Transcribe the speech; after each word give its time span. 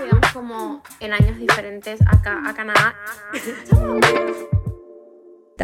digamos, 0.00 0.32
como 0.32 0.82
en 1.00 1.12
años 1.12 1.38
diferentes 1.38 2.00
acá 2.06 2.42
a 2.46 2.54
Canadá. 2.54 2.94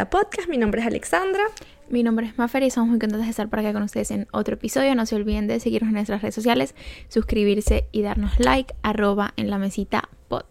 Podcast, 0.09 0.49
mi 0.49 0.57
nombre 0.57 0.81
es 0.81 0.87
Alexandra. 0.87 1.43
Mi 1.87 2.03
nombre 2.03 2.27
es 2.27 2.37
Mafer 2.37 2.63
y 2.63 2.67
estamos 2.67 2.89
muy 2.89 2.99
contentos 2.99 3.25
de 3.25 3.29
estar 3.29 3.49
por 3.49 3.59
acá 3.59 3.73
con 3.73 3.83
ustedes 3.83 4.11
en 4.11 4.27
otro 4.31 4.55
episodio. 4.55 4.93
No 4.93 5.05
se 5.05 5.15
olviden 5.15 5.47
de 5.47 5.59
seguirnos 5.59 5.89
en 5.89 5.95
nuestras 5.95 6.21
redes 6.21 6.35
sociales, 6.35 6.75
suscribirse 7.07 7.87
y 7.91 8.01
darnos 8.01 8.39
like, 8.39 8.75
arroba 8.83 9.33
en 9.37 9.49
la 9.49 9.57
mesita 9.57 10.09
pod. 10.27 10.43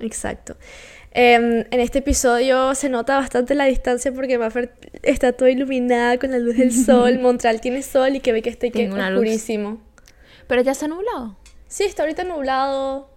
Exacto. 0.00 0.56
Em, 1.12 1.64
en 1.70 1.80
este 1.80 2.00
episodio 2.00 2.74
se 2.74 2.88
nota 2.88 3.16
bastante 3.16 3.54
la 3.54 3.64
distancia 3.64 4.12
porque 4.12 4.36
Maffer 4.36 4.74
está 5.02 5.32
toda 5.32 5.50
iluminada 5.50 6.18
con 6.18 6.32
la 6.32 6.38
luz 6.38 6.56
del 6.56 6.72
sol. 6.84 7.18
Montreal 7.20 7.60
tiene 7.60 7.82
sol 7.82 8.16
y 8.16 8.20
que 8.20 8.32
ve 8.32 8.42
que 8.42 8.50
está 8.50 8.68
que 8.68 8.90
oscurísimo. 8.90 9.80
¿Pero 10.48 10.62
ya 10.62 10.72
está 10.72 10.88
nublado? 10.88 11.36
Sí, 11.68 11.84
está 11.84 12.02
ahorita 12.02 12.24
nublado. 12.24 13.10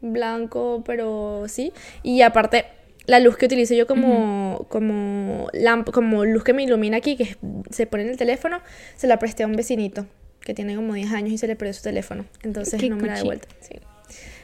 Blanco, 0.00 0.82
pero 0.84 1.44
sí. 1.46 1.72
Y 2.02 2.22
aparte, 2.22 2.64
la 3.06 3.20
luz 3.20 3.36
que 3.36 3.46
utilizo 3.46 3.74
yo 3.74 3.86
como, 3.86 4.66
como, 4.68 5.48
como 5.92 6.24
luz 6.24 6.42
que 6.42 6.52
me 6.52 6.64
ilumina 6.64 6.96
aquí, 6.96 7.16
que 7.16 7.36
se 7.70 7.86
pone 7.86 8.04
en 8.04 8.10
el 8.10 8.16
teléfono, 8.16 8.60
se 8.96 9.06
la 9.06 9.18
presté 9.18 9.44
a 9.44 9.46
un 9.46 9.54
vecinito 9.54 10.06
que 10.40 10.54
tiene 10.54 10.76
como 10.76 10.94
10 10.94 11.12
años 11.12 11.32
y 11.32 11.38
se 11.38 11.46
le 11.46 11.56
perdió 11.56 11.72
su 11.74 11.82
teléfono. 11.82 12.24
Entonces 12.42 12.82
no 12.88 12.96
me 12.96 13.08
la 13.08 13.14
de 13.14 13.22
vuelta. 13.22 13.48
Sí. 13.60 13.74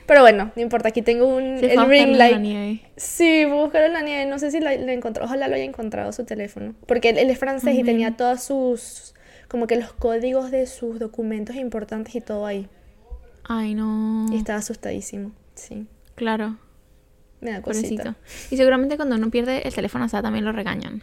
Pero 0.07 0.23
bueno, 0.23 0.51
no 0.57 0.63
importa, 0.63 0.89
aquí 0.89 1.03
tengo 1.03 1.27
un 1.27 1.63
el 1.63 1.87
ring 1.87 2.17
light. 2.17 2.83
Sí, 2.97 3.45
buscar 3.45 3.85
en 3.85 3.93
la 3.93 4.03
nieve. 4.03 4.27
No 4.27 4.39
sé 4.39 4.51
si 4.51 4.59
la, 4.59 4.73
encontró, 4.75 5.25
ojalá 5.25 5.47
lo 5.47 5.55
haya 5.55 5.65
encontrado 5.65 6.13
su 6.13 6.25
teléfono. 6.25 6.75
Porque 6.87 7.11
él, 7.11 7.31
es 7.31 7.39
francés 7.39 7.77
y 7.77 7.85
tenía 7.85 8.17
todos 8.17 8.43
sus, 8.43 9.15
como 9.47 9.67
que 9.67 9.77
los 9.77 9.93
códigos 9.93 10.51
de 10.51 10.67
sus 10.67 10.99
documentos 10.99 11.55
importantes 11.55 12.15
y 12.17 12.21
todo 12.21 12.45
ahí. 12.47 12.69
Ay, 13.53 13.75
no. 13.75 14.29
Y 14.31 14.37
estaba 14.37 14.61
asustadísimo, 14.61 15.33
sí. 15.57 15.89
Claro. 16.15 16.57
Me 17.41 17.51
da 17.51 17.63
cosita. 17.63 18.15
Y 18.49 18.57
seguramente 18.57 18.97
cuando 18.97 19.17
uno 19.17 19.29
pierde 19.29 19.67
el 19.67 19.75
teléfono, 19.75 20.05
o 20.05 20.09
sea, 20.09 20.23
también 20.23 20.45
lo 20.45 20.53
regañan. 20.53 21.03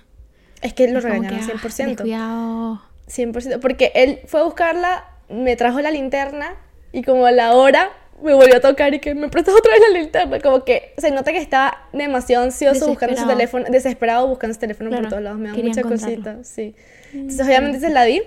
Es 0.61 0.73
que 0.73 0.87
lo 0.87 1.01
regañan 1.01 1.41
100%. 1.41 1.91
Ah, 1.99 2.01
cuidado. 2.01 2.81
100%. 3.09 3.59
Porque 3.59 3.91
él 3.95 4.21
fue 4.27 4.39
a 4.39 4.43
buscarla, 4.43 5.03
me 5.27 5.57
trajo 5.57 5.81
la 5.81 5.91
linterna 5.91 6.55
y 6.93 7.03
como 7.03 7.25
a 7.25 7.33
la 7.33 7.53
hora 7.53 7.89
me 8.23 8.33
volvió 8.33 8.55
a 8.55 8.61
tocar 8.61 8.93
y 8.93 9.01
que 9.01 9.13
me 9.13 9.27
prestas 9.27 9.53
otra 9.53 9.73
vez 9.73 9.81
la 9.91 9.99
linterna. 9.99 10.39
Como 10.39 10.63
que 10.63 10.93
se 10.97 11.11
nota 11.11 11.33
que 11.33 11.39
estaba 11.39 11.89
demasiado 11.91 12.45
ansioso 12.45 12.87
buscando 12.87 13.17
su 13.17 13.27
teléfono, 13.27 13.65
desesperado 13.69 14.25
buscando 14.25 14.53
su 14.53 14.61
teléfono 14.61 14.89
por 14.89 15.09
todos 15.09 15.21
lados. 15.21 15.37
Me 15.37 15.49
da 15.49 15.53
mucha 15.53 15.81
cosita, 15.81 16.45
sí. 16.45 16.75
Entonces, 17.11 17.45
obviamente 17.45 17.81
se 17.81 17.89
la 17.89 18.05
di. 18.05 18.21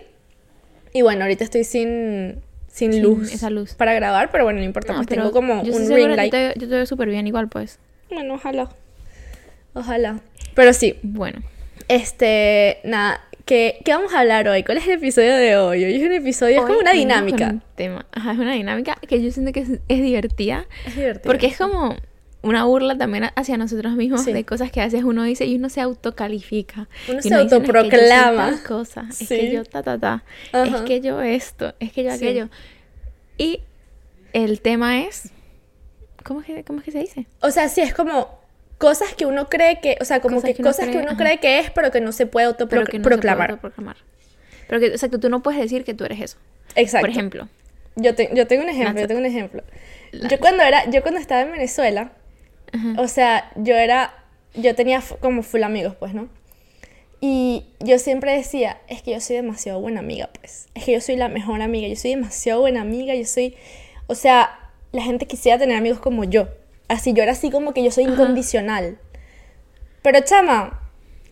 Y 0.93 1.01
bueno, 1.01 1.23
ahorita 1.23 1.45
estoy 1.45 1.65
sin, 1.65 2.43
sin, 2.81 3.03
luz, 3.03 3.33
esa 3.33 3.51
luz 3.51 3.75
para 3.75 3.93
grabar, 3.95 4.31
pero 4.31 4.45
bueno, 4.45 4.59
no 4.59 4.65
importa, 4.65 4.95
pues 4.95 5.07
tengo 5.07 5.31
como 5.33 5.61
un 5.61 5.89
ring 5.89 6.17
light. 6.17 6.33
Yo 6.57 6.69
te, 6.69 6.75
veo 6.75 6.87
súper 6.87 7.09
bien 7.09 7.27
igual, 7.27 7.49
pues. 7.49 7.79
Bueno, 8.11 8.35
ojalá. 8.35 8.71
Ojalá. 9.75 10.21
Pero 10.55 10.73
sí. 10.73 10.97
Bueno. 11.03 11.43
Este, 11.89 12.79
nada, 12.85 13.21
¿qué, 13.45 13.81
¿qué 13.85 13.93
vamos 13.93 14.15
a 14.15 14.21
hablar 14.21 14.49
hoy? 14.49 14.63
¿Cuál 14.63 14.79
es 14.79 14.87
el 14.87 14.95
episodio 14.95 15.35
de 15.35 15.57
hoy? 15.57 15.85
Hoy 15.85 15.97
es 15.97 16.03
un 16.03 16.13
episodio, 16.13 16.61
es 16.61 16.67
como 16.67 16.79
una 16.79 16.93
dinámica. 16.93 17.57
tema. 17.75 18.07
Ajá, 18.13 18.33
es 18.33 18.39
una 18.39 18.55
dinámica 18.55 18.97
que 19.07 19.23
yo 19.23 19.31
siento 19.31 19.53
que 19.53 19.61
es, 19.61 20.03
divertida. 20.03 20.67
Es 20.87 20.97
divertida. 20.97 21.25
Porque 21.25 21.47
es 21.47 21.59
como 21.59 21.97
una 22.43 22.65
burla 22.65 22.97
también 22.97 23.31
hacia 23.35 23.57
nosotros 23.57 23.95
mismos 23.95 24.25
de 24.25 24.45
cosas 24.45 24.71
que 24.71 24.81
a 24.81 24.85
veces 24.85 25.05
uno 25.05 25.25
dice 25.25 25.47
y 25.47 25.57
uno 25.57 25.69
se 25.69 25.81
autocalifica. 25.81 26.89
Uno 27.09 27.23
se 27.23 27.35
autoproclama. 27.35 28.51
Es 28.51 28.61
que 28.61 28.67
cosas, 28.67 29.21
es 29.21 29.29
que 29.29 29.53
yo 29.53 29.65
ta 29.65 29.83
ta 29.83 29.99
ta, 29.99 30.25
es 30.53 30.81
que 30.83 31.01
yo 31.01 31.21
esto, 31.21 31.75
es 31.81 31.93
que 31.93 32.05
yo 32.05 32.13
aquello. 32.13 32.49
Y 33.37 33.61
el 34.33 34.61
tema 34.61 35.03
es 35.03 35.33
¿Cómo 36.25 36.41
es, 36.41 36.47
que, 36.47 36.65
¿Cómo 36.65 36.81
es 36.81 36.85
que 36.85 36.93
se 36.93 36.99
dice? 36.99 37.27
O 37.41 37.51
sea, 37.51 37.69
sí, 37.69 37.81
es 37.81 37.95
como 37.95 38.39
cosas 38.79 39.15
que 39.15 39.27
uno 39.27 39.49
cree 39.49 39.81
que, 39.81 39.97
o 40.01 40.05
sea, 40.05 40.21
como 40.21 40.43
que, 40.43 40.55
cosas 40.55 40.89
que 40.89 40.99
uno 40.99 41.17
cree 41.17 41.39
que 41.39 41.59
es, 41.61 41.71
pero 41.71 41.91
que 41.91 42.01
no 42.01 42.13
se 42.13 42.27
puede 42.27 42.47
autoproclamar. 42.47 43.59
Pero 44.69 44.81
que, 44.81 44.87
exacto, 44.87 45.19
tú 45.19 45.29
no 45.29 45.43
puedes 45.43 45.61
decir 45.61 45.85
que 45.85 45.95
tú 45.95 46.05
eres 46.05 46.21
eso. 46.21 46.39
Exacto. 46.77 47.03
Por 47.03 47.11
ejemplo. 47.11 47.49
Yo, 47.97 48.13
yo 48.35 48.47
tengo 48.47 48.63
un 48.63 48.69
ejemplo, 48.69 49.01
yo 49.01 49.09
tengo 49.09 49.21
un 49.21 49.27
ejemplo. 49.27 49.63
Yo 50.13 50.39
cuando 50.39 50.63
era, 50.63 50.89
yo 50.91 51.03
cuando 51.03 51.21
estaba 51.21 51.43
en 51.43 51.53
Venezuela, 51.53 52.13
o 52.97 53.09
sea, 53.09 53.51
yo 53.57 53.75
era, 53.75 54.15
yo 54.55 54.75
tenía 54.75 55.03
como 55.21 55.43
full 55.43 55.63
amigos, 55.63 55.95
pues, 55.99 56.15
¿no? 56.15 56.29
Y 57.21 57.65
yo 57.81 57.99
siempre 57.99 58.33
decía, 58.35 58.79
es 58.89 59.03
que 59.03 59.13
yo 59.13 59.21
soy 59.21 59.37
demasiado 59.37 59.81
buena 59.81 60.01
amiga, 60.01 60.31
pues. 60.39 60.69
Es 60.75 60.85
que 60.85 60.93
yo 60.93 61.01
soy 61.01 61.17
la 61.17 61.29
mejor 61.29 61.61
amiga, 61.61 61.87
yo 61.87 61.97
soy 61.97 62.11
demasiado 62.11 62.61
buena 62.61 62.81
amiga, 62.81 63.15
yo 63.15 63.27
soy, 63.27 63.57
o 64.07 64.15
sea, 64.15 64.59
la 64.93 65.03
gente 65.03 65.27
quisiera 65.27 65.59
tener 65.59 65.77
amigos 65.77 66.01
como 66.01 66.25
yo. 66.25 66.49
Así, 66.89 67.13
yo 67.13 67.23
era 67.23 67.33
así 67.33 67.51
como 67.51 67.75
que 67.75 67.85
yo 67.85 67.91
soy 67.91 68.05
incondicional. 68.05 68.99
Pero 70.03 70.21
chama, 70.21 70.81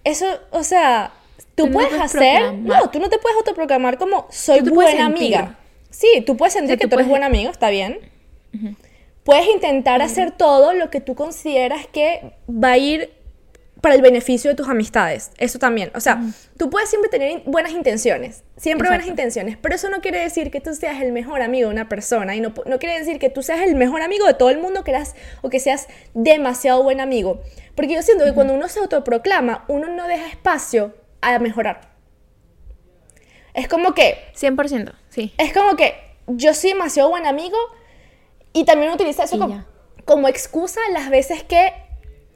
eso, 0.04 0.26
o 0.50 0.62
sea, 0.62 1.12
tú, 1.54 1.70
puedes 1.70 1.98
hacer, 2.00 2.54
no, 2.54 2.90
tú 2.90 3.00
no 3.00 3.08
te 3.08 3.18
puedes 3.18 3.38
autoproclamar 3.38 3.98
como 3.98 4.26
soy 4.30 4.60
buena 4.60 5.06
amiga. 5.06 5.58
Sí, 5.90 6.22
tú 6.26 6.36
puedes 6.36 6.52
sentir 6.52 6.78
que 6.78 6.86
tú, 6.86 6.96
eres 6.96 7.08
buen 7.08 7.24
amigo, 7.24 7.50
está 7.50 7.70
bien. 7.70 7.98
Puedes 9.28 9.46
intentar 9.48 10.00
hacer 10.00 10.30
todo 10.30 10.72
lo 10.72 10.88
que 10.88 11.02
tú 11.02 11.14
consideras 11.14 11.86
que 11.86 12.32
va 12.48 12.70
a 12.70 12.78
ir 12.78 13.12
para 13.82 13.94
el 13.94 14.00
beneficio 14.00 14.48
de 14.48 14.56
tus 14.56 14.70
amistades. 14.70 15.32
Eso 15.36 15.58
también. 15.58 15.90
O 15.94 16.00
sea, 16.00 16.22
tú 16.56 16.70
puedes 16.70 16.88
siempre 16.88 17.10
tener 17.10 17.42
buenas 17.44 17.72
intenciones, 17.72 18.42
siempre 18.56 18.88
buenas 18.88 19.06
intenciones, 19.06 19.58
pero 19.58 19.74
eso 19.74 19.90
no 19.90 20.00
quiere 20.00 20.20
decir 20.20 20.50
que 20.50 20.62
tú 20.62 20.74
seas 20.74 21.02
el 21.02 21.12
mejor 21.12 21.42
amigo 21.42 21.68
de 21.68 21.74
una 21.74 21.90
persona 21.90 22.36
y 22.36 22.40
no, 22.40 22.54
no 22.64 22.78
quiere 22.78 22.98
decir 22.98 23.18
que 23.18 23.28
tú 23.28 23.42
seas 23.42 23.60
el 23.60 23.74
mejor 23.74 24.00
amigo 24.00 24.26
de 24.26 24.32
todo 24.32 24.48
el 24.48 24.60
mundo 24.60 24.82
que 24.82 24.92
eras, 24.92 25.14
o 25.42 25.50
que 25.50 25.60
seas 25.60 25.88
demasiado 26.14 26.82
buen 26.82 26.98
amigo. 26.98 27.42
Porque 27.74 27.96
yo 27.96 28.00
siento 28.00 28.24
que 28.24 28.32
cuando 28.32 28.54
uno 28.54 28.66
se 28.68 28.80
autoproclama, 28.80 29.66
uno 29.68 29.88
no 29.88 30.08
deja 30.08 30.26
espacio 30.26 30.94
a 31.20 31.38
mejorar. 31.38 31.90
Es 33.52 33.68
como 33.68 33.92
que... 33.92 34.16
100%, 34.34 34.90
sí. 35.10 35.34
Es 35.36 35.52
como 35.52 35.76
que 35.76 35.96
yo 36.28 36.54
soy 36.54 36.70
demasiado 36.70 37.10
buen 37.10 37.26
amigo 37.26 37.58
y 38.58 38.64
también 38.64 38.92
utiliza 38.92 39.24
eso 39.24 39.38
como, 39.38 39.64
como 40.04 40.28
excusa 40.28 40.80
las 40.92 41.10
veces 41.10 41.42
que 41.44 41.72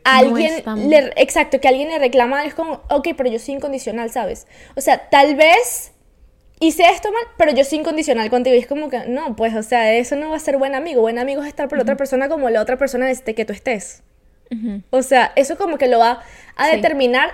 alguien 0.04 0.62
le, 0.88 1.12
exacto, 1.16 1.60
que 1.60 1.68
alguien 1.68 1.88
le 1.88 1.98
reclama, 1.98 2.44
es 2.44 2.54
como, 2.54 2.82
ok, 2.90 3.08
pero 3.16 3.28
yo 3.28 3.38
soy 3.38 3.54
incondicional, 3.54 4.10
¿sabes? 4.10 4.46
O 4.76 4.80
sea, 4.80 5.08
tal 5.08 5.34
vez 5.34 5.92
hice 6.60 6.84
esto 6.84 7.10
mal, 7.10 7.24
pero 7.36 7.52
yo 7.52 7.64
soy 7.64 7.78
incondicional 7.78 8.30
contigo. 8.30 8.54
Y 8.54 8.60
es 8.60 8.68
como 8.68 8.88
que, 8.88 9.00
no, 9.08 9.34
pues, 9.34 9.54
o 9.56 9.62
sea, 9.64 9.92
eso 9.94 10.14
no 10.14 10.30
va 10.30 10.36
a 10.36 10.40
ser 10.40 10.58
buen 10.58 10.76
amigo. 10.76 11.00
Buen 11.00 11.18
amigo 11.18 11.42
es 11.42 11.48
estar 11.48 11.68
por 11.68 11.76
la 11.76 11.82
otra 11.82 11.96
persona 11.96 12.28
como 12.28 12.48
la 12.50 12.60
otra 12.60 12.78
persona 12.78 13.06
desde 13.06 13.34
que 13.34 13.44
tú 13.44 13.52
estés. 13.52 14.02
O 14.90 15.02
sea, 15.02 15.32
eso 15.34 15.56
como 15.56 15.78
que 15.78 15.88
lo 15.88 15.98
va 15.98 16.22
a 16.56 16.68
determinar 16.68 17.30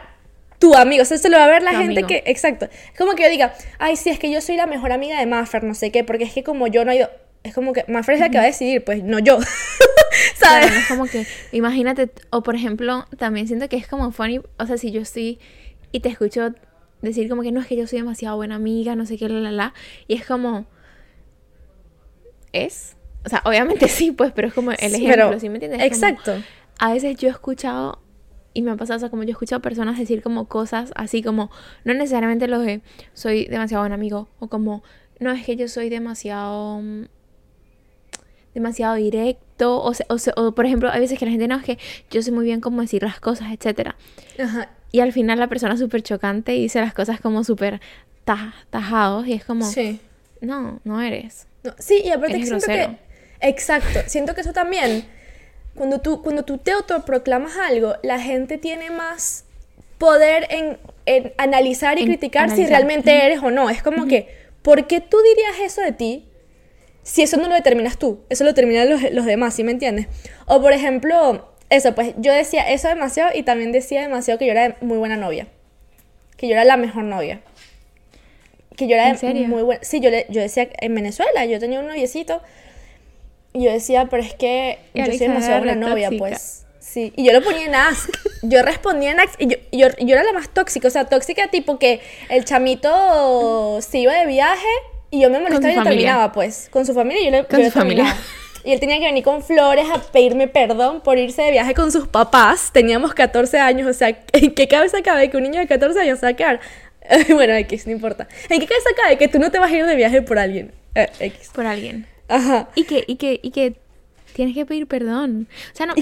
tu 0.60 0.74
amigo. 0.76 1.02
O 1.02 1.04
sea, 1.04 1.16
eso 1.16 1.28
lo 1.28 1.36
va 1.36 1.44
a 1.44 1.48
ver 1.48 1.62
la 1.62 1.74
gente 1.74 2.04
que, 2.04 2.22
exacto. 2.26 2.66
Es 2.66 2.96
como 2.96 3.12
que 3.14 3.24
yo 3.24 3.28
diga, 3.28 3.54
ay, 3.78 3.96
sí, 3.96 4.08
es 4.08 4.18
que 4.18 4.30
yo 4.30 4.40
soy 4.40 4.56
la 4.56 4.66
mejor 4.66 4.92
amiga 4.92 5.18
de 5.18 5.26
Maffer, 5.26 5.64
no 5.64 5.74
sé 5.74 5.90
qué, 5.90 6.04
porque 6.04 6.24
es 6.24 6.32
que 6.32 6.44
como 6.44 6.68
yo 6.68 6.84
no 6.84 6.92
he 6.92 6.96
ido 6.96 7.10
es 7.48 7.54
como 7.54 7.72
que 7.72 7.84
Maffer 7.88 8.14
es 8.14 8.20
la 8.20 8.30
que 8.30 8.38
va 8.38 8.44
a 8.44 8.46
decidir, 8.46 8.84
pues 8.84 9.02
no 9.02 9.18
yo. 9.18 9.38
¿Sabes? 10.36 10.72
es 10.74 10.88
como 10.88 11.06
que, 11.06 11.26
imagínate, 11.52 12.10
o 12.30 12.42
por 12.42 12.54
ejemplo, 12.54 13.06
también 13.18 13.46
siento 13.46 13.68
que 13.68 13.76
es 13.76 13.86
como 13.86 14.10
funny, 14.12 14.40
o 14.58 14.66
sea, 14.66 14.78
si 14.78 14.90
yo 14.90 15.00
estoy 15.00 15.38
y 15.92 16.00
te 16.00 16.08
escucho 16.08 16.54
decir 17.02 17.28
como 17.28 17.42
que 17.42 17.52
no 17.52 17.60
es 17.60 17.66
que 17.66 17.76
yo 17.76 17.86
soy 17.86 17.98
demasiado 17.98 18.36
buena 18.36 18.56
amiga, 18.56 18.96
no 18.96 19.06
sé 19.06 19.16
qué, 19.16 19.28
la, 19.28 19.40
la, 19.40 19.52
la, 19.52 19.74
y 20.06 20.14
es 20.14 20.26
como, 20.26 20.66
¿es? 22.52 22.96
O 23.24 23.28
sea, 23.28 23.42
obviamente 23.44 23.88
sí, 23.88 24.12
pues, 24.12 24.32
pero 24.32 24.48
es 24.48 24.54
como 24.54 24.72
el 24.72 24.94
ejemplo, 24.94 25.38
¿sí 25.38 25.48
me 25.48 25.56
entiendes? 25.56 25.82
exacto. 25.82 26.42
a 26.78 26.92
veces 26.92 27.16
yo 27.16 27.28
he 27.28 27.30
escuchado 27.32 28.00
y 28.54 28.62
me 28.62 28.70
ha 28.70 28.76
pasado, 28.76 28.96
o 28.96 29.00
sea, 29.00 29.10
como 29.10 29.22
yo 29.22 29.30
he 29.30 29.32
escuchado 29.32 29.62
personas 29.62 29.98
decir 29.98 30.22
como 30.22 30.48
cosas 30.48 30.92
así 30.96 31.22
como, 31.22 31.50
no 31.84 31.94
necesariamente 31.94 32.48
lo 32.48 32.58
de 32.60 32.80
soy 33.12 33.46
demasiado 33.46 33.82
buen 33.82 33.92
amigo, 33.92 34.28
o 34.40 34.48
como, 34.48 34.82
no 35.20 35.30
es 35.30 35.44
que 35.44 35.56
yo 35.56 35.68
soy 35.68 35.88
demasiado 35.88 36.80
demasiado 38.58 38.94
directo, 38.94 39.82
o, 39.82 39.92
o, 40.36 40.52
por 40.52 40.66
ejemplo, 40.66 40.90
hay 40.90 41.00
veces 41.00 41.18
que 41.18 41.24
la 41.24 41.30
gente 41.30 41.48
no 41.48 41.56
es 41.56 41.64
que 41.64 41.78
yo 42.10 42.22
sé 42.22 42.32
muy 42.32 42.44
bien 42.44 42.60
cómo 42.60 42.80
decir 42.80 43.02
las 43.02 43.20
cosas, 43.20 43.48
etc. 43.52 43.90
Y 44.92 45.00
al 45.00 45.12
final 45.12 45.38
la 45.38 45.48
persona 45.48 45.74
es 45.74 45.80
súper 45.80 46.02
chocante 46.02 46.54
y 46.54 46.62
dice 46.62 46.80
las 46.80 46.94
cosas 46.94 47.20
como 47.20 47.44
súper 47.44 47.80
tajados 48.70 49.26
y 49.26 49.32
es 49.32 49.44
como, 49.44 49.64
sí. 49.64 50.00
no, 50.40 50.80
no 50.84 51.00
eres. 51.00 51.46
sí, 51.78 52.02
y 52.04 52.10
aparte 52.10 52.38
que 52.38 52.46
siento 52.46 52.66
que, 52.66 52.96
exacto, 53.40 54.00
siento 54.06 54.34
que 54.34 54.42
eso 54.42 54.52
también, 54.52 55.04
cuando 55.74 56.00
tú, 56.00 56.22
cuando 56.22 56.44
tú 56.44 56.58
te 56.58 56.72
autoproclamas 56.72 57.56
algo, 57.56 57.94
la 58.02 58.20
gente 58.20 58.58
tiene 58.58 58.90
más 58.90 59.44
poder 59.98 60.46
en, 60.50 60.78
analizar 61.38 61.98
y 61.98 62.04
criticar 62.04 62.50
si 62.50 62.66
realmente 62.66 63.24
eres 63.24 63.40
o 63.42 63.50
no. 63.50 63.70
Es 63.70 63.82
como 63.82 64.06
que, 64.06 64.28
¿por 64.62 64.86
qué 64.86 65.00
tú 65.00 65.16
dirías 65.22 65.72
eso 65.72 65.80
de 65.80 65.92
ti 65.92 66.27
si 67.08 67.22
eso 67.22 67.38
no 67.38 67.48
lo 67.48 67.54
determinas 67.54 67.98
tú, 67.98 68.20
eso 68.28 68.44
lo 68.44 68.50
determinan 68.50 68.90
los, 68.90 69.00
los 69.12 69.24
demás, 69.24 69.54
¿sí 69.54 69.64
me 69.64 69.72
entiendes? 69.72 70.08
O 70.44 70.60
por 70.60 70.74
ejemplo, 70.74 71.48
eso, 71.70 71.94
pues 71.94 72.12
yo 72.18 72.34
decía 72.34 72.70
eso 72.70 72.88
demasiado 72.88 73.30
y 73.34 73.44
también 73.44 73.72
decía 73.72 74.02
demasiado 74.02 74.38
que 74.38 74.44
yo 74.44 74.52
era 74.52 74.76
muy 74.82 74.98
buena 74.98 75.16
novia. 75.16 75.46
Que 76.36 76.48
yo 76.48 76.52
era 76.52 76.66
la 76.66 76.76
mejor 76.76 77.04
novia. 77.04 77.40
Que 78.76 78.86
yo 78.86 78.94
era 78.94 79.16
muy 79.46 79.62
buena. 79.62 79.82
Sí, 79.82 80.00
yo, 80.00 80.10
le, 80.10 80.26
yo 80.28 80.42
decía 80.42 80.68
en 80.80 80.94
Venezuela, 80.94 81.46
yo 81.46 81.58
tenía 81.58 81.80
un 81.80 81.86
noviecito 81.86 82.42
Y 83.54 83.64
yo 83.64 83.72
decía, 83.72 84.06
pero 84.10 84.22
es 84.22 84.34
que 84.34 84.78
yo 84.92 85.06
soy 85.06 85.16
demasiado 85.16 85.60
buena 85.60 85.74
novia, 85.76 86.10
pues. 86.16 86.66
Sí, 86.78 87.14
y 87.16 87.24
yo 87.24 87.32
lo 87.32 87.42
ponía 87.42 87.64
en 87.64 87.74
Ask. 87.74 88.10
Yo 88.42 88.62
respondía 88.62 89.12
en 89.12 89.20
Ask 89.20 89.40
y 89.40 89.46
yo, 89.46 89.56
yo, 89.72 89.88
yo, 89.98 90.14
era 90.14 90.24
la 90.24 90.34
más 90.34 90.50
tóxica. 90.50 90.88
O 90.88 90.90
sea, 90.90 91.06
tóxica 91.06 91.48
tipo 91.48 91.78
que 91.78 92.00
el 92.28 92.44
chamito 92.44 93.80
se 93.80 93.98
iba 93.98 94.14
de 94.14 94.26
viaje 94.26 94.68
y 95.10 95.20
yo 95.20 95.30
me 95.30 95.40
molestaba 95.40 95.72
y 95.72 95.76
lo 95.76 95.82
terminaba, 95.82 96.32
pues. 96.32 96.68
Con 96.70 96.84
su 96.84 96.94
familia 96.94 97.22
y 97.22 97.24
yo 97.26 97.30
le, 97.30 97.44
con 97.44 97.64
su 97.64 97.70
familia. 97.70 98.16
Y 98.64 98.72
él 98.72 98.80
tenía 98.80 98.98
que 98.98 99.06
venir 99.06 99.24
con 99.24 99.42
flores 99.42 99.86
a 99.90 100.00
pedirme 100.00 100.48
perdón 100.48 101.00
por 101.00 101.16
irse 101.16 101.42
de 101.42 101.52
viaje 101.52 101.74
con 101.74 101.90
sus 101.92 102.08
papás. 102.08 102.70
Teníamos 102.72 103.14
14 103.14 103.58
años, 103.58 103.88
o 103.88 103.94
sea, 103.94 104.08
¿en 104.32 104.54
qué 104.54 104.68
cabeza 104.68 104.98
cabe 105.02 105.30
que 105.30 105.36
un 105.36 105.44
niño 105.44 105.60
de 105.60 105.66
14 105.66 105.98
años 106.00 106.18
se 106.18 106.26
va 106.26 106.30
a 106.30 106.34
quedar? 106.34 106.60
bueno, 107.30 107.54
X, 107.54 107.86
no 107.86 107.92
importa. 107.92 108.28
¿En 108.48 108.60
qué 108.60 108.66
cabeza 108.66 108.90
cabe 109.00 109.16
que 109.16 109.28
tú 109.28 109.38
no 109.38 109.50
te 109.50 109.58
vas 109.58 109.70
a 109.72 109.76
ir 109.76 109.86
de 109.86 109.96
viaje 109.96 110.22
por 110.22 110.38
alguien? 110.38 110.72
Eh, 110.94 111.08
X. 111.20 111.50
Por 111.54 111.66
alguien. 111.66 112.06
Ajá. 112.28 112.68
Y 112.74 112.84
que, 112.84 113.04
y 113.06 113.16
que, 113.16 113.40
y 113.42 113.50
que 113.50 113.76
tienes 114.34 114.54
que 114.54 114.66
pedir 114.66 114.86
perdón. 114.86 115.48
O 115.72 115.76
sea, 115.76 115.86
no, 115.86 115.94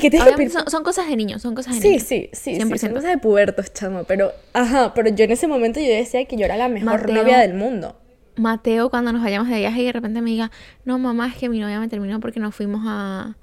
Son, 0.69 0.83
cosas 0.83 1.09
de 1.09 1.17
niños, 1.17 1.43
son 1.43 1.55
cosas 1.55 1.81
de 1.81 1.89
niños. 1.89 2.03
Sí, 2.03 2.29
sí, 2.33 2.57
sí, 2.57 2.79
son 2.79 2.93
cosas 2.93 3.11
de 3.11 3.19
pubertos, 3.19 3.73
chamo, 3.73 4.05
pero, 4.05 4.33
ajá, 4.53 4.93
pero 4.95 5.11
yo 5.11 5.25
en 5.25 5.31
ese 5.31 5.47
momento 5.47 5.79
yo 5.79 5.87
decía 5.87 6.25
que 6.25 6.37
yo 6.37 6.45
era 6.45 6.57
la 6.57 6.69
mejor 6.69 7.11
novia 7.11 7.39
del 7.39 7.55
mundo. 7.55 7.97
Mateo 8.37 8.91
cuando 8.91 9.13
nos 9.13 9.23
vayamos 9.23 9.49
de 9.49 9.59
viaje 9.59 9.83
y 9.83 9.87
de 9.87 9.93
repente 9.93 10.21
me 10.21 10.31
diga, 10.31 10.51
no 10.85 10.99
mamá, 10.99 11.29
es 11.29 11.37
que 11.37 11.49
mi 11.49 11.59
novia 11.59 11.81
me 11.81 11.89
terminó 11.89 12.21
porque 12.21 12.41
nos 12.41 12.55
fuimos 12.55 12.83
a, 12.87 13.35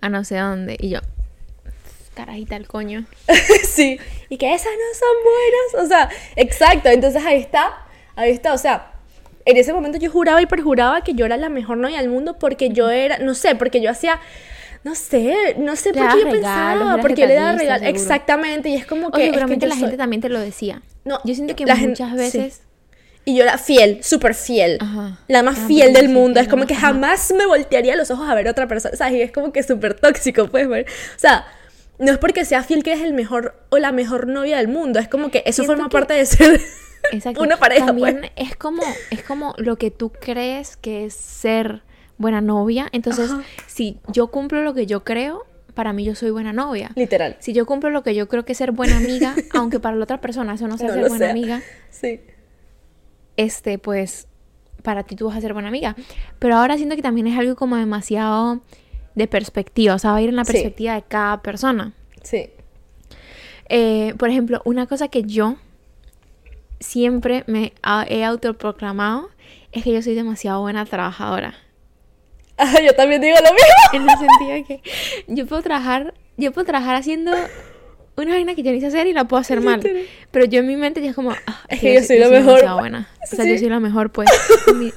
a 0.00 0.08
no 0.08 0.24
sé 0.24 0.38
dónde. 0.38 0.76
Y 0.78 0.90
yo, 0.90 1.00
carajita 2.14 2.56
el 2.56 2.66
coño. 2.66 3.04
sí, 3.64 3.98
y 4.28 4.36
que 4.36 4.54
esas 4.54 4.72
no 4.72 4.98
son 4.98 5.16
buenas. 5.24 5.84
O 5.84 5.88
sea, 5.88 6.08
exacto, 6.36 6.88
entonces 6.88 7.24
ahí 7.24 7.40
está, 7.40 7.86
ahí 8.16 8.30
está, 8.30 8.52
o 8.52 8.58
sea, 8.58 8.92
en 9.44 9.56
ese 9.56 9.72
momento 9.72 9.98
yo 9.98 10.10
juraba 10.10 10.40
y 10.40 10.46
perjuraba 10.46 11.02
que 11.02 11.14
yo 11.14 11.26
era 11.26 11.36
la 11.36 11.48
mejor 11.48 11.78
novia 11.78 11.98
del 11.98 12.08
mundo 12.08 12.38
porque 12.38 12.70
yo 12.70 12.90
era, 12.90 13.18
no 13.18 13.34
sé, 13.34 13.54
porque 13.54 13.80
yo 13.80 13.90
hacía 13.90 14.20
no 14.82 14.94
sé, 14.94 15.56
no 15.58 15.76
sé 15.76 15.92
por 15.92 16.08
qué 16.08 16.20
yo 16.24 16.30
pensaba, 16.30 16.98
porque 17.02 17.22
yo 17.22 17.26
le 17.26 17.34
daba 17.34 17.52
regalos. 17.52 17.86
Exactamente, 17.86 18.70
y 18.70 18.76
es 18.76 18.86
como 18.86 19.10
que. 19.10 19.26
seguramente 19.26 19.66
la 19.66 19.76
gente 19.76 19.96
también 19.96 20.22
te 20.22 20.28
lo 20.28 20.40
decía. 20.40 20.82
No, 21.04 21.18
yo 21.24 21.34
siento 21.34 21.54
que 21.54 21.66
muchas 21.66 22.14
veces. 22.14 22.62
Y 23.24 23.36
yo 23.36 23.42
era 23.42 23.58
fiel, 23.58 24.02
súper 24.02 24.34
fiel. 24.34 24.78
La 25.28 25.42
más 25.42 25.58
ah, 25.58 25.66
fiel 25.66 25.92
del 25.92 26.08
mundo. 26.08 26.40
Es 26.40 26.48
como 26.48 26.66
que 26.66 26.74
jamás 26.74 27.32
me 27.36 27.46
voltearía 27.46 27.94
los 27.96 28.10
ojos 28.10 28.28
a 28.28 28.34
ver 28.34 28.48
a 28.48 28.52
otra 28.52 28.66
persona. 28.66 28.96
¿Sabes? 28.96 29.14
Y 29.14 29.22
es 29.22 29.32
como 29.32 29.52
que 29.52 29.62
súper 29.62 29.94
tóxico, 29.94 30.48
puedes 30.48 30.68
ver. 30.68 30.86
O 31.14 31.18
sea, 31.18 31.46
no 31.98 32.12
es 32.12 32.18
porque 32.18 32.44
sea 32.44 32.62
fiel 32.62 32.82
que 32.82 32.92
eres 32.92 33.04
el 33.04 33.12
mejor 33.12 33.54
o 33.68 33.78
la 33.78 33.92
mejor 33.92 34.26
novia 34.26 34.56
del 34.56 34.68
mundo. 34.68 34.98
Es 34.98 35.08
como 35.08 35.30
que 35.30 35.42
eso 35.46 35.64
forma 35.64 35.88
parte 35.90 36.14
de 36.14 36.24
ser 36.24 36.60
una 37.38 37.58
pareja. 37.58 37.86
También 37.86 38.20
pues. 38.20 38.32
es 38.36 38.56
como, 38.56 38.82
es 39.10 39.22
como 39.22 39.54
lo 39.58 39.76
que 39.76 39.90
tú 39.90 40.10
crees 40.10 40.76
que 40.76 41.04
es 41.04 41.14
ser 41.14 41.82
buena 42.16 42.40
novia. 42.40 42.88
Entonces, 42.92 43.30
si 43.66 43.98
yo 44.08 44.28
cumplo 44.28 44.62
lo 44.62 44.72
que 44.72 44.86
yo 44.86 45.04
creo, 45.04 45.44
para 45.74 45.92
mí 45.92 46.04
yo 46.04 46.14
soy 46.14 46.30
buena 46.30 46.54
novia. 46.54 46.90
Literal. 46.94 47.36
Si 47.38 47.52
yo 47.52 47.66
cumplo 47.66 47.90
lo 47.90 48.02
que 48.02 48.14
yo 48.14 48.28
creo 48.28 48.46
que 48.46 48.52
es 48.52 48.58
ser 48.58 48.72
buena 48.72 48.96
amiga, 48.96 49.34
aunque 49.52 49.78
para 49.78 49.94
la 49.96 50.04
otra 50.04 50.22
persona 50.22 50.54
eso 50.54 50.66
no 50.68 50.78
sea 50.78 50.88
ser 50.90 51.08
buena 51.08 51.30
amiga. 51.30 51.62
Sí 51.90 52.20
este, 53.40 53.78
pues 53.78 54.28
para 54.82 55.02
ti 55.02 55.16
tú 55.16 55.28
vas 55.28 55.36
a 55.36 55.40
ser 55.40 55.54
buena 55.54 55.68
amiga. 55.68 55.96
Pero 56.38 56.56
ahora 56.56 56.76
siento 56.76 56.96
que 56.96 57.02
también 57.02 57.26
es 57.26 57.38
algo 57.38 57.56
como 57.56 57.76
demasiado 57.76 58.60
de 59.14 59.26
perspectiva, 59.26 59.94
o 59.94 59.98
sea, 59.98 60.12
va 60.12 60.18
a 60.18 60.22
ir 60.22 60.28
en 60.28 60.36
la 60.36 60.44
perspectiva 60.44 60.94
de 60.94 61.02
cada 61.02 61.40
persona. 61.42 61.92
Sí. 62.22 62.50
Eh, 63.68 64.14
por 64.18 64.28
ejemplo, 64.28 64.60
una 64.64 64.86
cosa 64.86 65.08
que 65.08 65.22
yo 65.22 65.56
siempre 66.80 67.44
me 67.46 67.72
he 68.08 68.24
autoproclamado 68.24 69.30
es 69.72 69.84
que 69.84 69.92
yo 69.92 70.02
soy 70.02 70.14
demasiado 70.14 70.60
buena 70.60 70.84
trabajadora. 70.84 71.54
Ah, 72.58 72.74
yo 72.86 72.94
también 72.94 73.22
digo 73.22 73.36
lo 73.36 73.52
mismo. 73.52 73.94
En 73.94 74.02
el 74.02 74.18
sentido 74.18 74.52
de 74.52 74.64
que 74.64 74.82
yo 75.28 75.46
puedo 75.46 75.62
trabajar, 75.62 76.14
yo 76.36 76.52
puedo 76.52 76.66
trabajar 76.66 76.96
haciendo 76.96 77.32
una 78.24 78.34
vaina 78.34 78.54
que 78.54 78.62
yo 78.62 78.72
ni 78.72 78.80
sé 78.80 78.86
hacer 78.86 79.06
y 79.06 79.12
la 79.12 79.24
puedo 79.24 79.40
hacer 79.40 79.60
mal. 79.62 79.80
Pero 80.30 80.44
yo 80.44 80.60
en 80.60 80.66
mi 80.66 80.76
mente 80.76 81.02
ya 81.02 81.10
es 81.10 81.16
como, 81.16 81.32
ah, 81.32 81.60
es 81.68 81.80
que 81.80 81.94
yo, 81.94 82.02
soy 82.02 82.18
la 82.18 82.28
mejor. 82.28 82.60
Buena. 82.78 83.08
O 83.22 83.26
sea, 83.26 83.44
yo 83.44 83.58
soy 83.58 83.68
la 83.68 83.80
mejor, 83.80 84.10
pues. 84.10 84.28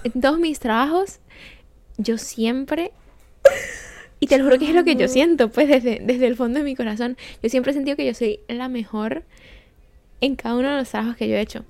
en, 0.03 0.21
todos 0.21 0.39
mis 0.39 0.59
trabajos, 0.59 1.19
yo 1.97 2.17
siempre. 2.17 2.91
Y 4.19 4.27
te 4.27 4.37
lo 4.37 4.45
juro 4.45 4.57
que 4.57 4.69
es 4.69 4.75
lo 4.75 4.83
que 4.83 4.95
yo 4.95 5.07
siento, 5.07 5.49
pues, 5.49 5.67
desde, 5.67 5.99
desde 6.01 6.27
el 6.27 6.35
fondo 6.35 6.59
de 6.59 6.65
mi 6.65 6.75
corazón. 6.75 7.17
Yo 7.41 7.49
siempre 7.49 7.71
he 7.71 7.73
sentido 7.73 7.97
que 7.97 8.05
yo 8.05 8.13
soy 8.13 8.39
la 8.47 8.69
mejor 8.69 9.23
en 10.21 10.35
cada 10.35 10.55
uno 10.55 10.71
de 10.71 10.77
los 10.77 10.89
trabajos 10.89 11.17
que 11.17 11.27
yo 11.27 11.35
he 11.35 11.41
hecho. 11.41 11.65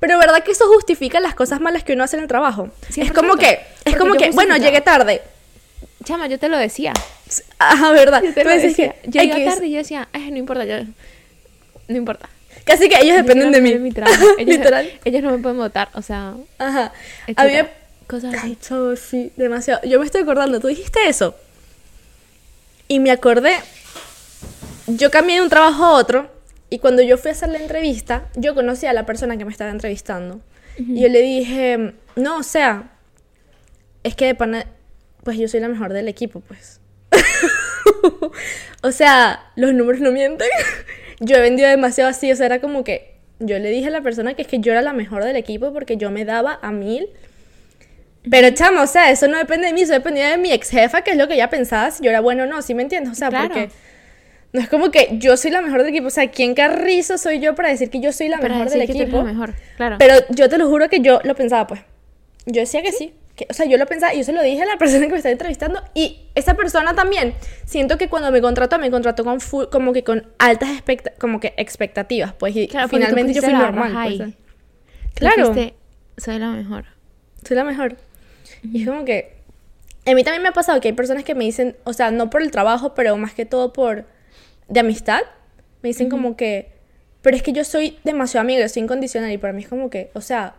Pero 0.00 0.18
¿verdad 0.18 0.42
que 0.42 0.52
eso 0.52 0.66
justifica 0.68 1.20
las 1.20 1.34
cosas 1.34 1.60
malas 1.60 1.82
que 1.84 1.92
uno 1.92 2.04
hace 2.04 2.16
en 2.16 2.22
el 2.22 2.28
trabajo? 2.28 2.70
Es 2.96 3.12
como 3.12 3.36
que, 3.36 3.60
es 3.84 3.96
como 3.96 4.14
que, 4.14 4.30
bueno, 4.30 4.56
llegué 4.56 4.80
tarde. 4.80 5.20
Chama, 6.08 6.26
yo 6.26 6.38
te 6.38 6.48
lo 6.48 6.56
decía. 6.56 6.94
Ajá, 7.58 7.92
verdad. 7.92 8.22
Yo 8.22 8.32
te 8.32 8.42
lo 8.42 8.48
decía. 8.48 8.94
Yo 9.04 9.20
iba 9.20 9.36
tarde 9.44 9.66
y 9.66 9.72
yo 9.72 9.76
decía, 9.76 10.08
Ay, 10.14 10.30
no 10.30 10.38
importa, 10.38 10.64
yo... 10.64 10.76
No 11.86 11.96
importa. 11.98 12.30
Casi 12.64 12.88
que 12.88 12.98
ellos 12.98 13.16
dependen 13.16 13.52
de 13.52 13.60
mí. 13.60 13.72
Ellos, 14.38 14.38
Literal. 14.38 14.90
Ellos 15.04 15.22
no 15.22 15.32
me 15.32 15.38
pueden 15.38 15.58
votar, 15.58 15.90
o 15.92 16.00
sea... 16.00 16.34
Ajá. 16.56 16.94
A 17.36 17.44
mí 17.44 17.52
Cosas 18.06 18.34
así. 18.34 18.56
Ay, 18.70 18.96
sí, 18.96 19.32
demasiado. 19.36 19.82
Yo 19.86 19.98
me 19.98 20.06
estoy 20.06 20.22
acordando, 20.22 20.60
tú 20.60 20.68
dijiste 20.68 20.98
eso. 21.06 21.34
Y 22.88 23.00
me 23.00 23.10
acordé... 23.10 23.56
Yo 24.86 25.10
cambié 25.10 25.36
de 25.36 25.42
un 25.42 25.50
trabajo 25.50 25.84
a 25.84 25.92
otro 25.92 26.30
y 26.70 26.78
cuando 26.78 27.02
yo 27.02 27.18
fui 27.18 27.28
a 27.28 27.32
hacer 27.32 27.50
la 27.50 27.58
entrevista, 27.58 28.30
yo 28.34 28.54
conocí 28.54 28.86
a 28.86 28.94
la 28.94 29.04
persona 29.04 29.36
que 29.36 29.44
me 29.44 29.52
estaba 29.52 29.70
entrevistando. 29.70 30.40
Y 30.78 31.02
yo 31.02 31.08
le 31.10 31.20
dije, 31.20 31.92
no, 32.16 32.38
o 32.38 32.42
sea, 32.42 32.92
es 34.04 34.14
que 34.14 34.24
de 34.24 34.34
pues 35.28 35.36
yo 35.36 35.46
soy 35.46 35.60
la 35.60 35.68
mejor 35.68 35.92
del 35.92 36.08
equipo, 36.08 36.40
pues. 36.40 36.80
o 38.82 38.90
sea, 38.92 39.50
los 39.56 39.74
números 39.74 40.00
no 40.00 40.10
mienten. 40.10 40.48
yo 41.20 41.36
he 41.36 41.40
vendido 41.42 41.68
demasiado 41.68 42.08
así, 42.08 42.32
o 42.32 42.34
sea, 42.34 42.46
era 42.46 42.62
como 42.62 42.82
que 42.82 43.16
yo 43.38 43.58
le 43.58 43.68
dije 43.68 43.88
a 43.88 43.90
la 43.90 44.00
persona 44.00 44.32
que 44.32 44.40
es 44.40 44.48
que 44.48 44.58
yo 44.60 44.72
era 44.72 44.80
la 44.80 44.94
mejor 44.94 45.24
del 45.24 45.36
equipo 45.36 45.70
porque 45.74 45.98
yo 45.98 46.10
me 46.10 46.24
daba 46.24 46.58
a 46.62 46.72
mil. 46.72 47.10
Pero 48.30 48.48
chamo, 48.52 48.80
o 48.80 48.86
sea, 48.86 49.10
eso 49.10 49.28
no 49.28 49.36
depende 49.36 49.66
de 49.66 49.74
mí, 49.74 49.82
eso 49.82 49.92
dependía 49.92 50.30
de 50.30 50.38
mi 50.38 50.50
ex 50.50 50.70
jefa, 50.70 51.02
que 51.02 51.10
es 51.10 51.18
lo 51.18 51.28
que 51.28 51.34
ella 51.34 51.50
pensaba 51.50 51.90
si 51.90 52.02
yo 52.02 52.08
era 52.08 52.22
bueno 52.22 52.44
o 52.44 52.46
no, 52.46 52.62
¿sí 52.62 52.72
me 52.72 52.80
entiendes? 52.80 53.12
O 53.12 53.14
sea, 53.14 53.30
porque 53.30 53.68
no 54.54 54.62
es 54.62 54.70
como 54.70 54.90
que 54.90 55.10
yo 55.18 55.36
soy 55.36 55.50
la 55.50 55.60
mejor 55.60 55.80
del 55.80 55.90
equipo, 55.90 56.06
o 56.06 56.10
sea, 56.10 56.30
¿quién 56.30 56.54
carrizo 56.54 57.18
soy 57.18 57.38
yo 57.38 57.54
para 57.54 57.68
decir 57.68 57.90
que 57.90 58.00
yo 58.00 58.12
soy 58.12 58.28
la 58.28 58.38
mejor 58.38 58.70
del 58.70 58.80
equipo? 58.80 59.24
mejor, 59.24 59.52
claro. 59.76 59.96
Pero 59.98 60.14
yo 60.30 60.48
te 60.48 60.56
lo 60.56 60.70
juro 60.70 60.88
que 60.88 61.00
yo 61.00 61.20
lo 61.22 61.34
pensaba, 61.34 61.66
pues. 61.66 61.82
Yo 62.46 62.62
decía 62.62 62.80
que 62.80 62.92
sí 62.92 63.12
o 63.48 63.52
sea, 63.52 63.66
yo 63.66 63.76
lo 63.76 63.86
pensaba, 63.86 64.14
yo 64.14 64.24
se 64.24 64.32
lo 64.32 64.42
dije 64.42 64.62
a 64.62 64.66
la 64.66 64.76
persona 64.78 65.06
que 65.06 65.12
me 65.12 65.16
estaba 65.18 65.32
entrevistando 65.32 65.82
y 65.94 66.26
esa 66.34 66.54
persona 66.54 66.94
también, 66.94 67.34
siento 67.64 67.98
que 67.98 68.08
cuando 68.08 68.30
me 68.30 68.40
contrató, 68.40 68.78
me 68.78 68.90
contrató 68.90 69.24
con 69.24 69.38
como 69.70 69.92
que 69.92 70.04
con 70.04 70.26
altas 70.38 70.70
como 71.18 71.40
que 71.40 71.54
expectativas, 71.56 72.32
pues 72.34 72.56
y 72.56 72.68
finalmente 72.88 73.34
yo 73.34 73.42
fui 73.42 73.52
normal. 73.52 73.92
Pues, 74.18 74.34
claro. 75.14 75.54
soy 76.16 76.38
la 76.38 76.50
mejor. 76.50 76.84
Soy 77.46 77.56
la 77.56 77.64
mejor. 77.64 77.96
Y 78.62 78.82
es 78.82 78.88
como 78.88 79.04
que 79.04 79.38
a 80.06 80.14
mí 80.14 80.24
también 80.24 80.42
me 80.42 80.48
ha 80.48 80.52
pasado 80.52 80.80
que 80.80 80.88
hay 80.88 80.94
personas 80.94 81.24
que 81.24 81.34
me 81.34 81.44
dicen, 81.44 81.76
o 81.84 81.92
sea, 81.92 82.10
no 82.10 82.30
por 82.30 82.42
el 82.42 82.50
trabajo, 82.50 82.94
pero 82.94 83.16
más 83.16 83.34
que 83.34 83.44
todo 83.44 83.72
por 83.72 84.06
de 84.68 84.80
amistad, 84.80 85.20
me 85.82 85.90
dicen 85.90 86.08
como 86.08 86.36
que, 86.36 86.72
pero 87.22 87.36
es 87.36 87.42
que 87.42 87.52
yo 87.52 87.64
soy 87.64 87.98
demasiado 88.04 88.42
amiga, 88.42 88.68
soy 88.68 88.82
incondicional 88.82 89.30
y 89.30 89.38
para 89.38 89.52
mí 89.52 89.62
es 89.62 89.68
como 89.68 89.90
que, 89.90 90.10
o 90.14 90.20
sea, 90.20 90.56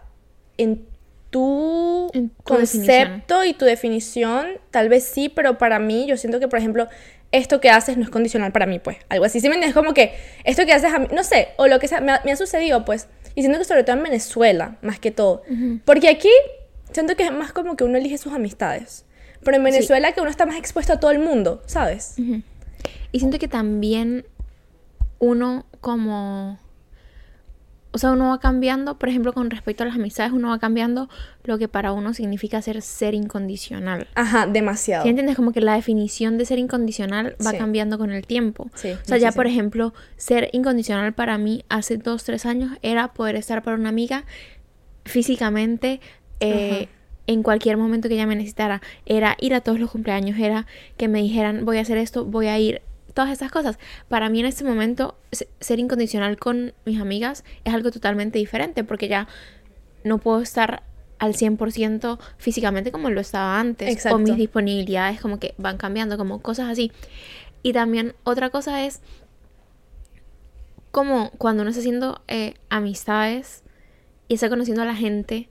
en 0.57 0.85
tu, 1.29 2.11
concepto 2.43 3.43
y 3.43 3.53
tu 3.53 3.65
definición, 3.65 4.47
tal 4.71 4.89
vez 4.89 5.03
sí, 5.03 5.29
pero 5.29 5.57
para 5.57 5.79
mí 5.79 6.05
yo 6.07 6.17
siento 6.17 6.39
que, 6.39 6.47
por 6.47 6.59
ejemplo, 6.59 6.87
esto 7.31 7.59
que 7.59 7.69
haces 7.69 7.97
no 7.97 8.03
es 8.03 8.09
condicional 8.09 8.51
para 8.51 8.65
mí, 8.65 8.79
pues. 8.79 8.97
Algo 9.09 9.25
así. 9.25 9.39
Si 9.39 9.47
me 9.49 9.55
entiendes, 9.55 9.75
como 9.75 9.93
que 9.93 10.13
esto 10.43 10.65
que 10.65 10.73
haces 10.73 10.91
a 10.91 10.99
mí, 10.99 11.07
no 11.11 11.23
sé, 11.23 11.49
o 11.57 11.67
lo 11.67 11.79
que 11.79 11.87
sea, 11.87 12.01
me 12.01 12.11
ha, 12.11 12.35
sucedido, 12.35 12.85
pues. 12.85 13.07
Y 13.35 13.41
siento 13.41 13.59
que 13.59 13.65
sobre 13.65 13.83
todo 13.83 13.97
en 13.97 14.03
Venezuela, 14.03 14.77
más 14.81 14.99
que 14.99 15.11
todo. 15.11 15.43
Porque 15.85 16.09
aquí 16.09 16.31
siento 16.91 17.15
que 17.15 17.23
es 17.23 17.31
más 17.31 17.53
como 17.53 17.75
que 17.75 17.83
uno 17.83 17.97
elige 17.97 18.17
sus 18.17 18.33
amistades. 18.33 19.05
Pero 19.43 19.57
en 19.57 19.63
Venezuela 19.63 20.11
que 20.11 20.21
uno 20.21 20.29
está 20.29 20.45
más 20.45 20.57
expuesto 20.57 20.93
a 20.93 20.99
todo 20.99 21.11
el 21.11 21.19
mundo, 21.19 21.61
¿sabes? 21.65 22.15
Y 23.11 23.19
siento 23.19 23.39
que 23.39 23.47
también 23.47 24.25
uno 25.19 25.65
como 25.81 26.59
o 27.91 27.97
sea, 27.97 28.11
uno 28.11 28.29
va 28.29 28.39
cambiando, 28.39 28.99
por 28.99 29.09
ejemplo, 29.09 29.33
con 29.33 29.49
respecto 29.49 29.83
a 29.83 29.87
las 29.87 29.95
amistades, 29.95 30.31
uno 30.31 30.49
va 30.49 30.59
cambiando 30.59 31.09
lo 31.43 31.57
que 31.57 31.67
para 31.67 31.91
uno 31.91 32.13
significa 32.13 32.61
ser 32.61 32.81
ser 32.83 33.15
incondicional. 33.15 34.07
Ajá, 34.13 34.45
demasiado. 34.45 35.03
¿Sí 35.03 35.09
entiendes? 35.09 35.35
Como 35.35 35.51
que 35.51 35.61
la 35.61 35.73
definición 35.73 36.37
de 36.37 36.45
ser 36.45 36.59
incondicional 36.59 37.35
va 37.45 37.53
cambiando 37.53 37.97
con 37.97 38.11
el 38.11 38.27
tiempo. 38.27 38.69
Sí, 38.75 38.91
o 38.91 39.05
sea, 39.05 39.17
ya 39.17 39.31
por 39.31 39.47
ejemplo, 39.47 39.93
ser 40.17 40.49
incondicional 40.53 41.13
para 41.13 41.37
mí 41.39 41.65
hace 41.69 41.97
dos, 41.97 42.23
tres 42.23 42.45
años 42.45 42.77
era 42.83 43.13
poder 43.13 43.35
estar 43.35 43.63
para 43.63 43.75
una 43.75 43.89
amiga 43.89 44.25
físicamente 45.05 45.99
eh, 46.39 46.89
en 47.25 47.41
cualquier 47.41 47.77
momento 47.77 48.07
que 48.07 48.13
ella 48.13 48.27
me 48.27 48.35
necesitara. 48.35 48.81
Era 49.07 49.35
ir 49.39 49.55
a 49.55 49.61
todos 49.61 49.79
los 49.79 49.89
cumpleaños, 49.89 50.37
era 50.39 50.67
que 50.95 51.07
me 51.07 51.21
dijeran 51.23 51.65
voy 51.65 51.77
a 51.77 51.81
hacer 51.81 51.97
esto, 51.97 52.23
voy 52.23 52.47
a 52.47 52.59
ir 52.59 52.83
todas 53.19 53.33
estas 53.33 53.51
cosas. 53.51 53.77
Para 54.07 54.29
mí 54.29 54.39
en 54.39 54.45
este 54.45 54.63
momento 54.63 55.17
ser 55.59 55.77
incondicional 55.79 56.37
con 56.37 56.73
mis 56.85 57.01
amigas 57.01 57.43
es 57.65 57.73
algo 57.73 57.91
totalmente 57.91 58.39
diferente 58.39 58.85
porque 58.85 59.09
ya 59.09 59.27
no 60.05 60.19
puedo 60.19 60.41
estar 60.41 60.83
al 61.17 61.33
100% 61.33 62.17
físicamente 62.37 62.93
como 62.93 63.09
lo 63.09 63.19
estaba 63.19 63.59
antes. 63.59 64.05
O 64.05 64.19
mis 64.19 64.37
disponibilidades 64.37 65.19
como 65.19 65.37
que 65.37 65.53
van 65.57 65.75
cambiando, 65.75 66.17
como 66.17 66.41
cosas 66.41 66.69
así. 66.69 66.93
Y 67.61 67.73
también 67.73 68.15
otra 68.23 68.51
cosa 68.51 68.85
es 68.85 69.01
como 70.91 71.31
cuando 71.31 71.63
uno 71.63 71.71
está 71.71 71.81
haciendo 71.81 72.21
eh, 72.29 72.53
amistades 72.69 73.63
y 74.29 74.35
está 74.35 74.47
conociendo 74.47 74.83
a 74.83 74.85
la 74.85 74.95
gente, 74.95 75.49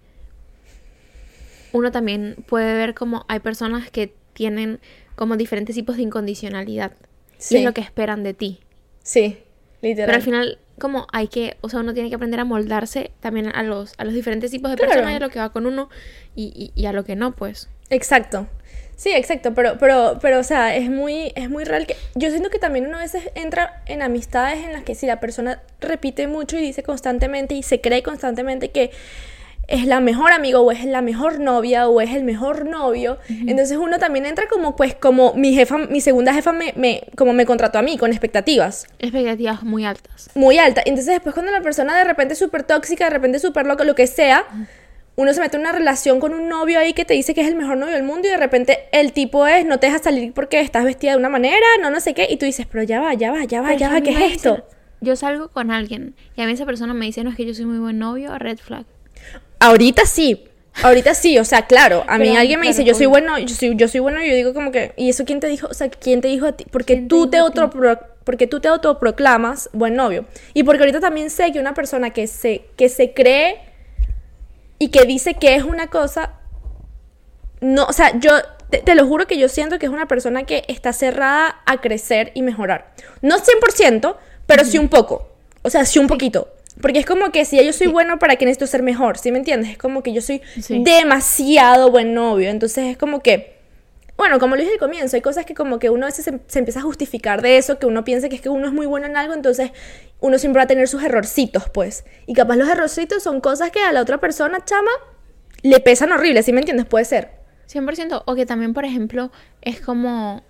uno 1.75 1.93
también 1.93 2.43
puede 2.49 2.73
ver 2.73 2.95
como 2.95 3.27
hay 3.29 3.41
personas 3.41 3.91
que 3.91 4.15
tienen 4.33 4.81
como 5.17 5.37
diferentes 5.37 5.77
tipos 5.77 5.99
de 5.99 6.05
incondicionalidad. 6.05 6.93
Sí. 7.39 7.57
Y 7.57 7.59
es 7.59 7.65
lo 7.65 7.73
que 7.73 7.81
esperan 7.81 8.23
de 8.23 8.35
ti. 8.35 8.61
Sí, 9.03 9.39
literal. 9.81 10.07
Pero 10.07 10.17
al 10.17 10.23
final, 10.23 10.59
como 10.79 11.07
hay 11.13 11.29
que, 11.29 11.57
o 11.61 11.69
sea, 11.69 11.81
uno 11.81 11.95
tiene 11.95 12.09
que 12.09 12.17
aprender 12.17 12.41
a 12.41 12.45
moldarse 12.45 13.11
también 13.21 13.49
a 13.55 13.63
los, 13.63 13.95
a 13.99 14.05
los 14.05 14.15
diferentes 14.15 14.51
tipos 14.51 14.71
de 14.71 14.77
personas 14.77 15.13
y 15.13 15.17
a 15.17 15.21
lo 15.21 15.31
que 15.31 15.39
va 15.39 15.51
con 15.51 15.67
uno 15.67 15.89
y, 16.35 16.73
y, 16.75 16.87
a 16.87 16.93
lo 16.93 17.05
que 17.05 17.17
no, 17.17 17.35
pues. 17.35 17.69
Exacto. 17.91 18.47
Sí, 18.97 19.13
exacto, 19.13 19.55
pero, 19.55 19.79
pero, 19.79 20.19
pero, 20.21 20.41
o 20.41 20.43
sea, 20.43 20.75
es 20.75 20.91
muy, 20.91 21.33
es 21.37 21.49
muy 21.49 21.63
real 21.63 21.87
que 21.87 21.97
yo 22.17 22.31
siento 22.31 22.51
que 22.51 22.59
también 22.59 22.87
uno 22.87 22.97
a 22.97 23.03
veces 23.03 23.31
entra 23.37 23.81
en 23.87 24.03
amistades 24.03 24.65
en 24.65 24.73
las 24.73 24.83
que 24.83 24.97
si 24.97 25.07
la 25.07 25.21
persona 25.21 25.63
repite 25.81 26.27
mucho 26.27 26.57
y 26.57 26.61
dice 26.61 26.83
constantemente 26.83 27.55
y 27.55 27.63
se 27.63 27.81
cree 27.81 28.03
constantemente 28.03 28.73
que 28.73 28.91
es 29.69 29.85
la 29.85 30.01
mejor 30.01 30.33
amiga 30.33 30.61
o 30.61 30.73
es 30.73 30.85
la 30.87 31.03
mejor 31.03 31.41
novia 31.41 31.89
o 31.89 32.01
es 32.01 32.15
el 32.15 32.25
mejor 32.25 32.65
novio. 32.65 33.19
Entonces 33.29 33.77
uno 33.77 33.99
también 33.99 34.25
entra 34.25 34.49
como 34.49 34.75
pues 34.75 34.95
como 34.95 35.35
mi 35.35 35.53
jefa, 35.53 35.77
mi 35.77 36.01
segunda 36.01 36.33
jefa 36.33 36.53
me, 36.53 36.73
me, 36.75 37.03
como 37.17 37.35
me 37.35 37.45
contrató 37.45 37.79
a 37.79 37.83
mí 37.83 37.99
con 37.99 38.11
expectativas. 38.11 38.87
Expectativas 38.99 39.63
muy 39.63 39.85
altas. 39.85 40.31
Muy 40.35 40.59
altas. 40.59 40.85
Entonces 40.87 41.13
después 41.13 41.35
cuando 41.35 41.53
la 41.53 41.61
persona 41.61 41.97
de 41.97 42.05
repente 42.05 42.33
es 42.33 42.39
súper 42.39 42.63
tóxica, 42.63 43.05
de 43.05 43.11
repente 43.11 43.39
súper 43.39 43.67
loca, 43.67 43.85
lo 43.85 43.95
que 43.95 44.07
sea, 44.07 44.47
uno 45.17 45.35
se 45.35 45.41
mete 45.41 45.59
en 45.59 45.63
una 45.63 45.73
relación 45.73 46.19
con 46.19 46.33
un 46.33 46.49
novio 46.49 46.79
ahí 46.79 46.95
que 46.95 47.05
te 47.05 47.13
dice 47.13 47.35
que 47.35 47.43
es 47.43 47.49
el 47.49 47.55
mejor 47.55 47.77
novio 47.77 47.95
del 47.95 48.05
mundo 48.05 48.27
y 48.27 48.31
de 48.31 48.39
repente 48.39 48.89
el 48.93 49.13
tipo 49.13 49.47
es, 49.47 49.67
no 49.67 49.79
te 49.79 49.89
deja 49.89 49.99
salir 49.99 50.33
porque 50.33 50.61
estás 50.61 50.85
vestida 50.85 51.11
de 51.11 51.19
una 51.19 51.29
manera, 51.29 51.67
no 51.83 51.91
no 51.91 52.01
sé 52.01 52.15
qué, 52.15 52.27
y 52.31 52.39
tú 52.39 52.47
dices, 52.47 52.67
pero 52.71 52.85
ya 52.85 53.01
va, 53.01 53.13
ya 53.13 53.31
va, 53.33 53.45
ya 53.45 53.61
va, 53.61 53.75
ya 53.75 53.91
va, 53.91 54.01
¿qué 54.01 54.13
es 54.13 54.33
esto? 54.37 54.65
yo 55.01 55.17
salgo 55.17 55.49
con 55.49 55.71
alguien 55.71 56.15
y 56.37 56.43
a 56.43 56.47
mí 56.47 56.53
esa 56.53 56.67
persona 56.67 56.95
me 56.95 57.07
dice, 57.07 57.23
no 57.23 57.31
es 57.31 57.37
que 57.37 57.47
yo 57.47 57.55
soy 57.55 57.67
muy 57.67 57.79
buen 57.79 57.99
novio, 57.99 58.37
red 58.39 58.59
flag. 58.59 58.87
Ahorita 59.61 60.07
sí. 60.07 60.45
Ahorita 60.83 61.15
sí, 61.15 61.39
o 61.39 61.45
sea, 61.45 61.67
claro, 61.67 62.05
a 62.07 62.19
mí 62.19 62.37
alguien 62.37 62.61
me 62.61 62.69
dice, 62.69 62.85
yo 62.85 62.95
soy 62.95 63.07
bueno, 63.07 63.37
yo 63.39 63.49
soy, 63.49 63.75
yo 63.75 63.89
soy 63.89 63.99
bueno, 63.99 64.23
y 64.23 64.29
yo 64.29 64.37
digo 64.37 64.55
como 64.55 64.71
que, 64.71 64.93
¿y 64.97 65.09
eso 65.09 65.25
quién 65.25 65.41
te 65.41 65.49
dijo? 65.49 65.67
O 65.67 65.75
sea, 65.75 65.91
¿quién 65.91 66.21
te 66.21 66.29
dijo 66.29 66.47
a 66.47 66.53
ti? 66.53 66.67
Porque 66.71 66.97
tú 66.97 67.29
te, 67.29 67.41
otro 67.41 67.69
porque 68.29 68.47
tú 68.47 68.61
te 68.61 68.69
autoproclamas 68.69 69.71
buen 69.73 69.97
novio. 69.97 70.27
Y 70.55 70.63
porque 70.63 70.83
ahorita 70.83 71.01
también 71.01 71.31
sé 71.31 71.51
que 71.51 71.59
una 71.59 71.75
persona 71.75 72.11
que 72.11 72.27
se, 72.27 72.67
que 72.77 72.89
se 72.89 73.13
cree 73.13 73.59
y 74.79 74.91
que 74.91 75.05
dice 75.05 75.35
que 75.35 75.55
es 75.57 75.65
una 75.65 75.89
cosa, 75.89 76.35
no, 77.61 77.87
o 77.87 77.93
sea, 77.93 78.19
yo 78.21 78.33
te, 78.71 78.95
lo 78.95 79.07
juro 79.07 79.27
que 79.27 79.39
yo 79.39 79.49
siento 79.49 79.79
que 79.79 79.87
es 79.87 79.93
una 79.93 80.07
persona 80.07 80.45
que 80.45 80.65
está 80.69 80.93
cerrada 80.93 81.61
a 81.65 81.81
crecer 81.81 82.31
y 82.35 82.43
mejorar. 82.43 82.93
No 83.23 83.37
100%, 83.39 84.17
pero 84.47 84.65
sí 84.65 84.79
un 84.79 84.89
poco. 84.89 85.29
O 85.63 85.71
sea, 85.71 85.85
sí 85.85 85.99
un 85.99 86.07
poquito. 86.07 86.49
Porque 86.81 87.01
es 87.01 87.07
como 87.07 87.33
que 87.33 87.45
si 87.45 87.63
yo 87.65 87.73
soy 87.73 87.89
bueno, 87.89 88.19
¿para 88.19 88.37
qué 88.37 88.45
necesito 88.45 88.67
ser 88.67 88.83
mejor? 88.83 89.19
¿Sí 89.19 89.33
me 89.33 89.39
entiendes? 89.39 89.71
Es 89.71 89.79
como 89.79 90.03
que 90.03 90.13
yo 90.13 90.21
soy 90.21 90.43
demasiado 90.69 91.91
buen 91.91 92.15
novio. 92.15 92.49
Entonces 92.51 92.85
es 92.87 92.97
como 92.97 93.21
que, 93.21 93.57
bueno, 94.17 94.39
como 94.39 94.55
lo 94.55 94.63
dije 94.63 94.75
al 94.75 94.79
comienzo, 94.79 95.17
hay 95.17 95.23
cosas 95.23 95.45
que 95.45 95.55
como 95.55 95.79
que 95.79 95.91
uno 95.91 96.07
a 96.07 96.09
veces 96.09 96.25
se, 96.25 96.59
empieza 96.59 96.81
a 96.81 96.83
justificar 96.83 97.43
de 97.43 97.57
eso, 97.59 97.79
que 97.79 97.87
uno 97.87 98.05
piensa 98.05 98.29
que 98.29 98.37
es 98.37 98.41
que 98.41 98.49
uno 98.49 98.67
es 98.67 98.73
muy 98.73 98.87
bueno 98.87 99.07
en 99.07 99.17
algo, 99.17 99.35
entonces 99.35 99.73
uno 100.21 100.39
siempre 100.39 100.61
va 100.61 100.65
a 100.65 100.69
tener 100.69 100.87
sus 100.89 101.03
errorcitos, 101.03 101.69
pues. 101.71 102.05
Y 102.27 102.35
capaz 102.35 102.57
los 102.57 102.69
errorcitos 102.69 103.23
son 103.23 103.41
cosas 103.41 103.71
que 103.71 103.81
a 103.81 103.93
la 103.93 104.01
otra 104.01 104.19
persona, 104.19 104.65
chama, 104.65 104.91
le 105.63 105.81
pesan 105.81 106.13
horrible, 106.13 106.43
¿sí 106.43 106.53
me 106.53 106.61
entiendes? 106.61 106.87
Puede 106.87 107.05
ser. 107.05 107.31
100%. 107.69 108.23
O 108.25 108.35
que 108.35 108.47
también, 108.47 108.73
por 108.73 108.85
ejemplo, 108.85 109.31
es 109.63 109.81
como, 109.81 110.43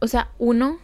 o 0.00 0.08
sea, 0.08 0.30
uno, 0.38 0.78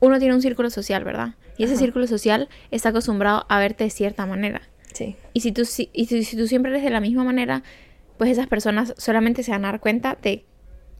uno 0.00 0.18
tiene 0.18 0.34
un 0.34 0.42
círculo 0.42 0.70
social, 0.70 1.04
¿verdad? 1.04 1.34
Y 1.56 1.64
ese 1.64 1.76
círculo 1.76 2.06
social 2.06 2.48
está 2.70 2.88
acostumbrado 2.88 3.46
a 3.48 3.58
verte 3.58 3.84
de 3.84 3.90
cierta 3.90 4.26
manera. 4.26 4.62
Sí. 4.92 5.16
Y 5.32 5.40
si 5.40 5.52
tú, 5.52 5.62
y 5.92 6.06
si, 6.06 6.36
tú 6.36 6.46
siempre 6.46 6.70
eres 6.70 6.84
de 6.84 6.90
la 6.90 7.00
misma 7.00 7.24
manera, 7.24 7.62
pues 8.18 8.30
esas 8.30 8.46
personas 8.46 8.94
solamente 8.96 9.42
se 9.42 9.50
van 9.50 9.64
a 9.64 9.68
dar 9.68 9.80
cuenta 9.80 10.18
de 10.20 10.44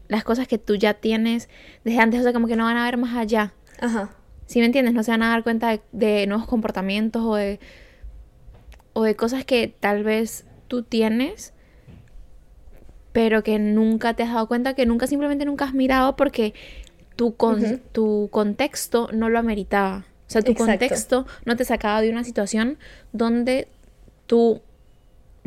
las 0.07 0.23
cosas 0.23 0.47
que 0.47 0.57
tú 0.57 0.75
ya 0.75 0.93
tienes 0.93 1.49
desde 1.83 1.99
antes, 1.99 2.19
o 2.19 2.23
sea, 2.23 2.33
como 2.33 2.47
que 2.47 2.55
no 2.55 2.65
van 2.65 2.77
a 2.77 2.85
ver 2.85 2.97
más 2.97 3.15
allá. 3.15 3.53
Ajá. 3.79 4.11
¿Sí 4.45 4.59
me 4.59 4.65
entiendes? 4.65 4.93
No 4.93 5.03
se 5.03 5.11
van 5.11 5.23
a 5.23 5.29
dar 5.29 5.43
cuenta 5.43 5.79
de, 5.91 6.27
nuevos 6.27 6.47
comportamientos 6.47 7.23
o 7.23 7.35
de, 7.35 7.59
o 8.93 9.03
de 9.03 9.15
cosas 9.15 9.43
que 9.43 9.73
tal 9.79 10.03
vez 10.03 10.45
tú 10.67 10.83
tienes, 10.83 11.53
pero 13.11 13.43
que 13.43 13.59
nunca 13.59 14.13
te 14.13 14.23
has 14.23 14.33
dado 14.33 14.47
cuenta, 14.47 14.75
que 14.75 14.85
nunca 14.85 15.07
simplemente 15.07 15.45
nunca 15.45 15.65
has 15.65 15.73
mirado 15.73 16.15
porque 16.15 16.53
tu, 17.15 17.35
con, 17.35 17.79
tu 17.91 18.29
contexto 18.31 19.09
no 19.13 19.29
lo 19.29 19.39
ameritaba. 19.39 20.05
O 20.27 20.31
sea, 20.31 20.41
tu 20.41 20.53
contexto 20.55 21.27
no 21.45 21.55
te 21.55 21.65
sacaba 21.65 22.01
de 22.01 22.09
una 22.09 22.23
situación 22.23 22.77
donde 23.13 23.67
tú 24.25 24.61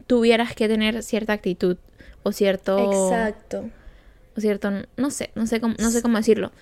tuvieras 0.06 0.54
que 0.54 0.68
tener 0.68 1.02
cierta 1.02 1.32
actitud 1.32 1.76
o 2.22 2.32
cierto... 2.32 3.10
Exacto. 3.10 3.68
O 4.36 4.40
cierto, 4.40 4.70
no 4.96 5.10
sé, 5.10 5.30
no 5.34 5.46
sé 5.46 5.60
cómo, 5.60 5.74
no 5.78 5.90
sé 5.90 6.00
cómo 6.00 6.16
decirlo. 6.16 6.52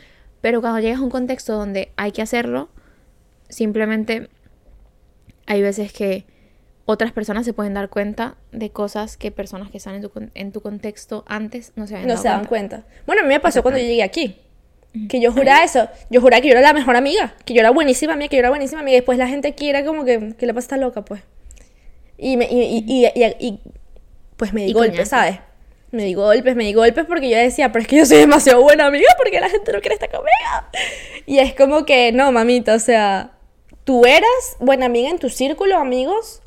Pero 0.41 0.63
cuando 0.63 0.81
llegas 0.81 1.01
a 1.01 1.03
un 1.03 1.11
contexto 1.11 1.55
donde 1.55 1.93
hay 1.97 2.13
que 2.13 2.23
hacerlo, 2.23 2.71
simplemente 3.49 4.31
hay 5.47 5.61
veces 5.61 5.93
que 5.93 6.25
otras 6.87 7.13
personas 7.13 7.45
se 7.45 7.53
pueden 7.53 7.75
dar 7.75 7.89
cuenta 7.91 8.37
de 8.53 8.71
cosas 8.71 9.17
que 9.17 9.31
personas 9.31 9.71
que 9.71 9.79
están 9.79 9.97
en 9.97 10.03
tu, 10.03 10.13
en 10.35 10.53
tu 10.53 10.61
contexto 10.61 11.25
antes 11.27 11.73
no 11.77 11.87
se 11.87 11.97
habían 11.97 12.09
no 12.09 12.17
se 12.17 12.29
dan 12.29 12.45
cuenta. 12.47 12.85
Bueno, 13.07 13.23
a 13.23 13.25
mí 13.25 13.29
me 13.29 13.41
pasó 13.41 13.63
cuando 13.63 13.81
yo 13.81 13.87
llegué 13.87 14.03
aquí. 14.03 14.41
Que 15.09 15.21
yo 15.21 15.33
juraba 15.33 15.65
eso. 15.65 15.89
Yo 16.11 16.21
juraba 16.21 16.41
que 16.41 16.49
yo 16.49 16.53
era 16.53 16.61
la 16.61 16.73
mejor 16.73 16.97
amiga. 16.97 17.35
Que 17.45 17.55
yo 17.55 17.61
era 17.61 17.71
buenísima 17.71 18.15
amiga, 18.15 18.29
que 18.29 18.37
yo 18.37 18.41
era 18.41 18.51
buenísima 18.51 18.81
amiga. 18.81 18.97
Y 18.97 19.01
después 19.01 19.19
la 19.19 19.29
gente 19.29 19.49
aquí 19.49 19.69
era 19.69 19.85
como 19.85 20.05
que, 20.05 20.35
que 20.39 20.47
la 20.47 20.55
pasa 20.55 20.65
está 20.65 20.77
loca, 20.77 21.05
pues. 21.05 21.23
Y, 22.19 22.37
me, 22.37 22.47
y, 22.51 22.85
y, 22.87 23.07
y, 23.39 23.61
pues 24.37 24.53
me 24.53 24.65
di 24.65 24.73
golpes, 24.73 25.09
¿sabes? 25.09 25.39
Me 25.91 26.05
di 26.05 26.15
golpes, 26.15 26.57
me 26.57 26.65
di 26.65 26.73
golpes 26.73 27.05
porque 27.07 27.29
yo 27.29 27.37
decía, 27.37 27.73
pero 27.73 27.83
es 27.83 27.89
que 27.89 27.97
yo 27.97 28.07
soy 28.07 28.19
demasiado 28.19 28.63
buena 28.63 28.87
amiga 28.87 29.09
porque 29.19 29.41
la 29.41 29.49
gente 29.49 29.73
no 29.73 29.81
quiere 29.81 29.95
estar 29.95 30.11
conmigo. 30.11 30.31
Y 31.27 31.39
es 31.39 31.55
como 31.55 31.85
que, 31.85 32.13
no, 32.13 32.33
mamita, 32.33 32.75
o 32.75 32.79
sea, 32.79 33.33
tú 33.85 34.05
eras 34.05 34.57
buena 34.59 34.87
amiga 34.87 35.11
en 35.11 35.19
tu 35.19 35.29
círculo, 35.29 35.79
amigos, 35.79 36.43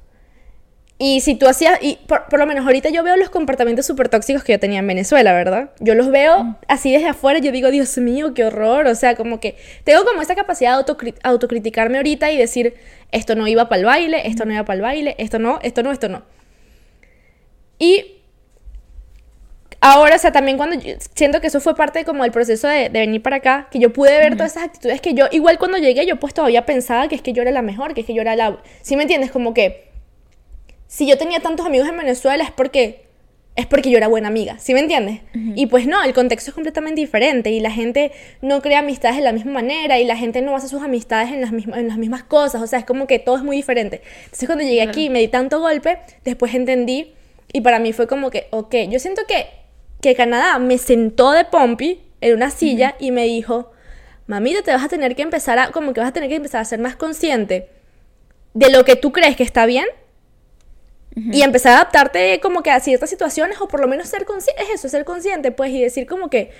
y 1.01 1.21
si 1.21 1.35
tú 1.35 1.47
hacías, 1.47 1.79
y 1.81 1.97
por, 2.07 2.37
lo 2.37 2.45
menos 2.45 2.65
ahorita 2.65 2.89
yo 2.89 3.03
veo 3.03 3.15
los 3.15 3.29
comportamientos 3.29 3.85
súper 3.85 4.09
tóxicos 4.09 4.43
que 4.43 4.51
yo 4.51 4.59
tenía 4.59 4.79
en 4.79 4.87
Venezuela, 4.87 5.31
¿verdad? 5.31 5.69
Yo 5.79 5.95
los 5.95 6.11
veo 6.11 6.43
mm. 6.43 6.57
así 6.67 6.91
desde 6.91 7.07
afuera, 7.07 7.39
yo 7.39 7.53
digo, 7.53 7.71
Dios 7.71 7.97
mío, 7.99 8.33
qué 8.33 8.43
horror, 8.43 8.85
o 8.85 8.95
sea, 8.95 9.15
como 9.15 9.39
que 9.39 9.55
tengo 9.85 10.03
como 10.03 10.21
esa 10.21 10.35
capacidad 10.35 10.77
de 10.77 11.13
autocriticarme 11.23 11.99
ahorita 11.99 12.29
y 12.31 12.37
decir, 12.37 12.73
esto 13.13 13.35
no 13.35 13.47
iba 13.47 13.69
para 13.69 13.79
el 13.79 13.85
baile, 13.85 14.27
esto 14.27 14.43
no 14.43 14.51
iba 14.51 14.65
para 14.65 14.75
el 14.75 14.81
baile, 14.81 15.15
esto 15.19 15.39
no, 15.39 15.59
esto 15.63 15.83
no, 15.83 15.93
esto 15.93 16.09
no. 16.09 16.23
Y 17.79 18.17
ahora, 19.79 20.17
o 20.17 20.19
sea, 20.19 20.33
también 20.33 20.57
cuando 20.57 20.75
siento 21.15 21.39
que 21.39 21.47
eso 21.47 21.61
fue 21.61 21.77
parte 21.77 22.03
como 22.03 22.23
del 22.23 22.33
proceso 22.33 22.67
de, 22.67 22.89
venir 22.89 23.21
para 23.21 23.37
acá, 23.37 23.69
que 23.71 23.79
yo 23.79 23.93
pude 23.93 24.19
ver 24.19 24.35
todas 24.35 24.51
esas 24.51 24.65
actitudes 24.65 24.99
que 24.99 25.13
yo, 25.13 25.27
igual 25.31 25.57
cuando 25.59 25.77
llegué, 25.77 26.05
yo 26.05 26.19
pues 26.19 26.33
todavía 26.33 26.65
pensaba 26.65 27.07
que 27.07 27.15
es 27.15 27.21
que 27.21 27.31
yo 27.31 27.41
era 27.41 27.51
la 27.51 27.61
mejor, 27.61 27.93
que 27.93 28.01
es 28.01 28.07
que 28.07 28.13
yo 28.13 28.21
era 28.21 28.35
la... 28.35 28.61
¿Sí 28.81 28.97
me 28.97 29.03
entiendes? 29.03 29.31
Como 29.31 29.53
que 29.53 29.88
si 30.89 31.07
yo 31.07 31.19
tenía 31.19 31.39
tantos 31.39 31.67
amigos 31.67 31.87
en 31.87 31.97
Venezuela 31.97 32.43
es 32.43 32.51
porque 32.51 33.05
es 33.55 33.67
porque 33.67 33.91
yo 33.91 33.97
era 33.97 34.07
buena 34.07 34.29
amiga, 34.29 34.57
¿sí 34.57 34.73
me 34.73 34.79
entiendes? 34.79 35.19
Y 35.33 35.67
pues 35.67 35.85
no, 35.85 36.01
el 36.01 36.13
contexto 36.13 36.49
es 36.49 36.55
completamente 36.55 37.01
diferente 37.01 37.51
y 37.51 37.59
la 37.59 37.71
gente 37.71 38.11
no 38.41 38.61
crea 38.61 38.79
amistades 38.79 39.17
de 39.17 39.21
la 39.21 39.33
misma 39.33 39.51
manera 39.51 39.99
y 39.99 40.05
la 40.05 40.15
gente 40.15 40.41
no 40.41 40.53
basa 40.53 40.69
sus 40.69 40.81
amistades 40.81 41.31
en 41.31 41.41
las, 41.41 41.51
mismas, 41.51 41.77
en 41.77 41.89
las 41.89 41.97
mismas 41.97 42.23
cosas, 42.23 42.61
o 42.61 42.67
sea, 42.67 42.79
es 42.79 42.85
como 42.85 43.05
que 43.05 43.19
todo 43.19 43.35
es 43.35 43.43
muy 43.43 43.57
diferente. 43.57 44.01
Entonces 44.23 44.47
cuando 44.47 44.63
llegué 44.63 44.81
aquí 44.81 45.05
y 45.05 45.09
me 45.09 45.19
di 45.19 45.27
tanto 45.27 45.59
golpe, 45.59 45.99
después 46.23 46.55
entendí 46.55 47.13
y 47.51 47.61
para 47.61 47.79
mí 47.79 47.91
fue 47.91 48.07
como 48.07 48.31
que, 48.31 48.47
ok, 48.51 48.75
yo 48.89 48.97
siento 48.97 49.23
que, 49.27 49.47
que 50.01 50.15
Canadá 50.15 50.57
me 50.57 50.77
sentó 50.77 51.31
de 51.31 51.43
pompi 51.43 51.99
en 52.21 52.35
una 52.35 52.49
silla 52.51 52.95
y 52.97 53.11
me 53.11 53.25
dijo, 53.25 53.71
mamita, 54.25 54.61
te 54.63 54.71
vas 54.71 54.85
a 54.85 54.87
tener 54.87 55.15
que 55.15 55.21
empezar 55.21 55.59
a, 55.59 55.71
como 55.71 55.93
que 55.93 55.99
vas 55.99 56.09
a 56.09 56.13
tener 56.13 56.29
que 56.29 56.35
empezar 56.35 56.61
a 56.61 56.65
ser 56.65 56.79
más 56.79 56.95
consciente 56.95 57.67
de 58.53 58.71
lo 58.71 58.85
que 58.85 58.95
tú 58.95 59.11
crees 59.11 59.35
que 59.35 59.43
está 59.43 59.65
bien 59.65 59.85
y 61.31 61.41
empezar 61.41 61.73
a 61.73 61.75
adaptarte 61.75 62.39
como 62.39 62.63
que 62.63 62.71
a 62.71 62.79
ciertas 62.79 63.09
situaciones 63.09 63.59
o 63.59 63.67
por 63.67 63.79
lo 63.79 63.87
menos 63.87 64.07
ser 64.07 64.25
consciente, 64.25 64.61
es 64.63 64.69
eso, 64.69 64.89
ser 64.89 65.05
consciente 65.05 65.51
pues 65.51 65.71
y 65.71 65.81
decir 65.81 66.05
como 66.07 66.29
que 66.29 66.51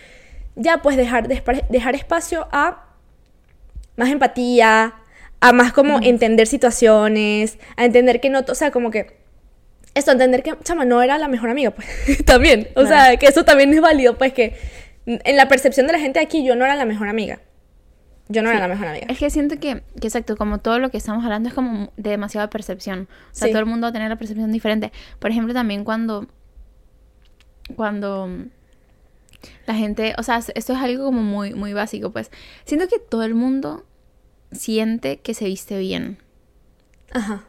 ya 0.56 0.82
pues 0.82 0.98
dejar, 0.98 1.28
dejar 1.28 1.96
espacio 1.96 2.48
a 2.52 2.86
más 3.96 4.10
empatía, 4.10 4.96
a 5.40 5.54
más 5.54 5.74
como 5.74 6.00
entender 6.02 6.48
situaciones, 6.48 7.58
a 7.78 7.86
entender 7.86 8.20
que 8.20 8.30
no, 8.30 8.40
o 8.48 8.56
sea, 8.56 8.72
como 8.72 8.92
que 8.92 9.18
esto, 9.94 10.12
entender 10.12 10.44
que 10.44 10.54
chama 10.64 10.86
no 10.86 11.02
era 11.02 11.18
la 11.18 11.28
mejor 11.28 11.50
amiga 11.50 11.72
pues 11.72 11.88
también, 12.26 12.70
o 12.76 12.86
sea, 12.86 13.18
que 13.18 13.28
eso 13.28 13.46
también 13.46 13.74
es 13.74 13.82
válido 13.82 14.18
pues 14.18 14.34
que 14.34 14.56
en 15.06 15.38
la 15.38 15.48
percepción 15.48 15.88
de 15.88 15.94
la 15.94 16.00
gente 16.00 16.20
aquí 16.20 16.44
yo 16.44 16.56
no 16.56 16.66
era 16.66 16.76
la 16.76 16.86
mejor 16.86 17.08
amiga. 17.08 17.40
Yo 18.32 18.44
no 18.44 18.52
era 18.52 18.60
la 18.60 18.68
mejor 18.68 18.88
amiga. 18.88 19.08
Es 19.10 19.18
que 19.18 19.30
siento 19.32 19.60
que, 19.60 19.82
que, 20.00 20.08
exacto, 20.08 20.38
como 20.38 20.60
todo 20.60 20.78
lo 20.78 20.92
que 20.92 20.98
estamos 20.98 21.24
hablando 21.24 21.50
es 21.50 21.56
como 21.56 21.92
de 21.98 22.12
demasiada 22.12 22.50
percepción. 22.50 23.10
O 23.32 23.36
sea, 23.36 23.50
todo 23.50 23.60
el 23.60 23.66
mundo 23.66 23.86
va 23.86 23.90
a 23.90 23.94
tener 23.94 24.08
la 24.08 24.18
percepción 24.18 24.52
diferente. 24.52 24.92
Por 25.18 25.32
ejemplo, 25.32 25.54
también 25.54 25.84
cuando. 25.84 26.28
Cuando. 27.76 28.30
La 29.66 29.74
gente. 29.74 30.14
O 30.20 30.24
sea, 30.24 30.38
esto 30.38 30.74
es 30.74 30.80
algo 30.80 31.06
como 31.06 31.24
muy, 31.24 31.56
muy 31.56 31.74
básico, 31.74 32.12
pues. 32.12 32.30
Siento 32.66 32.88
que 32.88 33.00
todo 33.00 33.24
el 33.24 33.34
mundo 33.34 33.84
siente 34.52 35.18
que 35.18 35.34
se 35.34 35.46
viste 35.46 35.80
bien. 35.80 36.20
Ajá. 37.12 37.46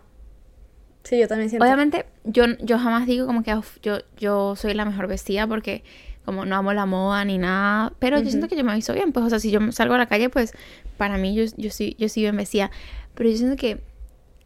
Sí, 1.05 1.19
yo 1.19 1.29
también 1.29 1.51
siento. 1.51 1.65
Obviamente, 1.65 2.07
yo, 2.25 2.45
yo 2.61 2.79
jamás 2.79 3.07
digo 3.07 3.27
como 3.27 3.43
que 3.43 3.55
yo, 3.83 3.99
yo 4.17 4.57
soy 4.57 4.73
la 4.73 4.87
mejor 4.87 5.09
vestida 5.09 5.47
porque 5.47 5.85
como 6.25 6.45
no 6.45 6.57
amo 6.57 6.73
la 6.73 6.87
moda 6.87 7.25
ni 7.25 7.39
nada, 7.39 7.93
pero 7.99 8.21
yo 8.21 8.29
siento 8.29 8.49
que 8.49 8.57
yo 8.57 8.65
me 8.65 8.75
visto 8.75 8.93
bien, 8.93 9.13
pues, 9.13 9.27
o 9.27 9.31
sea, 9.31 9.41
si 9.41 9.51
yo 9.51 9.61
salgo 9.73 9.95
a 9.95 9.99
la 9.99 10.07
calle, 10.07 10.29
pues, 10.29 10.53
para 10.97 11.17
mí 11.17 11.35
yo, 11.35 11.45
yo, 11.57 11.71
sí, 11.71 11.97
yo 11.99 12.09
sí 12.09 12.21
bien 12.21 12.37
vestida, 12.37 12.71
pero 13.15 13.31
yo 13.31 13.37
siento 13.37 13.57
que 13.57 13.81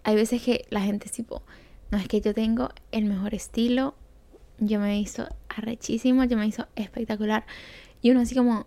hay 0.04 0.14
veces 0.14 0.42
que 0.42 0.64
la 0.70 0.80
gente 0.80 1.06
es 1.06 1.12
tipo, 1.12 1.42
no 1.90 1.98
es 1.98 2.08
que 2.08 2.20
yo 2.20 2.34
tengo 2.34 2.70
el 2.92 3.04
mejor 3.06 3.34
estilo, 3.34 3.94
yo 4.58 4.78
me 4.78 4.90
visto 4.90 5.28
arrechísimo, 5.48 6.24
yo 6.24 6.36
me 6.36 6.46
hizo 6.46 6.66
espectacular, 6.76 7.44
y 8.00 8.10
uno 8.10 8.20
así 8.20 8.34
como, 8.34 8.66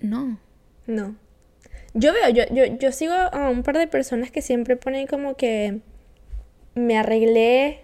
no. 0.00 0.38
No. 0.86 1.14
Yo 1.94 2.12
veo, 2.12 2.28
yo, 2.30 2.44
yo, 2.52 2.64
yo 2.78 2.92
sigo 2.92 3.12
a 3.12 3.48
un 3.48 3.62
par 3.62 3.78
de 3.78 3.86
personas 3.86 4.30
que 4.30 4.42
siempre 4.42 4.76
ponen 4.76 5.06
como 5.06 5.36
que 5.36 5.80
me 6.74 6.96
arreglé 6.98 7.80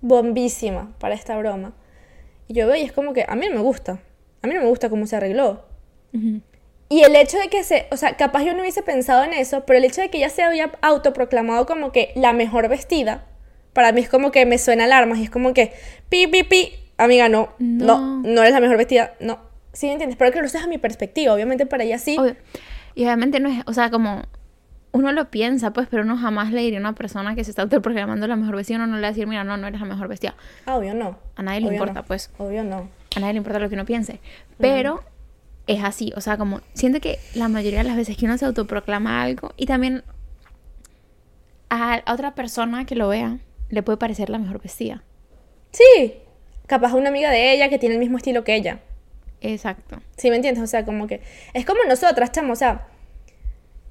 bombísima 0.00 0.94
para 0.98 1.14
esta 1.14 1.36
broma. 1.38 1.74
Y 2.48 2.54
yo 2.54 2.66
veo 2.66 2.76
y 2.76 2.82
es 2.82 2.92
como 2.92 3.12
que 3.12 3.24
a 3.26 3.34
mí 3.34 3.48
no 3.48 3.56
me 3.56 3.60
gusta. 3.60 4.00
A 4.42 4.46
mí 4.46 4.54
no 4.54 4.60
me 4.60 4.68
gusta 4.68 4.90
cómo 4.90 5.06
se 5.06 5.16
arregló. 5.16 5.64
Y 6.88 7.02
el 7.02 7.16
hecho 7.16 7.38
de 7.38 7.48
que 7.48 7.64
se, 7.64 7.86
o 7.90 7.96
sea, 7.96 8.16
capaz 8.16 8.44
yo 8.44 8.52
no 8.54 8.60
hubiese 8.60 8.82
pensado 8.82 9.24
en 9.24 9.32
eso, 9.32 9.64
pero 9.66 9.78
el 9.78 9.84
hecho 9.84 10.00
de 10.00 10.10
que 10.10 10.18
ella 10.18 10.28
se 10.28 10.42
había 10.42 10.70
autoproclamado 10.80 11.66
como 11.66 11.90
que 11.90 12.12
la 12.14 12.32
mejor 12.32 12.68
vestida, 12.68 13.24
para 13.72 13.90
mí 13.90 14.00
es 14.00 14.08
como 14.08 14.30
que 14.30 14.46
me 14.46 14.58
suena 14.58 14.84
alarmas 14.84 15.18
y 15.18 15.24
es 15.24 15.30
como 15.30 15.54
que, 15.54 15.72
pi, 16.08 16.28
pi, 16.28 16.44
pi, 16.44 16.72
amiga, 16.96 17.28
no, 17.28 17.54
no, 17.58 18.22
no, 18.22 18.42
eres 18.42 18.52
la 18.52 18.60
mejor 18.60 18.76
vestida, 18.76 19.14
no. 19.18 19.38
¿Sí 19.72 19.86
me 19.86 19.92
entiendes? 19.92 20.16
Pero 20.16 20.30
que 20.30 20.40
lo 20.40 20.48
sé 20.48 20.58
a 20.58 20.68
mi 20.68 20.78
perspectiva, 20.78 21.34
obviamente 21.34 21.66
para 21.66 21.82
ella 21.82 21.98
sí. 21.98 22.16
Y 22.94 23.04
obviamente 23.04 23.40
no 23.40 23.48
es, 23.48 23.62
o 23.66 23.72
sea, 23.72 23.90
como 23.90 24.22
uno 24.94 25.10
lo 25.10 25.28
piensa, 25.28 25.72
pues, 25.72 25.88
pero 25.90 26.04
uno 26.04 26.16
jamás 26.16 26.52
le 26.52 26.60
diría 26.60 26.78
a 26.78 26.80
una 26.80 26.92
persona 26.94 27.34
que 27.34 27.42
se 27.42 27.50
está 27.50 27.62
autoprogramando 27.62 28.28
la 28.28 28.36
mejor 28.36 28.54
vestida, 28.54 28.76
uno 28.76 28.86
no 28.86 28.94
le 28.94 29.02
va 29.02 29.08
a 29.08 29.10
decir, 29.10 29.26
mira, 29.26 29.42
no, 29.42 29.56
no 29.56 29.66
eres 29.66 29.80
la 29.80 29.86
mejor 29.86 30.06
vestida. 30.06 30.36
Ah, 30.66 30.76
obvio 30.76 30.94
no. 30.94 31.18
A 31.34 31.42
nadie 31.42 31.62
le 31.62 31.72
importa, 31.72 32.04
pues. 32.04 32.30
Obvio 32.38 32.62
no. 32.62 32.88
A 33.16 33.20
nadie 33.20 33.32
le 33.32 33.38
importa 33.38 33.58
lo 33.58 33.68
que 33.68 33.74
uno 33.74 33.84
piense. 33.84 34.20
Pero 34.56 35.02
es 35.66 35.82
así, 35.82 36.12
o 36.14 36.20
sea, 36.20 36.38
como 36.38 36.60
siento 36.74 37.00
que 37.00 37.18
la 37.34 37.48
mayoría 37.48 37.80
de 37.80 37.88
las 37.88 37.96
veces 37.96 38.16
que 38.16 38.24
uno 38.24 38.38
se 38.38 38.44
autoproclama 38.44 39.20
algo 39.20 39.52
y 39.56 39.66
también 39.66 40.04
a, 41.70 42.00
otra 42.06 42.36
persona 42.36 42.86
que 42.86 42.94
lo 42.94 43.08
vea 43.08 43.38
le 43.70 43.82
puede 43.82 43.98
parecer 43.98 44.30
la 44.30 44.38
mejor 44.38 44.62
vestida. 44.62 45.02
Sí, 45.72 46.18
capaz 46.68 46.94
una 46.94 47.08
amiga 47.08 47.32
de 47.32 47.52
ella 47.52 47.68
que 47.68 47.80
tiene 47.80 47.96
el 47.96 48.00
mismo 48.00 48.18
estilo 48.18 48.44
que 48.44 48.54
ella. 48.54 48.78
Exacto. 49.40 50.00
Sí, 50.16 50.30
¿me 50.30 50.36
entiendes? 50.36 50.62
O 50.62 50.68
sea, 50.68 50.84
como 50.84 51.08
que 51.08 51.20
es 51.52 51.66
como 51.66 51.80
nosotras, 51.88 52.30
chamo, 52.30 52.52
o 52.52 52.56
sea, 52.56 52.86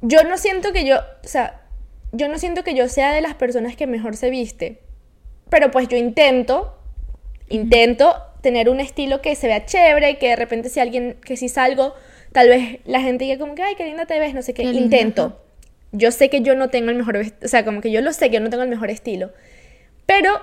yo 0.03 0.23
no 0.25 0.37
siento 0.37 0.73
que 0.73 0.85
yo, 0.85 0.97
o 0.97 1.27
sea, 1.27 1.61
yo 2.11 2.27
no 2.27 2.37
siento 2.37 2.63
que 2.63 2.75
yo 2.75 2.87
sea 2.89 3.13
de 3.13 3.21
las 3.21 3.35
personas 3.35 3.75
que 3.77 3.87
mejor 3.87 4.17
se 4.17 4.29
viste, 4.29 4.81
pero 5.49 5.71
pues 5.71 5.87
yo 5.87 5.97
intento, 5.97 6.77
intento 7.47 8.13
tener 8.41 8.69
un 8.69 8.81
estilo 8.81 9.21
que 9.21 9.33
se 9.35 9.47
vea 9.47 9.65
chévere, 9.65 10.17
que 10.17 10.27
de 10.27 10.35
repente 10.35 10.67
si 10.67 10.81
alguien, 10.81 11.15
que 11.25 11.37
si 11.37 11.47
salgo, 11.47 11.93
tal 12.33 12.49
vez 12.49 12.79
la 12.83 12.99
gente 12.99 13.23
diga 13.23 13.37
como 13.37 13.55
que, 13.55 13.63
ay, 13.63 13.75
qué 13.75 13.85
linda 13.85 14.05
te 14.05 14.19
ves, 14.19 14.33
no 14.33 14.41
sé 14.41 14.53
qué, 14.53 14.63
intento. 14.63 15.39
Yo 15.93 16.11
sé 16.11 16.29
que 16.29 16.41
yo 16.41 16.55
no 16.55 16.69
tengo 16.69 16.89
el 16.89 16.97
mejor, 16.97 17.17
o 17.17 17.47
sea, 17.47 17.63
como 17.63 17.79
que 17.79 17.89
yo 17.89 18.01
lo 18.01 18.11
sé 18.11 18.29
que 18.29 18.35
yo 18.35 18.41
no 18.41 18.49
tengo 18.49 18.63
el 18.63 18.69
mejor 18.69 18.89
estilo, 18.89 19.31
pero 20.05 20.41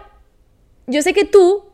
yo 0.86 1.02
sé 1.02 1.12
que 1.12 1.26
tú 1.26 1.66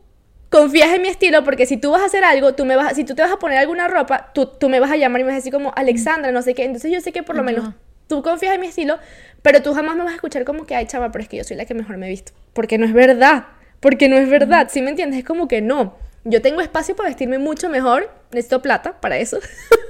confías 0.49 0.93
en 0.93 1.01
mi 1.01 1.07
estilo 1.07 1.43
porque 1.43 1.65
si 1.65 1.77
tú 1.77 1.91
vas 1.91 2.01
a 2.01 2.05
hacer 2.05 2.25
algo, 2.25 2.53
tú 2.53 2.65
me 2.65 2.75
vas, 2.75 2.95
si 2.95 3.05
tú 3.05 3.15
te 3.15 3.21
vas 3.21 3.31
a 3.31 3.39
poner 3.39 3.57
alguna 3.57 3.87
ropa, 3.87 4.31
tú, 4.33 4.47
tú 4.47 4.67
me 4.67 4.81
vas 4.81 4.91
a 4.91 4.97
llamar 4.97 5.21
y 5.21 5.23
me 5.23 5.29
vas 5.29 5.35
a 5.35 5.37
decir 5.37 5.53
como 5.53 5.71
Alexandra, 5.75 6.31
no 6.31 6.41
sé 6.41 6.53
qué. 6.53 6.65
Entonces 6.65 6.91
yo 6.91 6.99
sé 6.99 7.11
que 7.11 7.23
por 7.23 7.35
lo 7.35 7.43
menos 7.43 7.73
tú 8.07 8.21
confías 8.21 8.55
en 8.55 8.61
mi 8.61 8.67
estilo, 8.67 8.97
pero 9.41 9.61
tú 9.61 9.73
jamás 9.73 9.95
me 9.95 10.03
vas 10.03 10.13
a 10.13 10.15
escuchar 10.15 10.43
como 10.45 10.65
que, 10.65 10.75
ay, 10.75 10.85
chava, 10.85 11.11
pero 11.11 11.23
es 11.23 11.29
que 11.29 11.37
yo 11.37 11.43
soy 11.43 11.57
la 11.57 11.65
que 11.65 11.73
mejor 11.73 11.97
me 11.97 12.07
he 12.07 12.09
visto. 12.09 12.31
Porque 12.53 12.77
no 12.77 12.85
es 12.85 12.93
verdad. 12.93 13.47
Porque 13.79 14.09
no 14.09 14.17
es 14.17 14.29
verdad. 14.29 14.67
¿Sí 14.71 14.81
me 14.81 14.89
entiendes? 14.89 15.19
Es 15.19 15.25
como 15.25 15.47
que 15.47 15.61
no. 15.61 15.95
Yo 16.23 16.41
tengo 16.41 16.61
espacio 16.61 16.95
para 16.95 17.09
vestirme 17.09 17.37
mucho 17.37 17.69
mejor. 17.69 18.11
Necesito 18.31 18.61
plata 18.61 18.99
para 18.99 19.17
eso. 19.17 19.39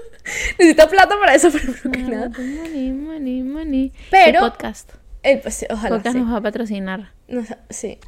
Necesito 0.60 0.89
plata 0.89 1.15
para 1.19 1.34
eso, 1.34 1.49
pero 1.82 1.91
que 1.91 1.99
nada. 2.03 2.30
Money, 2.30 2.91
money, 2.91 3.43
money. 3.43 3.93
Pero. 4.12 4.45
El 4.45 4.51
podcast. 4.51 4.91
El, 5.23 5.39
pues, 5.39 5.65
ojalá. 5.69 5.95
El 5.95 6.01
podcast 6.01 6.17
nos 6.17 6.34
va 6.34 6.38
a 6.38 6.41
patrocinar. 6.41 7.12
No, 7.27 7.43
sí 7.69 7.99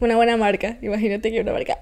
una 0.00 0.16
buena 0.16 0.36
marca. 0.36 0.78
Imagínate 0.82 1.30
que 1.30 1.40
una 1.40 1.52
marca 1.52 1.78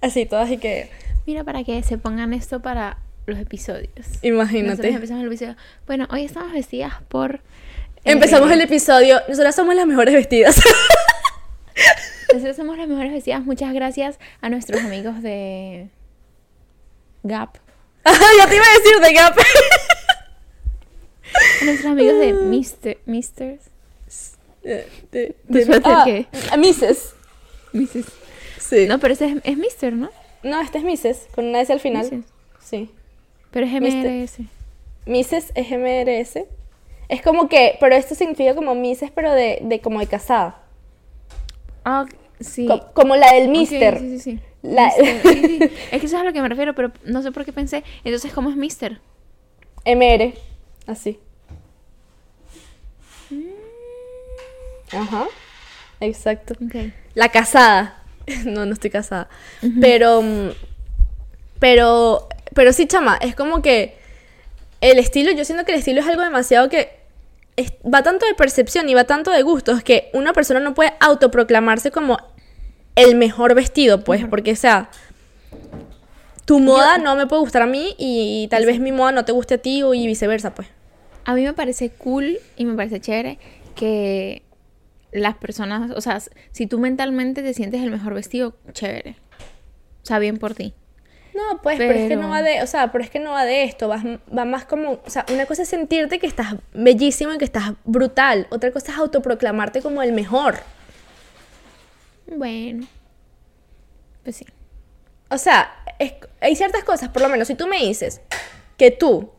así, 0.00 0.26
todas 0.26 0.50
y 0.50 0.58
que. 0.58 0.90
Mira, 1.26 1.44
para 1.44 1.64
que 1.64 1.82
se 1.82 1.98
pongan 1.98 2.32
esto 2.32 2.60
para 2.60 2.98
los 3.26 3.38
episodios. 3.38 3.90
Imagínate. 4.22 4.88
empezamos 4.88 5.22
el 5.22 5.28
episodio. 5.28 5.56
Bueno, 5.86 6.06
hoy 6.10 6.24
estamos 6.24 6.52
vestidas 6.52 6.94
por. 7.08 7.36
Eh, 7.36 8.12
empezamos 8.12 8.50
el 8.50 8.60
episodio. 8.60 9.20
Nosotras 9.28 9.54
somos 9.54 9.74
las 9.74 9.86
mejores 9.86 10.14
vestidas. 10.14 10.60
Nosotros 12.32 12.56
somos 12.56 12.78
las 12.78 12.88
mejores 12.88 13.12
vestidas. 13.12 13.44
Muchas 13.44 13.72
gracias 13.72 14.18
a 14.40 14.48
nuestros 14.48 14.82
amigos 14.82 15.22
de 15.22 15.88
Gap. 17.22 17.58
ya 18.04 18.48
te 18.48 18.56
iba 18.56 18.64
a 18.64 18.78
decir 18.78 19.00
de 19.00 19.12
Gap. 19.12 19.38
a 21.60 21.64
nuestros 21.64 21.92
amigos 21.92 22.18
de 22.18 22.32
Mister, 22.32 22.98
Misters. 23.06 23.64
De, 24.62 24.86
de, 25.10 25.36
de, 25.48 25.80
ah, 25.84 26.02
qué? 26.04 26.26
A 26.50 26.56
Mrs. 26.58 27.14
Mrs. 27.72 28.04
Sí. 28.58 28.86
No, 28.86 28.98
pero 28.98 29.14
ese 29.14 29.26
es, 29.26 29.36
es 29.42 29.56
Mister, 29.56 29.92
¿no? 29.94 30.10
No, 30.42 30.60
este 30.60 30.78
es 30.78 30.84
Mrs. 30.84 31.28
Con 31.34 31.46
una 31.46 31.62
S 31.62 31.72
al 31.72 31.80
final. 31.80 32.24
Sí. 32.62 32.90
Pero 33.50 33.66
es 33.66 33.72
MRS. 33.72 34.40
Mrs. 35.06 35.52
es 35.54 35.70
MRS. 35.70 36.44
Es 37.08 37.22
como 37.22 37.48
que, 37.48 37.76
pero 37.80 37.96
esto 37.96 38.14
significa 38.14 38.54
como 38.54 38.74
Mrs. 38.74 39.10
pero 39.14 39.32
de, 39.32 39.58
de 39.62 39.80
como 39.80 39.98
de 40.00 40.06
casada. 40.06 40.62
Ah, 41.84 42.06
sí. 42.38 42.68
como 42.94 43.16
la 43.16 43.32
del 43.32 43.48
Mister. 43.48 43.98
sí, 43.98 44.10
sí, 44.10 44.18
sí. 44.18 44.40
La... 44.62 44.88
Es 45.90 46.00
que 46.00 46.06
eso 46.06 46.06
es 46.06 46.14
a 46.14 46.24
lo 46.24 46.32
que 46.32 46.42
me 46.42 46.48
refiero, 46.48 46.74
pero 46.74 46.92
no 47.04 47.22
sé 47.22 47.32
por 47.32 47.44
qué 47.44 47.52
pensé. 47.52 47.82
Entonces, 48.04 48.32
¿cómo 48.32 48.50
es 48.50 48.56
Mister? 48.56 49.00
MR. 49.84 50.34
Así. 50.86 51.18
Mm. 53.30 54.96
Ajá. 54.96 55.26
Exacto. 56.00 56.54
Okay. 56.66 56.92
La 57.14 57.28
casada. 57.28 57.96
No, 58.44 58.64
no 58.64 58.74
estoy 58.74 58.90
casada. 58.90 59.28
Pero. 59.80 60.22
Pero. 61.58 62.28
Pero 62.54 62.72
sí, 62.72 62.86
chama, 62.86 63.16
es 63.16 63.34
como 63.34 63.62
que. 63.62 63.98
El 64.80 64.98
estilo, 64.98 65.30
yo 65.32 65.44
siento 65.44 65.64
que 65.66 65.72
el 65.72 65.78
estilo 65.78 66.00
es 66.00 66.06
algo 66.06 66.22
demasiado 66.22 66.68
que. 66.68 67.00
va 67.92 68.02
tanto 68.02 68.26
de 68.26 68.34
percepción 68.34 68.88
y 68.88 68.94
va 68.94 69.04
tanto 69.04 69.30
de 69.30 69.42
gustos 69.42 69.82
que 69.82 70.10
una 70.14 70.32
persona 70.32 70.60
no 70.60 70.74
puede 70.74 70.94
autoproclamarse 71.00 71.90
como 71.90 72.18
el 72.96 73.14
mejor 73.16 73.54
vestido, 73.54 74.02
pues, 74.04 74.24
porque, 74.26 74.52
o 74.52 74.56
sea. 74.56 74.90
Tu 76.44 76.58
moda 76.58 76.98
no 76.98 77.14
me 77.14 77.28
puede 77.28 77.42
gustar 77.42 77.62
a 77.62 77.66
mí 77.66 77.94
y, 77.96 78.48
tal 78.50 78.66
vez 78.66 78.80
mi 78.80 78.90
moda 78.90 79.12
no 79.12 79.24
te 79.24 79.30
guste 79.30 79.54
a 79.54 79.58
ti 79.58 79.82
y 79.82 80.06
viceversa, 80.06 80.54
pues. 80.54 80.68
A 81.24 81.34
mí 81.34 81.44
me 81.44 81.52
parece 81.52 81.90
cool 81.90 82.38
y 82.56 82.64
me 82.64 82.74
parece 82.74 83.00
chévere 83.00 83.38
que 83.76 84.42
las 85.12 85.36
personas, 85.36 85.92
o 85.94 86.00
sea, 86.00 86.20
si 86.50 86.66
tú 86.66 86.78
mentalmente 86.78 87.42
te 87.42 87.54
sientes 87.54 87.82
el 87.82 87.90
mejor 87.90 88.14
vestido, 88.14 88.54
chévere. 88.72 89.16
O 90.02 90.06
sea, 90.06 90.18
bien 90.18 90.38
por 90.38 90.54
ti. 90.54 90.74
No, 91.34 91.60
pues, 91.62 91.78
pero... 91.78 91.92
es 91.94 92.08
que 92.08 92.16
no 92.16 92.28
va 92.28 92.42
de, 92.42 92.62
o 92.62 92.66
sea, 92.66 92.90
pero 92.90 93.04
es 93.04 93.10
que 93.10 93.20
no 93.20 93.32
va 93.32 93.44
de 93.44 93.64
esto, 93.64 93.88
va, 93.88 94.02
va 94.36 94.44
más 94.44 94.64
como, 94.64 95.00
o 95.04 95.10
sea, 95.10 95.24
una 95.32 95.46
cosa 95.46 95.62
es 95.62 95.68
sentirte 95.68 96.18
que 96.18 96.26
estás 96.26 96.54
bellísimo 96.72 97.32
y 97.32 97.38
que 97.38 97.44
estás 97.44 97.72
brutal, 97.84 98.46
otra 98.50 98.70
cosa 98.72 98.92
es 98.92 98.98
autoproclamarte 98.98 99.82
como 99.82 100.02
el 100.02 100.12
mejor. 100.12 100.56
Bueno, 102.26 102.86
pues 104.24 104.36
sí. 104.36 104.46
O 105.28 105.38
sea, 105.38 105.70
hay 106.40 106.56
ciertas 106.56 106.84
cosas, 106.84 107.08
por 107.08 107.22
lo 107.22 107.28
menos 107.28 107.48
si 107.48 107.54
tú 107.54 107.66
me 107.66 107.78
dices 107.78 108.20
que 108.76 108.90
tú 108.90 109.30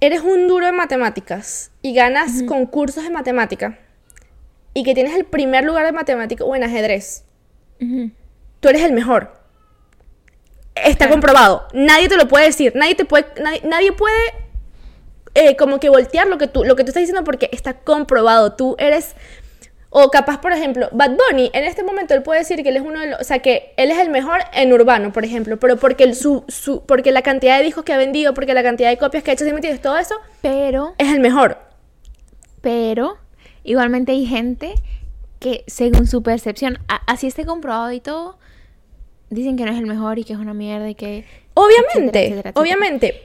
eres 0.00 0.22
un 0.22 0.48
duro 0.48 0.66
en 0.66 0.76
matemáticas 0.76 1.70
y 1.82 1.92
ganas 1.94 2.42
concursos 2.44 3.04
de 3.04 3.10
matemática, 3.10 3.78
y 4.72 4.84
que 4.84 4.94
tienes 4.94 5.14
el 5.14 5.24
primer 5.24 5.64
lugar 5.64 5.84
de 5.84 5.92
matemática 5.92 6.44
o 6.44 6.54
en 6.54 6.62
ajedrez, 6.62 7.24
tú 7.78 8.68
eres 8.68 8.82
el 8.82 8.92
mejor. 8.92 9.39
Está 10.84 11.08
comprobado. 11.08 11.66
Nadie 11.72 12.08
te 12.08 12.16
lo 12.16 12.28
puede 12.28 12.46
decir. 12.46 12.72
Nadie 12.74 12.94
te 12.94 13.04
puede. 13.04 13.26
Nadie, 13.64 13.92
puede 13.92 14.34
eh, 15.34 15.56
como 15.56 15.80
que 15.80 15.88
voltear 15.88 16.26
lo 16.26 16.38
que 16.38 16.46
tú, 16.46 16.64
lo 16.64 16.76
que 16.76 16.84
tú 16.84 16.90
estás 16.90 17.02
diciendo 17.02 17.24
porque 17.24 17.48
está 17.52 17.74
comprobado. 17.74 18.52
Tú 18.52 18.76
eres 18.78 19.14
O 19.92 20.10
capaz, 20.10 20.40
por 20.40 20.52
ejemplo, 20.52 20.88
Bad 20.92 21.16
Bunny, 21.16 21.50
en 21.52 21.64
este 21.64 21.82
momento 21.82 22.14
él 22.14 22.22
puede 22.22 22.40
decir 22.40 22.62
que 22.62 22.68
él 22.68 22.76
es 22.76 22.82
uno 22.82 23.00
de 23.00 23.08
los, 23.08 23.20
o 23.20 23.24
sea, 23.24 23.40
que 23.40 23.74
él 23.76 23.90
es 23.90 23.98
el 23.98 24.08
mejor 24.08 24.38
en 24.52 24.72
urbano, 24.72 25.12
por 25.12 25.24
ejemplo, 25.24 25.58
pero 25.58 25.78
porque 25.78 26.14
su, 26.14 26.44
su, 26.46 26.82
porque 26.86 27.10
la 27.10 27.22
cantidad 27.22 27.58
de 27.58 27.64
discos 27.64 27.82
que 27.82 27.92
ha 27.92 27.96
vendido, 27.96 28.32
porque 28.32 28.54
la 28.54 28.62
cantidad 28.62 28.88
de 28.88 28.98
copias 28.98 29.24
que 29.24 29.32
ha 29.32 29.34
hecho, 29.34 29.44
¿sí 29.44 29.50
me 29.50 29.56
entiendes? 29.56 29.82
Todo 29.82 29.98
eso, 29.98 30.14
pero 30.42 30.94
es 30.96 31.12
el 31.12 31.18
mejor. 31.18 31.58
Pero 32.60 33.18
igualmente 33.64 34.12
hay 34.12 34.26
gente 34.26 34.74
que 35.40 35.64
según 35.66 36.06
su 36.06 36.22
percepción, 36.22 36.78
así 37.06 37.26
esté 37.26 37.44
comprobado 37.44 37.90
y 37.90 37.98
todo, 37.98 38.38
dicen 39.30 39.56
que 39.56 39.64
no 39.64 39.72
es 39.72 39.78
el 39.78 39.86
mejor 39.86 40.18
y 40.18 40.24
que 40.24 40.32
es 40.32 40.38
una 40.38 40.54
mierda 40.54 40.88
y 40.90 40.94
que 40.94 41.24
obviamente, 41.54 42.52
obviamente, 42.54 43.22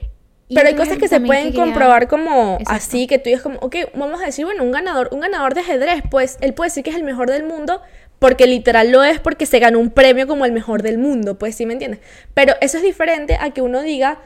pero 0.48 0.68
hay 0.68 0.74
cosas 0.74 0.98
que 0.98 1.08
se 1.08 1.20
pueden 1.20 1.52
comprobar 1.52 2.08
como 2.08 2.58
así, 2.66 3.06
que 3.06 3.18
tú 3.18 3.28
dices 3.28 3.42
como, 3.42 3.58
ok, 3.58 3.76
vamos 3.94 4.22
a 4.22 4.26
decir, 4.26 4.44
bueno, 4.44 4.62
un 4.62 4.70
ganador, 4.70 5.08
un 5.12 5.20
ganador 5.20 5.54
de 5.54 5.60
ajedrez, 5.60 6.02
pues 6.10 6.38
él 6.40 6.54
puede 6.54 6.70
decir 6.70 6.84
que 6.84 6.90
es 6.90 6.96
el 6.96 7.04
mejor 7.04 7.30
del 7.30 7.44
mundo, 7.44 7.82
porque 8.18 8.46
literal 8.46 8.92
lo 8.92 9.04
es 9.04 9.20
porque 9.20 9.44
se 9.44 9.58
ganó 9.58 9.78
un 9.78 9.90
premio 9.90 10.26
como 10.26 10.44
el 10.44 10.52
mejor 10.52 10.82
del 10.82 10.98
mundo, 10.98 11.38
pues 11.38 11.54
sí 11.54 11.66
me 11.66 11.72
entiendes. 11.72 12.00
Pero 12.32 12.54
eso 12.60 12.78
es 12.78 12.82
diferente 12.82 13.36
a 13.40 13.50
que 13.50 13.60
uno 13.60 13.82
diga, 13.82 14.20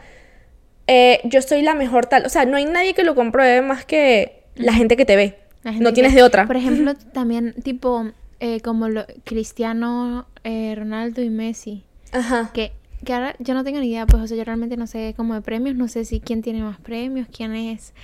eh, 0.86 1.20
yo 1.24 1.42
soy 1.42 1.62
la 1.62 1.74
mejor 1.74 2.06
tal. 2.06 2.26
O 2.26 2.28
sea, 2.28 2.44
no 2.44 2.56
hay 2.56 2.66
nadie 2.66 2.94
que 2.94 3.02
lo 3.02 3.14
compruebe 3.14 3.62
más 3.62 3.84
que 3.84 4.44
la 4.54 4.72
gente 4.72 4.96
que 4.96 5.04
te 5.04 5.16
ve. 5.16 5.38
No 5.62 5.92
tienes 5.92 6.14
de 6.14 6.22
otra. 6.22 6.46
Por 6.46 6.56
ejemplo, 6.56 6.94
también 7.12 7.54
tipo 7.62 8.10
eh, 8.40 8.60
como 8.60 8.88
lo, 8.88 9.04
Cristiano, 9.24 10.26
eh, 10.44 10.74
Ronaldo 10.76 11.22
y 11.22 11.30
Messi. 11.30 11.84
Ajá. 12.12 12.50
Que 12.52 12.72
que 13.04 13.14
ahora 13.14 13.34
yo 13.38 13.54
no 13.54 13.64
tengo 13.64 13.80
ni 13.80 13.88
idea, 13.88 14.06
pues, 14.06 14.22
o 14.22 14.26
sea, 14.26 14.36
yo 14.36 14.44
realmente 14.44 14.76
no 14.76 14.86
sé 14.86 15.14
cómo 15.16 15.34
de 15.34 15.40
premios, 15.40 15.74
no 15.74 15.88
sé 15.88 16.04
si 16.04 16.20
quién 16.20 16.42
tiene 16.42 16.62
más 16.62 16.78
premios, 16.78 17.28
quién 17.34 17.54
es 17.54 17.94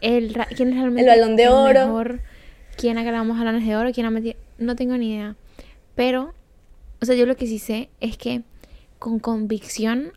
el 0.00 0.32
quién 0.56 0.70
es 0.70 0.76
realmente 0.76 1.02
el 1.02 1.20
balón 1.20 1.36
de 1.36 1.48
oro, 1.48 1.86
mejor, 1.86 2.20
quién 2.76 2.96
ha 2.98 3.02
ganado 3.02 3.24
más 3.24 3.38
balones 3.38 3.66
de 3.66 3.76
oro, 3.76 3.92
quién 3.92 4.06
ha 4.06 4.10
metido, 4.10 4.36
no 4.58 4.76
tengo 4.76 4.96
ni 4.96 5.12
idea. 5.12 5.36
Pero, 5.94 6.32
o 7.00 7.04
sea, 7.04 7.14
yo 7.14 7.26
lo 7.26 7.36
que 7.36 7.46
sí 7.46 7.58
sé 7.58 7.90
es 8.00 8.16
que 8.16 8.42
con 8.98 9.18
convicción 9.18 10.12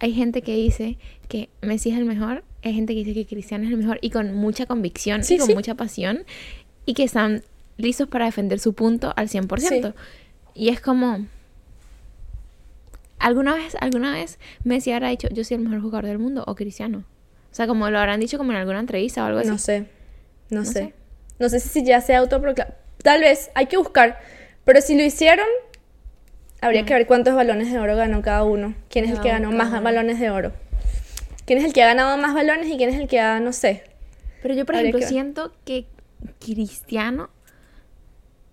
hay 0.00 0.12
gente 0.12 0.42
que 0.42 0.54
dice 0.54 0.98
que 1.28 1.48
Messi 1.62 1.90
es 1.90 1.98
el 1.98 2.04
mejor, 2.04 2.44
hay 2.62 2.74
gente 2.74 2.94
que 2.94 3.04
dice 3.04 3.14
que 3.14 3.26
Cristiano 3.26 3.64
es 3.64 3.70
el 3.70 3.78
mejor 3.78 3.98
y 4.02 4.10
con 4.10 4.34
mucha 4.34 4.66
convicción 4.66 5.22
y 5.28 5.38
con 5.38 5.54
mucha 5.54 5.74
pasión 5.74 6.24
y 6.84 6.94
que 6.94 7.04
están 7.04 7.42
listos 7.78 8.08
para 8.08 8.26
defender 8.26 8.60
su 8.60 8.74
punto 8.74 9.14
al 9.16 9.28
100%. 9.28 9.94
Y 10.54 10.68
es 10.68 10.80
como 10.80 11.26
¿Alguna 13.18 13.54
vez, 13.54 13.76
alguna 13.80 14.12
vez 14.12 14.38
Messi 14.64 14.92
habrá 14.92 15.08
dicho 15.08 15.28
yo 15.30 15.42
soy 15.42 15.56
el 15.56 15.62
mejor 15.62 15.80
jugador 15.80 16.06
del 16.06 16.18
mundo 16.18 16.44
o 16.46 16.54
Cristiano? 16.54 17.04
O 17.50 17.54
sea, 17.54 17.66
como 17.66 17.90
lo 17.90 17.98
habrán 17.98 18.20
dicho 18.20 18.38
como 18.38 18.52
en 18.52 18.58
alguna 18.58 18.78
entrevista 18.78 19.22
o 19.24 19.26
algo 19.26 19.40
así. 19.40 19.48
No 19.48 19.58
sé. 19.58 19.86
No, 20.50 20.64
sé. 20.64 20.94
No 21.38 21.48
sé 21.48 21.60
si 21.60 21.84
ya 21.84 22.00
se 22.00 22.14
autoproclamado. 22.14 22.76
Tal 23.02 23.20
vez, 23.20 23.50
hay 23.54 23.66
que 23.66 23.76
buscar. 23.76 24.20
Pero 24.64 24.80
si 24.80 24.96
lo 24.96 25.02
hicieron, 25.02 25.46
habría 26.60 26.84
que 26.84 26.94
ver 26.94 27.06
cuántos 27.06 27.34
balones 27.34 27.72
de 27.72 27.78
oro 27.78 27.96
ganó 27.96 28.22
cada 28.22 28.44
uno. 28.44 28.74
¿Quién 28.90 29.06
es 29.06 29.12
el 29.12 29.20
que 29.20 29.30
ganó 29.30 29.50
más 29.50 29.82
balones 29.82 30.20
de 30.20 30.30
oro? 30.30 30.52
¿Quién 31.46 31.58
es 31.58 31.64
el 31.64 31.72
que 31.72 31.82
ha 31.82 31.86
ganado 31.86 32.16
más 32.18 32.34
balones 32.34 32.68
y 32.68 32.76
quién 32.76 32.90
es 32.90 32.96
el 32.96 33.08
que 33.08 33.20
ha, 33.20 33.40
no 33.40 33.52
sé? 33.52 33.82
Pero 34.42 34.54
yo, 34.54 34.66
por 34.66 34.76
ejemplo, 34.76 35.00
siento 35.00 35.52
que 35.64 35.86
Cristiano 36.38 37.30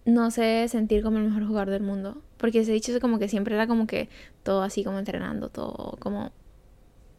no 0.06 0.30
debe 0.30 0.68
sentir 0.68 1.04
como 1.04 1.18
el 1.18 1.26
mejor 1.26 1.46
jugador 1.48 1.70
del 1.72 1.82
mundo. 1.82 2.22
Porque 2.38 2.63
se 2.63 2.72
ha 2.72 2.74
dicho 2.74 2.98
como 3.02 3.20
que 3.20 3.28
siempre 3.28 3.56
era 3.56 3.68
como 3.68 3.88
que 3.88 4.08
todo 4.44 4.62
así 4.62 4.84
como 4.84 5.00
entrenando, 5.00 5.50
todo 5.50 5.98
como... 6.00 6.32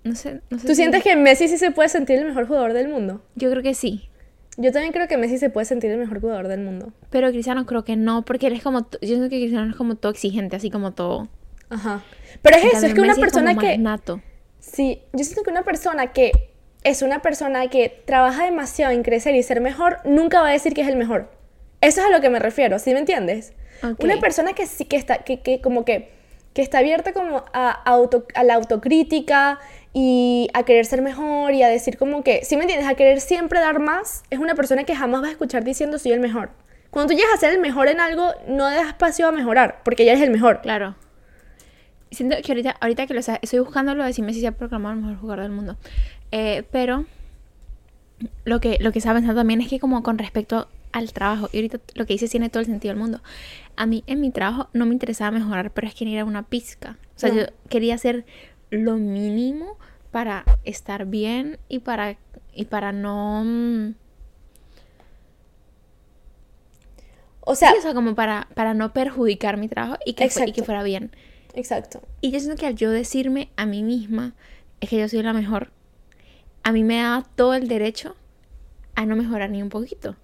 No 0.05 0.15
sé, 0.15 0.41
no 0.51 0.59
sé 0.59 0.69
¿Tú 0.69 0.75
sientes 0.75 1.03
que 1.03 1.17
Messi 1.17 1.49
sí 1.49 1.59
se 1.59 1.73
puede 1.73 1.89
sentir 1.89 2.19
el 2.19 2.27
mejor 2.27 2.47
jugador 2.47 2.73
del 2.73 2.89
mundo? 2.89 3.23
Yo 3.35 3.51
creo 3.51 3.63
que 3.63 3.75
sí. 3.75 4.09
Yo 4.57 4.73
también 4.73 4.93
creo 4.93 5.09
que 5.09 5.17
Messi 5.17 5.39
se 5.39 5.51
puede 5.51 5.65
sentir 5.65 5.91
el 5.91 5.99
mejor 5.99 6.21
jugador 6.21 6.49
del 6.49 6.61
mundo. 6.61 6.93
Pero 7.11 7.29
Cristiano 7.31 7.67
creo 7.67 7.85
que 7.85 7.97
no, 7.97 8.25
porque 8.25 8.47
él 8.47 8.53
es 8.53 8.63
como... 8.63 8.89
Yo 8.91 9.09
siento 9.09 9.29
que 9.29 9.41
Cristiano 9.41 9.69
es 9.69 9.77
como 9.77 9.97
todo 9.97 10.13
exigente, 10.13 10.57
así 10.57 10.71
como 10.71 10.93
todo... 10.93 11.29
Ajá. 11.69 12.05
Pero 12.43 12.57
es 12.57 12.65
eso, 12.65 12.87
es 12.87 12.95
que 12.95 13.01
una 13.01 13.17
persona 13.17 13.57
que... 13.57 13.77
Nato. 13.79 14.23
Sí, 14.61 15.03
yo 15.13 15.25
siento 15.25 15.43
que 15.43 15.51
una 15.51 15.65
persona 15.65 16.13
que 16.13 16.31
es 16.85 17.03
una 17.03 17.21
persona 17.21 17.69
que 17.69 18.03
trabaja 18.05 18.45
demasiado 18.45 18.93
en 18.93 19.03
crecer 19.03 19.35
y 19.35 19.43
ser 19.43 19.61
mejor, 19.61 19.99
nunca 20.05 20.41
va 20.41 20.49
a 20.49 20.53
decir 20.53 20.73
que 20.73 20.83
es 20.83 20.89
el 20.89 20.97
mejor. 20.97 21.36
Eso 21.87 22.01
es 22.01 22.09
a 22.09 22.11
lo 22.11 22.21
que 22.21 22.31
me 22.31 22.41
refiero, 22.41 22.81
¿sí 22.81 22.93
me 22.93 22.99
entiendes? 22.99 23.53
Una 24.01 24.19
persona 24.19 24.55
que 24.55 24.67
sí 24.67 24.87
que 24.87 24.97
está, 24.97 25.19
que, 25.19 25.41
que 25.41 25.61
como 25.61 25.85
que, 25.85 26.11
que 26.53 26.61
está 26.61 26.79
abierta 26.79 27.13
como 27.13 27.45
a, 27.53 27.71
auto, 27.71 28.27
a 28.35 28.43
la 28.43 28.55
autocrítica 28.55 29.61
y 29.93 30.49
a 30.53 30.65
querer 30.65 30.85
ser 30.85 31.01
mejor 31.01 31.55
y 31.55 31.63
a 31.63 31.69
decir 31.69 31.97
como 31.97 32.25
que, 32.25 32.45
¿sí 32.45 32.57
me 32.57 32.63
entiendes? 32.63 32.89
A 32.89 32.97
querer 32.97 33.21
siempre 33.21 33.61
dar 33.61 33.79
más, 33.79 34.25
es 34.31 34.41
una 34.41 34.57
persona 34.57 34.83
que 34.83 34.97
jamás 34.97 35.21
vas 35.21 35.29
a 35.29 35.31
escuchar 35.31 35.63
diciendo 35.63 36.01
soy 36.01 36.11
el 36.11 36.19
mejor. 36.19 36.51
Cuando 36.91 37.15
tú 37.15 37.17
llegas 37.17 37.35
a 37.35 37.39
ser 37.39 37.53
el 37.53 37.61
mejor 37.61 37.87
en 37.87 38.01
algo, 38.01 38.33
no 38.49 38.65
das 38.65 38.89
espacio 38.89 39.29
a 39.29 39.31
mejorar, 39.31 39.83
porque 39.85 40.05
ya 40.05 40.11
eres 40.11 40.25
el 40.25 40.31
mejor. 40.33 40.63
Claro. 40.63 40.97
Siento 42.11 42.35
que 42.43 42.51
ahorita, 42.51 42.77
ahorita 42.81 43.07
que 43.07 43.15
lo 43.15 43.21
estoy 43.21 43.61
buscando 43.61 43.95
lo 43.95 44.03
de 44.03 44.13
si 44.13 44.25
se 44.41 44.47
ha 44.49 44.51
proclamado 44.51 44.97
el 44.97 45.03
mejor 45.03 45.21
jugador 45.21 45.43
del 45.45 45.53
mundo. 45.53 45.77
Eh, 46.33 46.65
pero 46.73 47.05
lo 48.45 48.59
que, 48.59 48.79
lo 48.81 48.91
que 48.91 48.99
estaba 48.99 49.15
pensando 49.15 49.41
también 49.41 49.61
es 49.61 49.69
que 49.69 49.79
como 49.79 50.03
con 50.03 50.19
respecto 50.19 50.67
al 50.93 51.13
trabajo. 51.13 51.49
Y 51.53 51.59
ahorita 51.59 51.81
lo 51.95 52.07
que 52.07 52.15
dices 52.15 52.31
tiene 52.31 52.49
todo 52.49 52.61
el 52.61 52.67
sentido 52.67 52.93
del 52.95 53.01
mundo. 53.01 53.21
A 53.77 53.87
mí 53.87 54.05
en 54.07 54.21
mi 54.21 54.31
trabajo 54.31 54.69
no 54.73 54.87
me 54.87 54.93
interesaba 54.93 55.31
mejorar, 55.31 55.71
pero 55.73 55.87
es 55.87 55.95
que 55.95 56.11
era 56.13 56.25
una 56.25 56.43
pizca. 56.45 56.99
O 57.17 57.19
sea, 57.19 57.33
yo 57.33 57.45
quería 57.69 57.95
hacer 57.95 58.25
lo 58.71 58.97
mínimo 58.97 59.79
para 60.11 60.45
estar 60.65 61.07
bien 61.07 61.59
y 61.69 61.81
para, 61.81 62.17
y 62.53 62.65
para 62.67 62.93
no... 62.93 63.43
Mm, 63.45 63.95
o 67.41 67.55
sea, 67.55 67.75
o 67.79 67.81
sea 67.81 67.95
como 67.95 68.15
para, 68.15 68.49
para 68.55 68.75
no 68.75 68.93
perjudicar 68.93 69.57
mi 69.57 69.69
trabajo 69.69 69.99
y 70.05 70.15
que, 70.15 70.29
y 70.47 70.53
que 70.53 70.63
fuera 70.65 70.83
bien. 70.83 71.13
Exacto. 71.55 72.03
Y 72.21 72.33
yo 72.33 72.41
siento 72.41 72.59
que 72.59 72.67
al 72.67 72.75
yo 72.75 72.91
decirme 72.91 73.51
a 73.57 73.67
mí 73.67 73.83
misma 73.83 74.35
es 74.81 74.91
que 74.91 74.99
yo 74.99 75.09
soy 75.09 75.23
la 75.23 75.33
mejor, 75.33 75.71
a 76.63 76.73
mí 76.73 76.83
me 76.83 76.97
daba 76.97 77.25
todo 77.37 77.55
el 77.55 77.69
derecho 77.69 78.17
a 78.95 79.07
no 79.07 79.15
mejorar 79.17 79.51
ni 79.51 79.63
un 79.63 79.69
poquito. 79.69 80.17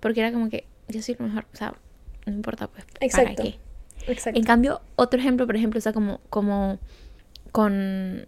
Porque 0.00 0.20
era 0.20 0.32
como 0.32 0.48
que 0.48 0.66
yo 0.88 1.02
soy 1.02 1.16
lo 1.18 1.26
mejor, 1.26 1.46
o 1.52 1.56
sea, 1.56 1.74
no 2.26 2.32
importa 2.32 2.68
pues. 2.68 2.84
Exacto. 3.00 3.36
¿Para 3.36 3.50
qué? 3.50 3.58
Exacto. 4.06 4.38
En 4.38 4.44
cambio, 4.44 4.80
otro 4.96 5.18
ejemplo, 5.18 5.46
por 5.46 5.56
ejemplo, 5.56 5.78
o 5.78 5.80
sea, 5.80 5.92
como, 5.92 6.20
como 6.30 6.78
con, 7.52 8.26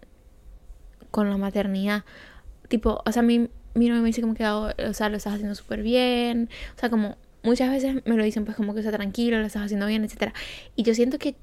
con 1.11 1.29
la 1.29 1.37
maternidad. 1.37 2.03
Tipo, 2.67 3.01
o 3.05 3.11
sea, 3.11 3.21
mi, 3.21 3.49
mi 3.73 3.87
novio 3.87 4.01
me 4.01 4.07
dice 4.07 4.21
como 4.21 4.33
que, 4.33 4.45
oh, 4.45 4.71
o 4.89 4.93
sea, 4.93 5.09
lo 5.09 5.17
estás 5.17 5.33
haciendo 5.33 5.55
súper 5.55 5.81
bien. 5.81 6.49
O 6.75 6.79
sea, 6.79 6.89
como 6.89 7.17
muchas 7.43 7.69
veces 7.69 8.05
me 8.05 8.15
lo 8.15 8.23
dicen 8.23 8.45
pues 8.45 8.57
como 8.57 8.73
que 8.73 8.81
está 8.81 8.91
tranquilo, 8.91 9.39
lo 9.39 9.45
estás 9.45 9.63
haciendo 9.63 9.87
bien, 9.87 10.03
etcétera. 10.03 10.33
Y 10.75 10.83
yo 10.83 10.93
siento 10.93 11.17
que 11.17 11.35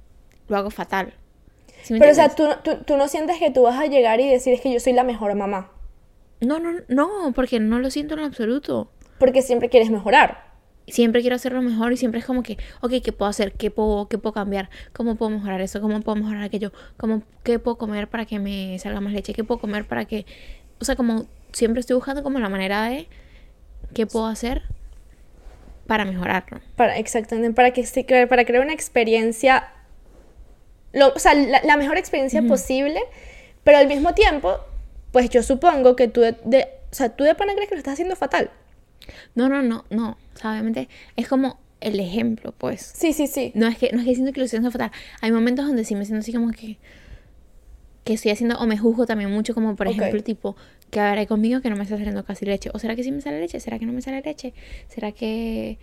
lo 0.48 0.56
hago 0.56 0.70
fatal. 0.70 1.14
Pero, 1.88 2.10
o 2.10 2.14
sea, 2.14 2.34
¿tú, 2.34 2.48
tú, 2.64 2.78
tú 2.84 2.96
no 2.96 3.06
sientes 3.06 3.38
que 3.38 3.50
tú 3.50 3.62
vas 3.62 3.78
a 3.78 3.86
llegar 3.86 4.20
y 4.20 4.28
decir 4.28 4.52
es 4.54 4.60
que 4.60 4.72
yo 4.72 4.80
soy 4.80 4.92
la 4.92 5.04
mejor 5.04 5.34
mamá. 5.34 5.70
No, 6.40 6.58
no, 6.58 6.80
no, 6.88 7.32
porque 7.34 7.60
no 7.60 7.78
lo 7.78 7.90
siento 7.90 8.14
en 8.14 8.20
absoluto 8.20 8.90
porque 9.18 9.42
siempre 9.42 9.68
quieres 9.68 9.90
mejorar. 9.90 10.46
Siempre 10.88 11.20
quiero 11.20 11.35
hacerlo 11.35 11.62
mejor 11.62 11.92
y 11.92 11.96
siempre 11.96 12.20
es 12.20 12.26
como 12.26 12.42
que, 12.44 12.59
ok, 12.81 12.92
¿qué 13.02 13.12
puedo 13.12 13.29
hacer? 13.29 13.52
¿Qué 13.52 13.72
puedo, 13.72 14.09
qué 14.09 14.18
puedo 14.18 14.33
cambiar? 14.33 14.70
¿Cómo 14.92 15.16
puedo 15.16 15.31
mejorar 15.31 15.61
eso? 15.61 15.81
¿Cómo 15.81 16.00
puedo 16.00 16.16
mejorar 16.16 16.44
aquello? 16.44 16.72
¿Cómo, 16.96 17.22
¿Qué 17.42 17.59
puedo 17.59 17.76
comer 17.76 18.09
para 18.09 18.24
que 18.24 18.38
me 18.38 18.79
salga 18.79 19.00
más 19.00 19.12
leche? 19.12 19.35
¿Qué 19.35 19.42
puedo 19.42 19.61
comer 19.61 19.85
para 19.87 20.05
que... 20.05 20.26
O 20.81 20.85
sea, 20.85 20.94
como 20.94 21.26
siempre 21.52 21.81
estoy 21.81 21.96
buscando 21.96 22.22
como 22.22 22.38
la 22.38 22.48
manera 22.48 22.85
de 22.85 23.09
qué 23.94 24.07
puedo 24.07 24.26
hacer 24.26 24.62
para 25.87 26.05
mejorarlo. 26.05 26.61
Para, 26.76 26.98
exactamente, 26.98 27.55
para, 27.55 27.72
que, 27.72 28.26
para 28.29 28.44
crear 28.44 28.62
una 28.62 28.72
experiencia, 28.72 29.68
lo, 30.92 31.09
o 31.09 31.18
sea, 31.18 31.35
la, 31.35 31.76
mejor 31.76 31.96
experiencia 31.96 32.42
posible, 32.42 33.00
pero 33.64 33.79
al 33.79 33.87
mismo 33.87 34.14
tiempo, 34.14 34.59
pues 35.12 35.31
yo 35.31 35.42
supongo 35.42 35.96
que 35.96 36.09
tú 36.09 36.20
de, 36.20 36.68
o 36.90 36.94
sea, 36.94 37.11
tú 37.11 37.24
de 37.24 37.35
pana 37.35 37.55
crees 37.55 37.68
que 37.68 37.74
lo 37.74 37.79
estás 37.79 37.94
haciendo 37.94 38.16
fatal. 38.16 38.50
No, 39.35 39.49
no, 39.49 39.62
no, 39.62 39.85
no. 39.90 40.19
O 40.35 40.38
sea, 40.38 40.53
obviamente 40.53 40.88
es 41.16 41.29
como 41.29 41.59
el 41.81 42.01
ejemplo, 42.01 42.53
pues. 42.57 42.92
Sí, 42.95 43.12
sí, 43.12 43.27
sí. 43.27 43.53
No 43.55 43.66
es 43.66 43.79
que, 43.79 43.90
no 43.92 44.01
es 44.01 44.07
que 44.07 44.14
siento 44.14 44.33
que 44.33 44.40
lo 44.40 44.45
estoy 44.45 44.59
haciendo 44.59 44.71
fatal. 44.71 44.90
Hay 45.21 45.33
momentos 45.33 45.66
donde 45.66 45.85
sí 45.85 45.95
me 45.95 46.05
siento 46.05 46.21
así 46.21 46.33
como 46.33 46.51
que. 46.53 46.79
Que 48.05 48.14
estoy 48.14 48.31
haciendo, 48.31 48.57
o 48.59 48.66
me 48.66 48.79
juzgo 48.79 49.05
también 49.05 49.33
mucho, 49.33 49.53
como 49.53 49.75
por 49.75 49.88
ejemplo, 49.88 50.23
tipo, 50.23 50.57
que 50.90 51.01
haré 51.01 51.27
conmigo 51.27 51.61
que 51.61 51.71
no 51.71 51.77
me 51.77 51.83
está 51.83 51.97
saliendo 51.97 52.25
casi 52.25 52.47
leche. 52.47 52.71
¿O 52.73 52.79
será 52.79 52.95
que 52.95 53.03
sí 53.03 53.11
me 53.11 53.21
sale 53.21 53.40
leche? 53.40 53.59
¿Será 53.59 53.79
que 53.81 53.87
no 53.87 53.92
me 53.92 54.01
sale 54.01 54.23
leche? 54.23 54.55
¿Será 54.88 55.12
que.? 55.12 55.79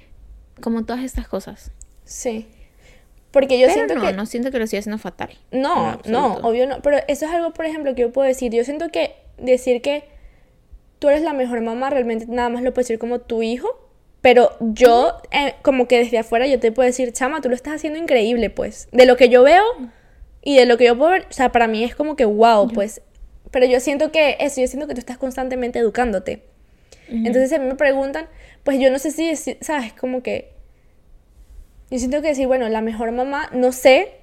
Como 0.61 0.85
todas 0.85 1.03
estas 1.03 1.27
cosas. 1.27 1.71
Sí. 2.05 2.47
Porque 3.31 3.59
yo 3.59 3.67
siento 3.69 3.99
que. 3.99 4.13
No, 4.13 4.25
siento 4.25 4.51
que 4.51 4.57
lo 4.59 4.63
estoy 4.63 4.79
haciendo 4.79 4.99
fatal. 4.99 5.37
No, 5.51 5.99
no, 6.05 6.35
obvio 6.35 6.67
no. 6.67 6.81
Pero 6.81 6.97
eso 7.07 7.25
es 7.25 7.31
algo, 7.31 7.51
por 7.53 7.65
ejemplo, 7.65 7.93
que 7.93 8.01
yo 8.01 8.11
puedo 8.13 8.27
decir. 8.27 8.53
Yo 8.53 8.63
siento 8.63 8.89
que 8.89 9.15
decir 9.37 9.81
que 9.81 10.12
tú 11.03 11.09
eres 11.09 11.21
la 11.21 11.33
mejor 11.33 11.59
mamá, 11.59 11.89
realmente 11.89 12.27
nada 12.29 12.47
más 12.47 12.63
lo 12.63 12.73
puedes 12.73 12.87
decir 12.87 12.97
como 12.97 13.19
tu 13.19 13.43
hijo. 13.43 13.67
Pero 14.21 14.55
yo, 14.61 15.17
eh, 15.31 15.55
como 15.61 15.85
que 15.85 15.97
desde 15.97 16.17
afuera, 16.17 16.47
yo 16.47 16.61
te 16.61 16.71
puedo 16.71 16.87
decir, 16.87 17.11
chama, 17.11 17.41
tú 17.41 17.49
lo 17.49 17.55
estás 17.55 17.73
haciendo 17.73 17.99
increíble, 17.99 18.49
pues. 18.49 18.87
De 18.93 19.05
lo 19.05 19.17
que 19.17 19.27
yo 19.27 19.43
veo 19.43 19.65
y 20.41 20.55
de 20.55 20.65
lo 20.65 20.77
que 20.77 20.85
yo 20.85 20.97
puedo 20.97 21.11
ver, 21.11 21.27
o 21.29 21.33
sea, 21.33 21.51
para 21.51 21.67
mí 21.67 21.83
es 21.83 21.93
como 21.93 22.15
que 22.15 22.23
wow, 22.23 22.69
pues. 22.69 23.01
Pero 23.51 23.65
yo 23.65 23.81
siento 23.81 24.13
que 24.13 24.37
eso, 24.39 24.61
yo 24.61 24.67
siento 24.67 24.87
que 24.87 24.93
tú 24.93 24.99
estás 24.99 25.17
constantemente 25.17 25.77
educándote. 25.77 26.43
Entonces, 27.09 27.51
a 27.51 27.59
mí 27.59 27.65
me 27.65 27.75
preguntan, 27.75 28.29
pues 28.63 28.79
yo 28.79 28.89
no 28.89 28.97
sé 28.97 29.11
si, 29.11 29.35
¿sabes? 29.59 29.91
Como 29.91 30.23
que 30.23 30.53
yo 31.91 31.99
siento 31.99 32.21
que 32.21 32.29
decir, 32.29 32.47
bueno, 32.47 32.69
la 32.69 32.79
mejor 32.79 33.11
mamá, 33.11 33.49
no 33.51 33.73
sé, 33.73 34.13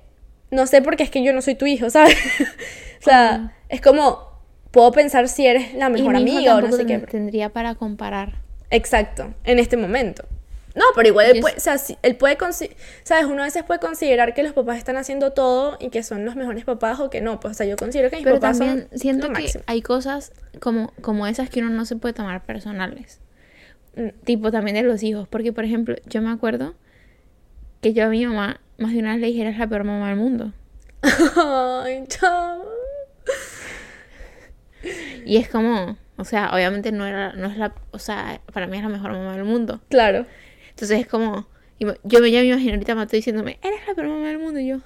no 0.51 0.67
sé 0.67 0.81
porque 0.81 1.03
es 1.03 1.11
que 1.11 1.23
yo 1.23 1.35
no 1.35 1.43
soy 1.43 1.57
tu 1.57 1.67
hijo, 1.67 1.91
¿sabes? 1.91 2.17
o 3.01 3.05
sea, 3.05 3.55
es 3.69 3.83
como, 3.83 4.30
puedo 4.71 4.93
pensar 4.93 5.29
si 5.29 5.47
eres 5.47 5.75
la 5.75 5.89
mejor 5.89 6.17
amiga 6.17 6.57
o 6.57 6.61
no 6.61 6.73
sé 6.73 6.87
qué. 6.87 6.99
tendría 6.99 7.51
para 7.51 7.75
comparar. 7.75 8.35
Exacto, 8.71 9.35
en 9.45 9.59
este 9.59 9.77
momento. 9.77 10.25
No, 10.75 10.85
pero 10.95 11.09
igual 11.09 11.27
él 11.27 11.41
puede, 11.41 11.57
o 11.57 11.61
sea, 11.61 11.77
él 12.03 12.17
puede, 12.17 12.39
¿sabes? 13.03 13.25
Uno 13.25 13.43
a 13.43 13.47
veces 13.47 13.65
puede 13.65 13.81
considerar 13.81 14.35
que 14.35 14.45
los 14.45 14.53
papás 14.53 14.79
están 14.79 14.97
haciendo 14.97 15.33
todo 15.33 15.77
y 15.81 15.89
que 15.89 16.05
son 16.05 16.25
los 16.25 16.37
mejores 16.37 16.65
papás 16.65 17.01
o 17.01 17.11
que 17.11 17.21
no. 17.21 17.41
Pues, 17.41 17.53
o 17.53 17.55
sea, 17.55 17.67
yo 17.67 17.77
considero 17.77 18.09
que 18.09 18.17
mis 18.17 18.25
pero 18.25 18.37
papás 18.37 18.59
también 18.59 18.89
siento 18.95 19.33
que 19.33 19.51
hay 19.67 19.83
cosas 19.83 20.33
como, 20.61 20.93
como 21.01 21.27
esas 21.27 21.51
que 21.51 21.61
uno 21.61 21.71
no 21.71 21.85
se 21.85 21.97
puede 21.97 22.15
tomar 22.15 22.45
personales. 22.45 23.19
Mm, 23.97 24.11
tipo 24.25 24.53
también 24.53 24.77
de 24.77 24.85
los 24.85 25.03
hijos. 25.03 25.27
Porque, 25.27 25.53
por 25.53 25.65
ejemplo, 25.65 25.97
yo 26.07 26.23
me 26.23 26.31
acuerdo 26.31 26.75
que 27.81 27.93
yo 27.93 28.05
a 28.05 28.09
mi 28.09 28.25
mamá 28.25 28.61
más 28.79 28.93
de 28.93 29.01
una 29.01 29.13
vez 29.13 29.21
le 29.21 29.27
dije, 29.27 29.43
eres 29.43 29.59
la 29.59 29.69
peor 29.69 29.85
mamá 29.85 30.09
del 30.09 30.17
mundo. 30.17 30.53
Ay, 31.85 32.05
chao. 32.09 32.65
Y 35.25 35.37
es 35.37 35.49
como, 35.49 35.97
o 36.17 36.25
sea, 36.25 36.51
obviamente 36.53 36.93
no 36.93 37.07
era, 37.07 37.33
no 37.33 37.49
es 37.49 37.57
la, 37.57 37.75
o 37.91 37.99
sea, 37.99 38.41
para 38.53 38.67
mí 38.67 38.77
es 38.77 38.83
la 38.83 38.89
mejor 38.89 39.13
mamá 39.13 39.35
del 39.35 39.45
mundo. 39.45 39.81
Claro. 39.89 40.27
Entonces 40.71 41.01
es 41.01 41.07
como, 41.07 41.47
yo 41.79 41.89
me, 41.89 41.97
ya 42.05 42.21
me 42.21 42.29
imagino 42.29 42.75
ahorita 42.75 42.95
Mateo 42.95 43.19
diciéndome, 43.19 43.59
eres 43.63 43.81
la 43.87 43.95
peor 43.95 44.09
mamá 44.09 44.29
del 44.29 44.39
mundo 44.39 44.61
y 44.61 44.69
yo. 44.69 44.81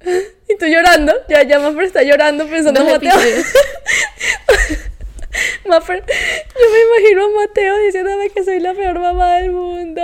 Y 0.48 0.56
tú 0.58 0.66
llorando, 0.66 1.14
ya, 1.28 1.44
ya 1.44 1.60
Maffer 1.60 1.84
está 1.84 2.02
llorando 2.02 2.44
pensando 2.46 2.80
en 2.80 2.86
Mateo. 2.86 3.12
Maffer, 5.66 6.04
yo 6.04 6.66
me 6.72 6.80
imagino 6.80 7.24
a 7.24 7.46
Mateo 7.46 7.78
diciéndome 7.78 8.30
que 8.30 8.42
soy 8.42 8.58
la 8.58 8.74
peor 8.74 8.98
mamá 8.98 9.36
del 9.36 9.52
mundo. 9.52 10.02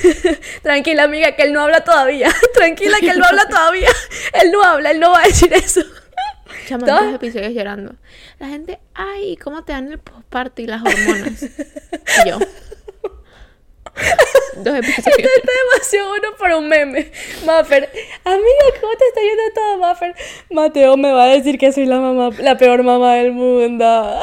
Tranquila, 0.62 1.04
amiga, 1.04 1.32
que 1.32 1.42
él 1.42 1.54
no 1.54 1.62
habla 1.62 1.82
todavía. 1.82 2.28
Tranquila, 2.52 2.98
que 3.00 3.10
él 3.10 3.18
no 3.18 3.24
habla 3.24 3.48
todavía. 3.48 3.88
Él 4.34 4.52
no 4.52 4.62
habla, 4.62 4.90
él 4.90 5.00
no 5.00 5.12
va 5.12 5.22
a 5.22 5.26
decir 5.26 5.52
eso. 5.54 5.80
Chamando 6.68 7.04
dos 7.04 7.14
episodios 7.14 7.54
llorando. 7.54 7.94
La 8.38 8.48
gente, 8.48 8.78
ay, 8.92 9.36
¿cómo 9.36 9.64
te 9.64 9.72
dan 9.72 9.90
el 9.90 9.98
postparto 9.98 10.60
y 10.60 10.66
las 10.66 10.82
hormonas? 10.82 11.42
Y 11.42 12.28
yo. 12.28 12.38
Dos 14.56 14.74
episodios. 14.76 15.18
Esto 15.18 15.28
está 15.36 15.52
demasiado 15.72 16.08
bueno 16.08 16.28
para 16.38 16.56
un 16.56 16.68
meme. 16.68 17.10
Maffer, 17.46 17.88
amiga, 18.24 18.80
¿cómo 18.80 18.92
te 18.96 19.04
está 19.06 19.20
yendo 19.20 19.42
todo, 19.54 19.78
Maffer? 19.78 20.14
Mateo 20.50 20.96
me 20.96 21.12
va 21.12 21.24
a 21.24 21.28
decir 21.28 21.58
que 21.58 21.72
soy 21.72 21.86
la 21.86 22.00
mamá, 22.00 22.30
la 22.40 22.58
peor 22.58 22.82
mamá 22.82 23.14
del 23.14 23.32
mundo. 23.32 24.20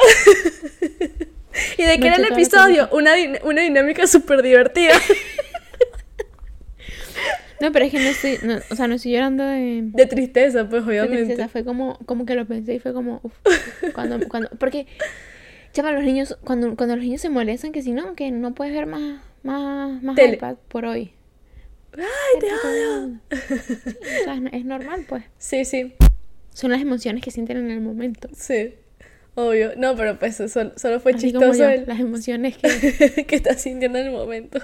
¿Y 1.78 1.82
de 1.82 1.98
qué 1.98 2.06
era 2.06 2.16
el 2.16 2.26
episodio? 2.26 2.88
Una, 2.92 3.14
una 3.44 3.62
dinámica 3.62 4.06
súper 4.06 4.42
divertida. 4.42 4.94
No, 7.60 7.72
pero 7.72 7.84
es 7.86 7.90
que 7.90 7.98
no 7.98 8.08
estoy, 8.08 8.38
o 8.70 8.76
sea, 8.76 8.86
no 8.86 8.96
estoy 8.96 9.12
llorando 9.12 9.44
de... 9.44 9.82
De 9.82 10.06
tristeza, 10.06 10.68
pues, 10.68 10.84
obviamente. 10.84 11.16
De 11.16 11.24
tristeza, 11.24 11.48
fue 11.48 11.64
como, 11.64 11.98
como 12.06 12.26
que 12.26 12.34
lo 12.34 12.46
pensé 12.46 12.74
y 12.74 12.78
fue 12.78 12.92
como, 12.92 13.20
uf, 13.22 13.34
cuando, 13.94 14.26
cuando, 14.28 14.50
porque, 14.58 14.86
chama, 15.72 15.92
los 15.92 16.04
niños, 16.04 16.38
cuando, 16.44 16.76
cuando 16.76 16.96
los 16.96 17.04
niños 17.04 17.20
se 17.20 17.30
molestan, 17.30 17.72
que 17.72 17.82
si 17.82 17.92
no, 17.92 18.14
que 18.14 18.30
no 18.30 18.54
puedes 18.54 18.74
ver 18.74 18.86
más, 18.86 19.20
más, 19.42 20.02
más 20.02 20.18
iPad 20.18 20.56
por 20.68 20.84
hoy. 20.84 21.12
¡Ay, 21.96 22.40
te 22.40 22.46
odio! 22.46 23.20
o 23.30 24.24
sea, 24.24 24.40
es 24.52 24.64
normal, 24.64 25.06
pues. 25.08 25.24
Sí, 25.38 25.64
sí. 25.64 25.94
Son 26.52 26.70
las 26.70 26.82
emociones 26.82 27.22
que 27.22 27.30
sienten 27.30 27.56
en 27.56 27.70
el 27.70 27.80
momento. 27.80 28.28
Sí. 28.34 28.74
Obvio. 29.34 29.72
No, 29.76 29.96
pero 29.96 30.18
pues 30.18 30.36
solo, 30.36 30.72
solo 30.76 31.00
fue 31.00 31.14
chistoso. 31.14 31.68
Las 31.86 32.00
emociones 32.00 32.56
que... 32.56 33.24
que 33.28 33.36
estás 33.36 33.62
sintiendo 33.62 33.98
en 33.98 34.06
el 34.06 34.12
momento. 34.12 34.60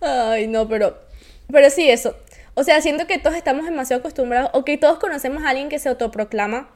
Ay, 0.00 0.46
no, 0.46 0.68
pero 0.68 1.07
pero 1.50 1.70
sí, 1.70 1.88
eso. 1.88 2.16
O 2.54 2.64
sea, 2.64 2.80
siento 2.80 3.06
que 3.06 3.18
todos 3.18 3.36
estamos 3.36 3.64
demasiado 3.64 4.00
acostumbrados, 4.00 4.50
o 4.52 4.64
que 4.64 4.78
todos 4.78 4.98
conocemos 4.98 5.44
a 5.44 5.50
alguien 5.50 5.68
que 5.68 5.78
se 5.78 5.88
autoproclama 5.88 6.70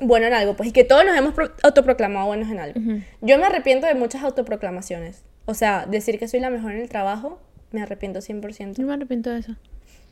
bueno 0.00 0.26
en 0.26 0.34
algo, 0.34 0.56
pues, 0.56 0.70
y 0.70 0.72
que 0.72 0.84
todos 0.84 1.04
nos 1.04 1.16
hemos 1.16 1.34
autoproclamado 1.62 2.26
buenos 2.26 2.50
en 2.50 2.58
algo. 2.58 2.80
Yo 3.20 3.38
me 3.38 3.46
arrepiento 3.46 3.86
de 3.86 3.94
muchas 3.94 4.22
autoproclamaciones. 4.22 5.22
O 5.46 5.54
sea, 5.54 5.86
decir 5.86 6.18
que 6.18 6.28
soy 6.28 6.40
la 6.40 6.50
mejor 6.50 6.72
en 6.72 6.80
el 6.80 6.88
trabajo, 6.88 7.40
me 7.70 7.82
arrepiento 7.82 8.20
100%. 8.20 8.74
Yo 8.74 8.86
me 8.86 8.94
arrepiento 8.94 9.30
de 9.30 9.38
eso. 9.40 9.54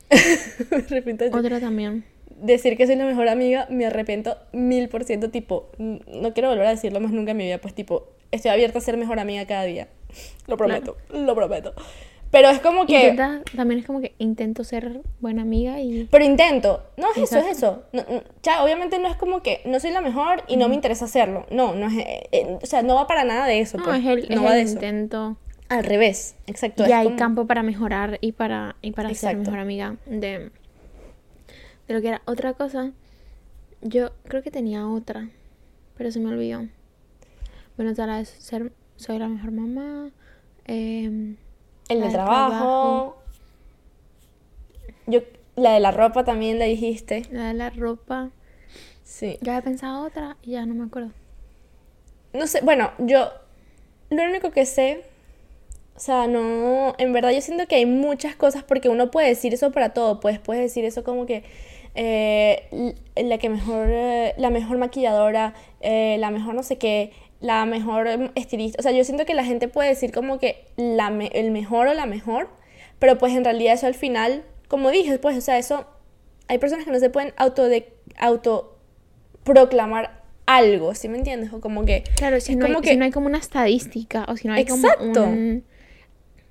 me 0.71 0.77
arrepiento 0.77 1.23
de 1.23 1.29
eso. 1.29 1.37
Otra 1.37 1.59
también. 1.59 2.05
Decir 2.41 2.77
que 2.77 2.85
soy 2.85 2.95
la 2.95 3.05
mejor 3.05 3.27
amiga, 3.27 3.67
me 3.69 3.85
arrepiento 3.85 4.37
mil 4.51 4.89
por 4.89 5.03
ciento, 5.03 5.29
tipo, 5.29 5.69
no 5.77 6.33
quiero 6.33 6.49
volver 6.49 6.67
a 6.67 6.69
decirlo 6.69 6.99
más 6.99 7.11
nunca 7.11 7.31
en 7.31 7.37
mi 7.37 7.45
vida, 7.45 7.59
pues 7.59 7.73
tipo, 7.73 8.09
estoy 8.31 8.51
abierta 8.51 8.79
a 8.79 8.81
ser 8.81 8.97
mejor 8.97 9.19
amiga 9.19 9.45
cada 9.45 9.63
día. 9.63 9.87
Lo 10.47 10.57
prometo, 10.57 10.97
lo 11.11 11.35
prometo. 11.35 11.73
Pero 12.35 12.49
es 12.49 12.59
como 12.59 12.85
que... 12.85 13.15
también 13.55 13.79
es 13.79 13.85
como 13.85 14.01
que 14.01 14.13
intento 14.17 14.65
ser 14.65 14.99
buena 15.21 15.43
amiga 15.43 15.79
y... 15.79 16.03
Pero 16.11 16.25
intento. 16.25 16.83
No 16.97 17.07
es 17.11 17.31
eso, 17.31 17.37
es 17.39 17.57
eso. 17.57 17.83
ya, 18.43 18.61
obviamente 18.61 18.99
no 18.99 19.07
es 19.07 19.15
como 19.15 19.41
que 19.41 19.61
no 19.63 19.79
soy 19.79 19.91
la 19.91 20.01
mejor 20.01 20.43
y 20.49 20.57
no 20.57 20.67
me 20.67 20.75
interesa 20.75 21.05
hacerlo. 21.05 21.45
No, 21.49 21.75
no 21.75 21.87
es... 21.87 21.93
Eh, 21.93 22.27
eh, 22.33 22.59
o 22.61 22.65
sea, 22.65 22.83
no 22.83 22.95
va 22.95 23.07
para 23.07 23.23
nada 23.23 23.47
de 23.47 23.61
eso. 23.61 23.77
No, 23.77 23.85
pues. 23.85 23.99
es 23.99 24.05
el, 24.05 24.35
no 24.35 24.43
va 24.43 24.59
intento. 24.59 25.37
Al 25.69 25.85
revés, 25.85 26.35
exacto. 26.45 26.85
Y 26.85 26.91
hay 26.91 27.15
campo 27.15 27.47
para 27.47 27.63
mejorar 27.63 28.17
y 28.19 28.33
para, 28.33 28.75
y 28.81 28.91
para 28.91 29.13
ser 29.13 29.37
mejor 29.37 29.59
amiga 29.59 29.95
de, 30.05 30.51
de 31.87 31.93
lo 31.93 32.01
que 32.01 32.09
era. 32.09 32.21
Otra 32.25 32.51
cosa, 32.51 32.91
yo 33.81 34.09
creo 34.27 34.43
que 34.43 34.51
tenía 34.51 34.85
otra, 34.89 35.29
pero 35.97 36.11
se 36.11 36.19
me 36.19 36.31
olvidó. 36.31 36.67
Bueno, 37.77 37.93
otra 37.93 38.19
es 38.19 38.27
ser, 38.27 38.73
soy 38.97 39.19
la 39.19 39.29
mejor 39.29 39.51
mamá. 39.51 40.11
Eh, 40.67 41.37
el 41.89 42.01
de 42.01 42.09
trabajo. 42.09 43.17
Yo, 45.07 45.21
la 45.55 45.73
de 45.73 45.79
la 45.79 45.91
ropa 45.91 46.23
también 46.23 46.59
la 46.59 46.65
dijiste. 46.65 47.23
La 47.31 47.47
de 47.47 47.53
la 47.53 47.69
ropa. 47.69 48.31
Sí. 49.03 49.37
Ya 49.41 49.53
había 49.53 49.63
pensado 49.63 50.05
otra 50.05 50.37
y 50.41 50.51
ya 50.51 50.65
no 50.65 50.73
me 50.73 50.85
acuerdo. 50.85 51.11
No 52.33 52.47
sé, 52.47 52.61
bueno, 52.61 52.91
yo 52.97 53.29
lo 54.09 54.23
único 54.23 54.51
que 54.51 54.65
sé, 54.65 55.03
o 55.95 55.99
sea, 55.99 56.27
no, 56.27 56.95
en 56.97 57.13
verdad 57.13 57.31
yo 57.31 57.41
siento 57.41 57.67
que 57.67 57.75
hay 57.75 57.85
muchas 57.85 58.35
cosas 58.35 58.63
porque 58.63 58.89
uno 58.89 59.11
puede 59.11 59.29
decir 59.29 59.53
eso 59.53 59.71
para 59.71 59.93
todo, 59.93 60.19
pues 60.19 60.39
puedes 60.39 60.61
decir 60.61 60.83
eso 60.83 61.03
como 61.03 61.25
que 61.25 61.43
eh, 61.95 62.95
la 63.15 63.37
que 63.37 63.47
mejor, 63.47 63.87
eh, 63.89 64.33
la 64.37 64.49
mejor 64.49 64.77
maquilladora, 64.77 65.53
eh, 65.79 66.17
la 66.19 66.29
mejor 66.31 66.53
no 66.53 66.63
sé 66.63 66.77
qué, 66.77 67.13
la 67.45 67.65
mejor 67.65 68.07
estilista. 68.35 68.79
O 68.79 68.83
sea, 68.83 68.91
yo 68.91 69.03
siento 69.03 69.25
que 69.25 69.35
la 69.35 69.45
gente 69.45 69.67
puede 69.67 69.89
decir 69.89 70.11
como 70.11 70.39
que 70.39 70.65
la 70.77 71.07
el 71.31 71.51
mejor 71.51 71.87
o 71.87 71.93
la 71.93 72.05
mejor, 72.05 72.49
pero 72.99 73.17
pues 73.17 73.33
en 73.33 73.43
realidad 73.43 73.75
eso 73.75 73.87
al 73.87 73.93
final, 73.93 74.43
como 74.67 74.89
dije, 74.89 75.19
pues, 75.19 75.37
o 75.37 75.41
sea, 75.41 75.57
eso, 75.57 75.85
hay 76.47 76.57
personas 76.57 76.85
que 76.85 76.91
no 76.91 76.99
se 76.99 77.09
pueden 77.09 77.33
auto, 77.37 77.65
de, 77.65 77.93
auto 78.17 78.77
proclamar 79.43 80.23
algo, 80.47 80.95
¿sí 80.95 81.07
me 81.07 81.17
entiendes? 81.17 81.53
O 81.53 81.61
como 81.61 81.85
que... 81.85 82.03
Claro, 82.17 82.39
si, 82.39 82.55
no, 82.55 82.65
hay, 82.65 82.75
que... 82.81 82.89
si 82.89 82.97
no 82.97 83.05
hay 83.05 83.11
como 83.11 83.27
una 83.27 83.37
estadística 83.37 84.25
o 84.27 84.37
si 84.37 84.47
no 84.47 84.55
hay 84.55 84.65
como 84.65 84.87
un, 84.99 85.63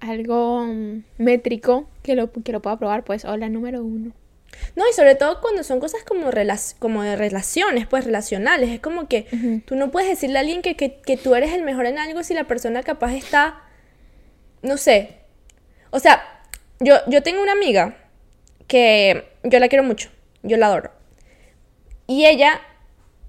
algo 0.01 0.67
métrico 1.19 1.89
que 2.03 2.15
lo, 2.15 2.31
que 2.31 2.53
lo 2.53 2.63
pueda 2.63 2.79
probar, 2.79 3.05
pues, 3.05 3.25
o 3.25 3.37
la 3.37 3.49
número 3.49 3.83
uno. 3.83 4.13
No, 4.77 4.89
y 4.89 4.93
sobre 4.93 5.15
todo 5.15 5.41
cuando 5.41 5.63
son 5.63 5.81
cosas 5.81 6.03
como, 6.05 6.31
como 6.79 7.03
de 7.03 7.17
relaciones, 7.17 7.87
pues 7.87 8.05
relacionales. 8.05 8.71
Es 8.71 8.81
como 8.81 9.09
que 9.09 9.63
tú 9.67 9.77
no 9.77 9.91
puedes 9.91 10.09
decirle 10.09 10.39
a 10.39 10.41
alguien 10.41 10.63
que, 10.63 10.77
que, 10.77 11.17
tú 11.17 11.35
eres 11.35 11.53
el 11.53 11.63
mejor 11.63 11.87
en 11.87 11.99
algo 11.99 12.23
si 12.23 12.35
la 12.35 12.45
persona 12.45 12.83
capaz 12.83 13.15
está, 13.15 13.63
no 14.63 14.77
sé. 14.77 15.21
O 15.91 15.99
sea, 15.99 16.23
yo, 16.81 16.97
yo 17.07 17.23
tengo 17.23 17.43
una 17.43 17.53
amiga 17.53 17.97
que 18.67 19.25
yo 19.43 19.59
la 19.59 19.69
quiero 19.69 19.85
mucho, 19.85 20.11
yo 20.43 20.57
la 20.57 20.67
adoro. 20.67 20.91
Y 22.07 22.27
ella, 22.27 22.61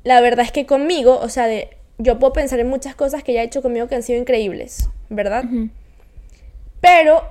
la 0.04 0.22
verdad 0.22 0.46
es 0.46 0.52
que 0.52 0.66
conmigo, 0.66 1.20
o 1.20 1.30
sea, 1.30 1.48
de, 1.48 1.78
yo 1.98 2.20
puedo 2.20 2.34
pensar 2.34 2.60
en 2.60 2.68
muchas 2.68 2.96
cosas 2.96 3.24
que 3.24 3.32
ella 3.32 3.42
ha 3.42 3.46
hecho 3.46 3.62
conmigo 3.62 3.88
que 3.88 3.96
han 3.96 4.04
sido 4.04 4.20
increíbles, 4.20 4.90
¿verdad? 5.10 5.46
Pero 6.82 7.24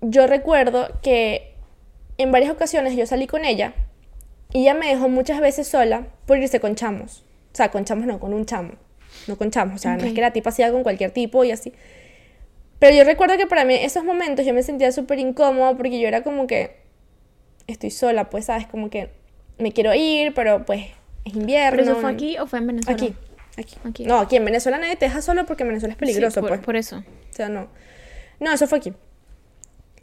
yo 0.00 0.26
recuerdo 0.26 0.88
que 1.02 1.51
en 2.22 2.32
varias 2.32 2.52
ocasiones 2.52 2.96
yo 2.96 3.06
salí 3.06 3.26
con 3.26 3.44
ella 3.44 3.74
y 4.52 4.62
ella 4.62 4.74
me 4.74 4.88
dejó 4.88 5.08
muchas 5.08 5.40
veces 5.40 5.68
sola 5.68 6.06
por 6.26 6.38
irse 6.38 6.60
con 6.60 6.74
chamos. 6.74 7.24
O 7.52 7.56
sea, 7.56 7.70
con 7.70 7.84
chamos 7.84 8.06
no, 8.06 8.20
con 8.20 8.32
un 8.34 8.46
chamo. 8.46 8.72
No 9.26 9.36
con 9.36 9.50
chamos. 9.50 9.76
O 9.76 9.78
sea, 9.78 9.96
no 9.96 10.04
es 10.04 10.12
que 10.12 10.20
la 10.20 10.32
tipa 10.32 10.50
hacía 10.50 10.70
con 10.72 10.82
cualquier 10.82 11.10
tipo 11.10 11.44
y 11.44 11.50
así. 11.50 11.72
Pero 12.78 12.96
yo 12.96 13.04
recuerdo 13.04 13.36
que 13.36 13.46
para 13.46 13.64
mí 13.64 13.74
esos 13.74 14.04
momentos 14.04 14.44
yo 14.44 14.52
me 14.54 14.62
sentía 14.62 14.90
súper 14.90 15.18
incómoda 15.18 15.76
porque 15.76 16.00
yo 16.00 16.08
era 16.08 16.22
como 16.22 16.46
que 16.46 16.76
estoy 17.66 17.90
sola, 17.90 18.28
pues, 18.30 18.46
¿sabes? 18.46 18.66
Como 18.66 18.90
que 18.90 19.10
me 19.58 19.72
quiero 19.72 19.94
ir, 19.94 20.34
pero 20.34 20.64
pues 20.64 20.86
es 21.24 21.34
invierno. 21.34 21.78
¿Pero 21.78 21.92
eso 21.92 22.00
fue 22.00 22.10
aquí 22.10 22.38
o 22.38 22.46
fue 22.46 22.58
en 22.58 22.66
Venezuela? 22.66 22.96
Aquí. 22.96 23.14
Aquí. 23.56 23.76
aquí. 23.84 24.04
No, 24.04 24.18
aquí 24.18 24.36
en 24.36 24.44
Venezuela 24.44 24.78
nadie 24.78 24.96
te 24.96 25.04
deja 25.04 25.22
solo 25.22 25.46
porque 25.46 25.64
Venezuela 25.64 25.92
es 25.92 25.98
peligroso, 25.98 26.40
por, 26.40 26.50
pues. 26.50 26.60
Por 26.60 26.76
eso. 26.76 26.98
O 26.98 27.34
sea, 27.34 27.48
no. 27.48 27.68
No, 28.40 28.52
eso 28.52 28.66
fue 28.66 28.78
aquí. 28.78 28.92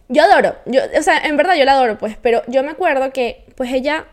Yo 0.10 0.24
adoro, 0.24 0.56
yo, 0.66 0.82
o 0.98 1.02
sea, 1.04 1.20
en 1.20 1.38
verdad 1.38 1.56
yo 1.56 1.66
la 1.66 1.74
adoro, 1.74 1.98
pues, 2.00 2.18
pero 2.22 2.42
yo 2.48 2.64
me 2.64 2.72
acuerdo 2.72 3.12
que, 3.14 3.46
pues, 3.56 3.72
ella 3.72 4.06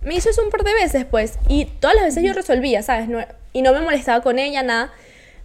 me 0.00 0.14
hizo 0.14 0.30
eso 0.30 0.42
un 0.42 0.50
par 0.50 0.64
de 0.64 0.72
veces, 0.74 1.04
pues, 1.04 1.38
y 1.46 1.66
todas 1.66 1.94
las 1.94 2.06
veces 2.06 2.24
yo 2.24 2.32
resolvía, 2.32 2.82
¿sabes? 2.82 3.08
No, 3.08 3.24
y 3.52 3.62
no 3.62 3.72
me 3.72 3.80
molestaba 3.80 4.22
con 4.22 4.38
ella, 4.38 4.62
nada. 4.62 4.92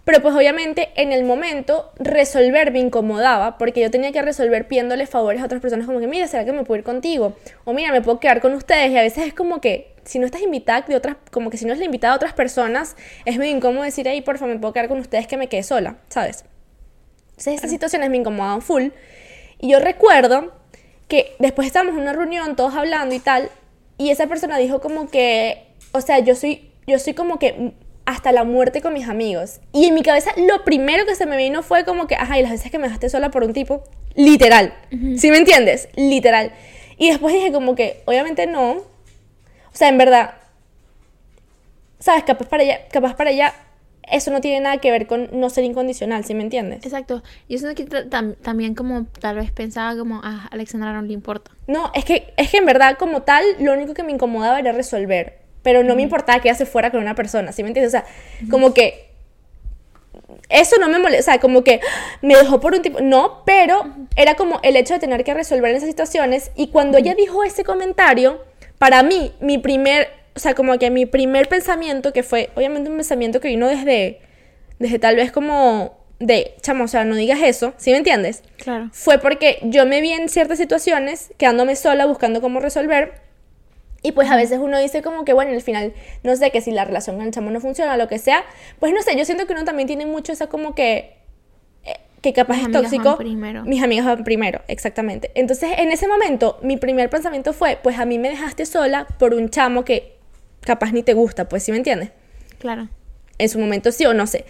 pero 0.08 0.22
pues 0.22 0.34
obviamente 0.34 0.88
en 0.96 1.12
el 1.12 1.22
momento 1.24 1.92
resolver 1.98 2.72
me 2.72 2.78
incomodaba 2.78 3.58
porque 3.58 3.82
yo 3.82 3.90
tenía 3.90 4.10
que 4.10 4.22
resolver 4.22 4.66
pidiéndole 4.66 5.06
favores 5.06 5.42
a 5.42 5.44
otras 5.44 5.60
personas 5.60 5.86
como 5.86 6.00
que, 6.00 6.06
mira, 6.06 6.26
¿será 6.26 6.46
que 6.46 6.52
me 6.52 6.64
puedo 6.64 6.78
ir 6.78 6.84
contigo? 6.84 7.36
O 7.66 7.74
mira, 7.74 7.92
me 7.92 8.00
puedo 8.00 8.18
quedar 8.18 8.40
con 8.40 8.54
ustedes 8.54 8.90
y 8.90 8.96
a 8.96 9.02
veces 9.02 9.26
es 9.26 9.34
como 9.34 9.60
que 9.60 9.94
si 10.04 10.18
no 10.18 10.24
estás 10.24 10.40
invitada 10.40 10.80
de 10.88 10.96
otras, 10.96 11.16
como 11.30 11.50
que 11.50 11.58
si 11.58 11.66
no 11.66 11.74
es 11.74 11.78
la 11.78 11.84
invitada 11.84 12.14
a 12.14 12.16
otras 12.16 12.32
personas, 12.32 12.96
es 13.26 13.36
medio 13.36 13.54
incómodo 13.54 13.84
decir, 13.84 14.08
ahí, 14.08 14.22
porfa, 14.22 14.46
me 14.46 14.58
puedo 14.58 14.72
quedar 14.72 14.88
con 14.88 14.98
ustedes 14.98 15.26
que 15.26 15.36
me 15.36 15.48
quede 15.48 15.62
sola, 15.62 15.96
¿sabes? 16.08 16.46
Entonces 17.32 17.56
estas 17.56 17.70
situaciones 17.70 18.08
me 18.08 18.16
incomodaban 18.16 18.62
full 18.62 18.88
y 19.60 19.70
yo 19.70 19.78
recuerdo 19.78 20.52
que 21.08 21.34
después 21.38 21.66
estábamos 21.66 21.94
en 21.94 22.02
una 22.02 22.12
reunión 22.12 22.56
todos 22.56 22.74
hablando 22.74 23.14
y 23.14 23.18
tal 23.18 23.50
y 23.98 24.10
esa 24.10 24.28
persona 24.28 24.56
dijo 24.56 24.80
como 24.80 25.10
que, 25.10 25.66
o 25.92 26.00
sea, 26.00 26.20
yo 26.20 26.36
soy, 26.36 26.70
yo 26.86 26.98
soy 27.00 27.14
como 27.14 27.38
que 27.40 27.72
hasta 28.06 28.32
la 28.32 28.44
muerte 28.44 28.80
con 28.80 28.94
mis 28.94 29.08
amigos. 29.08 29.60
Y 29.72 29.86
en 29.86 29.94
mi 29.94 30.02
cabeza 30.02 30.32
lo 30.36 30.64
primero 30.64 31.04
que 31.04 31.16
se 31.16 31.26
me 31.26 31.36
vino 31.36 31.62
fue 31.62 31.84
como 31.84 32.06
que, 32.06 32.14
ajá, 32.14 32.38
y 32.38 32.42
las 32.42 32.52
veces 32.52 32.70
que 32.70 32.78
me 32.78 32.84
dejaste 32.84 33.10
sola 33.10 33.30
por 33.30 33.42
un 33.42 33.52
tipo, 33.52 33.82
literal. 34.14 34.72
¿Sí 35.16 35.30
me 35.30 35.38
entiendes? 35.38 35.88
Literal. 35.96 36.52
Y 36.96 37.10
después 37.10 37.34
dije 37.34 37.52
como 37.52 37.74
que, 37.74 38.02
obviamente 38.06 38.46
no. 38.46 38.70
O 38.70 38.84
sea, 39.72 39.88
en 39.88 39.98
verdad, 39.98 40.34
¿sabes? 41.98 42.22
Capaz 42.22 42.48
para 42.48 42.62
ella, 42.62 42.80
capaz 42.90 43.14
para 43.14 43.30
ella 43.30 43.52
eso 44.10 44.30
no 44.30 44.40
tiene 44.40 44.60
nada 44.60 44.78
que 44.78 44.90
ver 44.90 45.06
con 45.06 45.28
no 45.32 45.50
ser 45.50 45.64
incondicional, 45.64 46.24
¿sí 46.24 46.34
me 46.34 46.42
entiendes? 46.42 46.84
Exacto. 46.84 47.22
Yo 47.48 47.58
siento 47.58 47.74
que 47.74 47.84
también 48.42 48.74
como 48.74 49.06
tal 49.20 49.36
vez 49.36 49.50
pensaba 49.50 49.96
como, 49.96 50.16
a 50.16 50.20
ah, 50.24 50.48
Alexandra 50.50 50.92
no 50.92 51.02
le 51.02 51.12
importa. 51.12 51.50
No, 51.66 51.90
es 51.94 52.04
que, 52.04 52.32
es 52.36 52.50
que 52.50 52.58
en 52.58 52.66
verdad 52.66 52.96
como 52.98 53.22
tal, 53.22 53.44
lo 53.60 53.72
único 53.72 53.94
que 53.94 54.02
me 54.02 54.12
incomodaba 54.12 54.58
era 54.58 54.72
resolver 54.72 55.48
pero 55.62 55.82
no 55.82 55.94
me 55.94 56.02
importaba 56.02 56.40
que 56.40 56.48
ella 56.48 56.56
se 56.56 56.64
fuera 56.64 56.90
con 56.90 57.00
una 57.00 57.14
persona, 57.14 57.52
¿sí 57.52 57.62
me 57.62 57.68
entiendes? 57.68 57.94
O 57.94 57.98
sea, 57.98 58.06
como 58.50 58.72
que 58.72 59.08
eso 60.48 60.76
no 60.78 60.88
me 60.88 60.98
molesta, 60.98 61.20
o 61.20 61.24
sea, 61.24 61.40
como 61.40 61.62
que 61.62 61.80
me 62.22 62.36
dejó 62.36 62.60
por 62.60 62.74
un 62.74 62.82
tipo, 62.82 63.00
no, 63.00 63.42
pero 63.44 63.86
era 64.16 64.34
como 64.34 64.60
el 64.62 64.76
hecho 64.76 64.94
de 64.94 65.00
tener 65.00 65.24
que 65.24 65.34
resolver 65.34 65.74
esas 65.74 65.88
situaciones 65.88 66.50
y 66.56 66.68
cuando 66.68 66.98
ella 66.98 67.14
dijo 67.14 67.44
ese 67.44 67.64
comentario, 67.64 68.42
para 68.78 69.02
mí, 69.02 69.32
mi 69.40 69.58
primer, 69.58 70.08
o 70.38 70.40
sea, 70.40 70.54
como 70.54 70.78
que 70.78 70.88
mi 70.88 71.04
primer 71.04 71.48
pensamiento, 71.48 72.12
que 72.12 72.22
fue 72.22 72.50
obviamente 72.54 72.88
un 72.88 72.96
pensamiento 72.96 73.40
que 73.40 73.48
vino 73.48 73.66
desde, 73.66 74.20
desde 74.78 75.00
tal 75.00 75.16
vez 75.16 75.32
como 75.32 75.98
de, 76.20 76.54
chamo, 76.62 76.84
o 76.84 76.86
sea, 76.86 77.04
no 77.04 77.16
digas 77.16 77.40
eso, 77.42 77.74
¿sí 77.76 77.90
me 77.90 77.96
entiendes? 77.96 78.44
Claro. 78.56 78.88
Fue 78.92 79.18
porque 79.18 79.58
yo 79.62 79.84
me 79.84 80.00
vi 80.00 80.12
en 80.12 80.28
ciertas 80.28 80.58
situaciones, 80.58 81.32
quedándome 81.38 81.74
sola, 81.74 82.06
buscando 82.06 82.40
cómo 82.40 82.60
resolver, 82.60 83.14
y 84.00 84.12
pues 84.12 84.30
a 84.30 84.36
veces 84.36 84.60
uno 84.62 84.78
dice 84.78 85.02
como 85.02 85.24
que, 85.24 85.32
bueno, 85.32 85.50
al 85.50 85.60
final, 85.60 85.92
no 86.22 86.36
sé, 86.36 86.52
que 86.52 86.60
si 86.60 86.70
la 86.70 86.84
relación 86.84 87.16
con 87.16 87.26
el 87.26 87.32
chamo 87.32 87.50
no 87.50 87.58
funciona, 87.60 87.96
lo 87.96 88.06
que 88.06 88.20
sea, 88.20 88.44
pues 88.78 88.92
no 88.92 89.02
sé, 89.02 89.18
yo 89.18 89.24
siento 89.24 89.48
que 89.48 89.54
uno 89.54 89.64
también 89.64 89.88
tiene 89.88 90.06
mucho 90.06 90.30
esa 90.30 90.46
como 90.46 90.76
que, 90.76 91.16
eh, 91.84 91.96
que 92.22 92.32
capaz 92.32 92.60
es 92.60 92.70
tóxico. 92.70 93.16
primero. 93.16 93.64
Mis 93.64 93.82
amigos 93.82 94.06
van 94.06 94.22
primero, 94.22 94.60
exactamente. 94.68 95.32
Entonces, 95.34 95.70
en 95.78 95.90
ese 95.90 96.06
momento, 96.06 96.60
mi 96.62 96.76
primer 96.76 97.10
pensamiento 97.10 97.52
fue, 97.52 97.76
pues 97.82 97.98
a 97.98 98.04
mí 98.04 98.20
me 98.20 98.28
dejaste 98.28 98.66
sola 98.66 99.08
por 99.18 99.34
un 99.34 99.48
chamo 99.50 99.84
que 99.84 100.17
capaz 100.60 100.92
ni 100.92 101.02
te 101.02 101.14
gusta, 101.14 101.48
pues, 101.48 101.62
¿sí 101.62 101.70
me 101.70 101.78
entiendes? 101.78 102.10
Claro. 102.58 102.88
En 103.38 103.48
su 103.48 103.58
momento 103.58 103.92
sí 103.92 104.04
o 104.06 104.14
no 104.14 104.26
sé. 104.26 104.44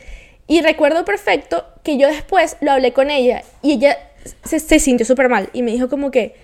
Y 0.46 0.62
recuerdo 0.62 1.04
perfecto 1.04 1.66
que 1.82 1.98
yo 1.98 2.08
después 2.08 2.56
lo 2.60 2.72
hablé 2.72 2.92
con 2.92 3.10
ella 3.10 3.42
y 3.62 3.72
ella 3.72 3.98
se, 4.44 4.60
se 4.60 4.78
sintió 4.78 5.04
súper 5.04 5.28
mal 5.28 5.50
y 5.52 5.62
me 5.62 5.72
dijo 5.72 5.88
como 5.88 6.10
que, 6.10 6.34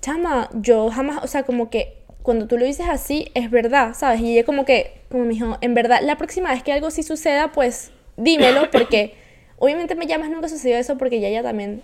chama, 0.00 0.50
yo 0.54 0.90
jamás, 0.90 1.22
o 1.22 1.26
sea, 1.26 1.44
como 1.44 1.70
que 1.70 2.04
cuando 2.24 2.46
tú 2.46 2.56
lo 2.56 2.64
dices 2.64 2.86
así, 2.88 3.30
es 3.34 3.50
verdad, 3.50 3.94
¿sabes? 3.94 4.20
Y 4.22 4.32
ella 4.32 4.44
como 4.44 4.64
que, 4.64 4.92
como 5.10 5.24
me 5.24 5.34
dijo, 5.34 5.58
en 5.60 5.74
verdad, 5.74 6.00
la 6.02 6.16
próxima 6.16 6.50
vez 6.50 6.62
que 6.62 6.72
algo 6.72 6.90
sí 6.90 7.02
suceda, 7.02 7.52
pues 7.52 7.92
dímelo, 8.16 8.70
porque 8.72 9.14
obviamente 9.58 9.94
me 9.94 10.06
llamas, 10.06 10.30
nunca 10.30 10.48
sucedió 10.48 10.78
eso, 10.78 10.96
porque 10.96 11.20
ya 11.20 11.28
ella 11.28 11.42
también 11.42 11.82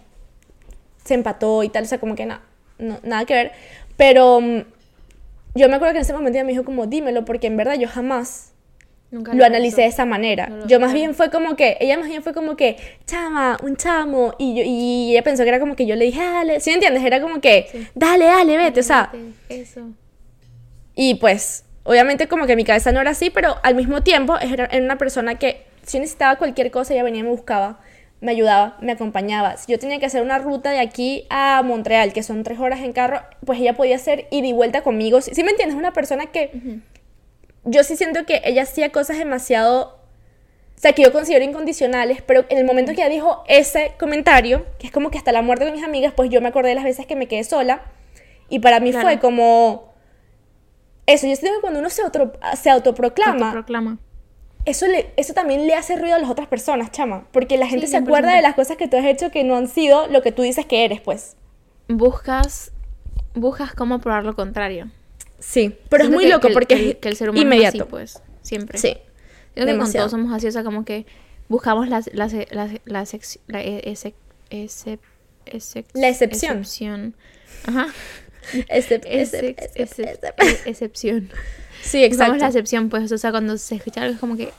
se 1.04 1.12
empató 1.12 1.62
y 1.62 1.68
tal, 1.68 1.84
o 1.84 1.86
sea, 1.86 2.00
como 2.00 2.14
que 2.14 2.24
nada, 2.24 2.40
no, 2.78 2.98
nada 3.02 3.26
que 3.26 3.34
ver. 3.34 3.52
Pero 3.98 4.40
mm, 4.40 4.62
yo 5.54 5.68
me 5.68 5.76
acuerdo 5.76 5.92
que 5.92 5.98
en 5.98 6.02
ese 6.02 6.12
momento 6.12 6.38
ella 6.38 6.44
me 6.44 6.52
dijo 6.52 6.64
como, 6.64 6.86
dímelo, 6.86 7.24
porque 7.24 7.46
en 7.46 7.56
verdad 7.56 7.74
yo 7.74 7.88
jamás 7.88 8.52
lo 9.10 9.44
analicé 9.44 9.82
de 9.82 9.88
esa 9.88 10.04
manera. 10.04 10.50
yo 10.66 10.78
más 10.78 10.92
bien 10.92 11.14
fue 11.14 11.30
como 11.30 11.56
que, 11.56 11.76
ella 11.80 11.98
más 11.98 12.08
bien 12.08 12.22
fue 12.22 12.32
como 12.32 12.56
que, 12.56 12.76
chama, 13.06 13.56
un 13.62 13.76
chamo, 13.76 14.34
y, 14.38 14.54
yo, 14.54 14.62
y 14.64 15.12
ella 15.12 15.22
pensó 15.22 15.42
que 15.42 15.48
era 15.48 15.58
como 15.58 15.74
que 15.74 15.86
yo 15.86 15.96
le 15.96 16.04
dije, 16.04 16.20
dale, 16.20 16.60
¿sí 16.60 16.70
me 16.70 16.74
entiendes? 16.74 17.02
Era 17.02 17.20
como 17.20 17.40
que, 17.40 17.88
dale, 17.94 18.26
dale, 18.26 18.56
vete, 18.56 18.80
o 18.80 18.84
sea. 18.84 19.12
Eso. 19.48 19.88
Y 20.94 21.16
pues, 21.16 21.64
obviamente 21.82 22.28
como 22.28 22.46
que 22.46 22.54
mi 22.54 22.64
cabeza 22.64 22.92
no 22.92 23.00
era 23.00 23.10
así, 23.10 23.30
pero 23.30 23.56
al 23.62 23.74
mismo 23.74 24.02
tiempo 24.02 24.38
era, 24.38 24.68
una 24.78 24.96
persona 24.96 25.38
que 25.38 25.64
si 25.82 25.98
necesitaba 25.98 26.36
cualquier 26.36 26.70
cosa, 26.70 26.94
ella 26.94 27.02
venía 27.02 27.20
y 27.20 27.24
me 27.24 27.30
buscaba, 27.30 27.80
me 28.20 28.32
ayudaba, 28.32 28.76
me 28.80 28.92
acompañaba. 28.92 29.56
Si 29.56 29.72
yo 29.72 29.78
tenía 29.78 29.98
que 29.98 30.06
hacer 30.06 30.22
una 30.22 30.38
ruta 30.38 30.70
de 30.70 30.78
aquí 30.78 31.26
a 31.30 31.62
Montreal, 31.62 32.12
que 32.12 32.22
son 32.22 32.42
tres 32.42 32.58
horas 32.58 32.80
en 32.80 32.92
carro, 32.92 33.22
pues 33.44 33.60
ella 33.60 33.74
podía 33.74 33.96
hacer 33.96 34.26
ida 34.30 34.46
y 34.46 34.52
vuelta 34.52 34.82
conmigo. 34.82 35.20
¿Sí, 35.20 35.42
me 35.42 35.50
entiendes? 35.50 35.76
Una 35.76 35.92
persona 35.92 36.26
que 36.26 36.80
yo 37.64 37.82
sí 37.84 37.96
siento 37.96 38.26
que 38.26 38.42
ella 38.44 38.62
hacía 38.62 38.90
cosas 38.90 39.18
demasiado... 39.18 39.98
O 40.76 40.82
sea, 40.82 40.94
que 40.94 41.02
yo 41.02 41.12
considero 41.12 41.44
incondicionales, 41.44 42.22
pero 42.22 42.46
en 42.48 42.56
el 42.56 42.64
momento 42.64 42.92
que 42.92 43.02
ella 43.02 43.10
dijo 43.10 43.44
ese 43.46 43.92
comentario, 43.98 44.64
que 44.78 44.86
es 44.86 44.92
como 44.92 45.10
que 45.10 45.18
hasta 45.18 45.30
la 45.30 45.42
muerte 45.42 45.66
de 45.66 45.72
mis 45.72 45.84
amigas, 45.84 46.14
pues 46.16 46.30
yo 46.30 46.40
me 46.40 46.48
acordé 46.48 46.70
de 46.70 46.74
las 46.74 46.84
veces 46.84 47.04
que 47.04 47.16
me 47.16 47.28
quedé 47.28 47.44
sola. 47.44 47.82
Y 48.48 48.60
para 48.60 48.80
mí 48.80 48.90
fue 48.92 49.20
como 49.20 49.90
eso, 51.06 51.26
yo 51.26 51.36
siento 51.36 51.56
que 51.56 51.60
cuando 51.60 51.80
uno 51.80 51.90
se, 51.90 52.02
se 52.56 52.70
autoproclama, 52.70 53.46
autoproclama. 53.46 53.98
Eso, 54.64 54.86
le, 54.86 55.12
eso 55.16 55.32
también 55.32 55.66
le 55.66 55.74
hace 55.74 55.96
ruido 55.96 56.16
a 56.16 56.18
las 56.18 56.30
otras 56.30 56.48
personas, 56.48 56.90
chama. 56.90 57.26
Porque 57.32 57.56
la 57.56 57.66
gente 57.66 57.86
se 57.86 57.96
acuerda 57.96 58.34
de 58.34 58.42
las 58.42 58.54
cosas 58.54 58.76
que 58.76 58.88
tú 58.88 58.96
has 58.96 59.04
hecho 59.06 59.30
que 59.30 59.44
no 59.44 59.56
han 59.56 59.68
sido 59.68 60.06
lo 60.08 60.22
que 60.22 60.32
tú 60.32 60.42
dices 60.42 60.66
que 60.66 60.84
eres, 60.84 61.00
pues. 61.00 61.36
Buscas, 61.88 62.72
buscas 63.34 63.74
cómo 63.74 64.00
probar 64.00 64.24
lo 64.24 64.34
contrario. 64.36 64.90
Sí, 65.38 65.74
pero 65.88 66.04
es 66.04 66.10
muy 66.10 66.26
loco 66.26 66.48
porque 66.52 66.74
es 66.90 66.96
el 67.02 67.16
ser 67.16 67.30
humano 67.30 67.46
inmediato. 67.46 67.88
pues, 67.88 68.22
siempre. 68.42 68.78
Sí. 68.78 68.96
Creo 69.54 69.66
que 69.66 69.78
con 69.78 69.92
todos 69.92 70.10
somos 70.10 70.32
así, 70.32 70.46
o 70.46 70.52
sea, 70.52 70.62
como 70.62 70.84
que 70.84 71.06
buscamos 71.48 71.88
la, 71.88 72.02
la, 72.12 72.28
la, 72.50 72.66
la, 72.66 72.70
la, 72.84 73.02
ese, 73.02 74.14
ese, 74.50 74.98
ese, 75.46 75.84
excepción. 76.04 76.04
excepción. 76.04 77.14
Ajá. 77.66 77.88
Excep 78.68 79.04
excepción. 80.66 81.30
Sí, 81.82 82.04
exacto. 82.04 82.36
la 82.36 82.46
excepción, 82.46 82.88
pues, 82.88 83.10
o 83.10 83.18
sea, 83.18 83.30
cuando 83.30 83.56
se 83.58 83.76
escucha 83.76 84.02
algo 84.02 84.14
es 84.14 84.20
como 84.20 84.36
que 84.36 84.52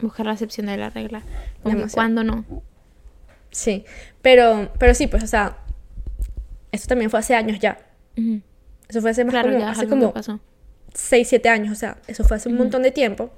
buscar 0.00 0.26
la 0.26 0.32
excepción 0.32 0.66
de 0.66 0.76
la 0.76 0.90
regla. 0.90 1.22
Como 1.62 1.86
cuando 1.88 2.24
no. 2.24 2.44
Sí, 3.50 3.84
pero, 4.22 4.70
pero 4.78 4.94
sí, 4.94 5.06
pues, 5.06 5.22
o 5.22 5.26
sea, 5.26 5.58
eso 6.72 6.86
también 6.86 7.10
fue 7.10 7.20
hace 7.20 7.34
años 7.34 7.58
ya. 7.58 7.78
Eso 8.88 9.00
fue 9.00 9.10
hace 9.10 9.24
más 9.24 9.44
como, 9.44 9.66
hace 9.66 9.88
como 9.88 10.40
6, 10.94 11.28
7 11.28 11.48
años, 11.48 11.72
o 11.72 11.76
sea, 11.76 11.98
eso 12.06 12.24
fue 12.24 12.36
hace 12.36 12.48
un 12.48 12.56
montón 12.56 12.82
de 12.82 12.90
tiempo. 12.90 13.30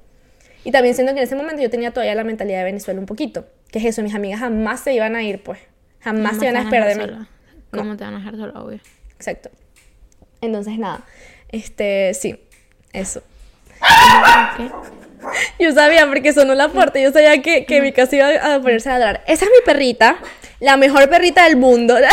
Y 0.63 0.71
también 0.71 0.95
siento 0.95 1.13
que 1.13 1.19
en 1.19 1.23
ese 1.23 1.35
momento 1.35 1.61
yo 1.61 1.69
tenía 1.69 1.91
todavía 1.91 2.15
la 2.15 2.23
mentalidad 2.23 2.59
de 2.59 2.65
Venezuela 2.65 2.99
un 2.99 3.05
poquito. 3.05 3.47
Que 3.71 3.79
es 3.79 3.85
eso, 3.85 4.03
mis 4.03 4.13
amigas 4.13 4.41
jamás 4.41 4.81
se 4.81 4.93
iban 4.93 5.15
a 5.15 5.23
ir, 5.23 5.41
pues. 5.41 5.59
Jamás 6.01 6.37
se 6.37 6.45
iban 6.45 6.57
a 6.57 6.61
esperar 6.61 6.87
de 6.87 7.07
mí. 7.07 7.27
¿Cómo 7.71 7.95
te 7.95 8.03
van 8.03 8.15
a 8.15 8.17
dejar 8.17 8.35
sola, 8.35 8.61
obvio? 8.61 8.79
Exacto. 9.15 9.49
Entonces, 10.41 10.77
nada, 10.77 11.03
este, 11.49 12.13
sí, 12.13 12.39
eso. 12.93 13.21
Yo 15.59 15.71
sabía 15.73 16.07
porque 16.07 16.33
sonó 16.33 16.55
la 16.55 16.69
puerta, 16.69 16.99
yo 16.99 17.11
sabía 17.11 17.41
que, 17.41 17.65
que 17.65 17.81
mi 17.81 17.91
casa 17.91 18.15
iba 18.15 18.55
a 18.55 18.61
ponerse 18.61 18.89
a 18.89 18.97
ladrar. 18.97 19.23
Esa 19.27 19.45
es 19.45 19.51
mi 19.51 19.63
perrita, 19.65 20.17
la 20.59 20.77
mejor 20.77 21.09
perrita 21.09 21.45
del 21.45 21.57
mundo. 21.57 21.95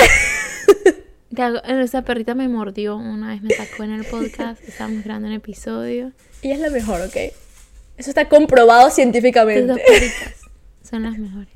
Esa 1.85 2.03
perrita 2.03 2.35
me 2.35 2.49
mordió 2.49 2.97
una 2.97 3.29
vez, 3.29 3.43
me 3.43 3.55
sacó 3.55 3.85
en 3.85 3.93
el 3.93 4.05
podcast, 4.05 4.61
estábamos 4.67 5.05
grabando 5.05 5.29
un 5.29 5.35
episodio. 5.35 6.13
Y 6.43 6.51
es 6.51 6.59
la 6.59 6.69
mejor, 6.69 7.01
¿ok? 7.01 7.17
Eso 7.97 8.11
está 8.11 8.29
comprobado 8.29 8.91
científicamente. 8.91 9.73
Tus 9.73 9.83
perritas 9.83 10.35
son 10.83 11.03
las 11.05 11.19
mejores. 11.19 11.49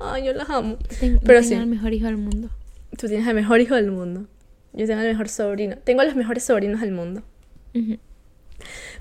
Ay, 0.00 0.24
yo 0.24 0.32
las 0.32 0.48
amo. 0.50 0.76
Tengo, 1.00 1.20
Pero 1.24 1.40
tengo 1.40 1.62
el 1.62 1.66
mejor 1.66 1.92
hijo 1.92 2.06
del 2.06 2.16
mundo. 2.16 2.50
Tú 2.96 3.08
tienes 3.08 3.26
el 3.26 3.34
mejor 3.34 3.60
hijo 3.60 3.74
del 3.74 3.90
mundo. 3.90 4.26
Yo 4.72 4.86
tengo 4.86 5.00
el 5.00 5.08
mejor 5.08 5.28
sobrino. 5.28 5.76
Tengo 5.78 6.02
los 6.04 6.16
mejores 6.16 6.44
sobrinos 6.44 6.80
del 6.80 6.92
mundo. 6.92 7.22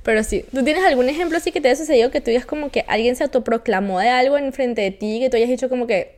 Pero 0.04 0.24
sí, 0.24 0.46
¿tú 0.52 0.64
tienes 0.64 0.84
algún 0.84 1.10
ejemplo 1.10 1.38
así 1.38 1.52
que 1.52 1.62
te 1.62 1.68
haya 1.68 1.78
sucedido 1.78 2.10
que 2.10 2.22
tú 2.22 2.32
digas 2.32 2.46
como 2.46 2.72
que 2.72 2.86
alguien 2.88 3.16
se 3.16 3.24
autoproclamó 3.24 4.00
de 4.00 4.10
algo 4.10 4.38
en 4.38 4.52
frente 4.52 4.82
de 4.82 4.92
ti 4.92 5.20
que 5.20 5.30
tú 5.30 5.38
hayas 5.38 5.50
dicho 5.50 5.70
como 5.70 5.86
que... 5.86 6.18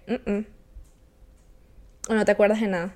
o 2.07 2.13
no 2.13 2.25
te 2.25 2.31
acuerdas 2.31 2.61
de 2.61 2.67
nada? 2.67 2.95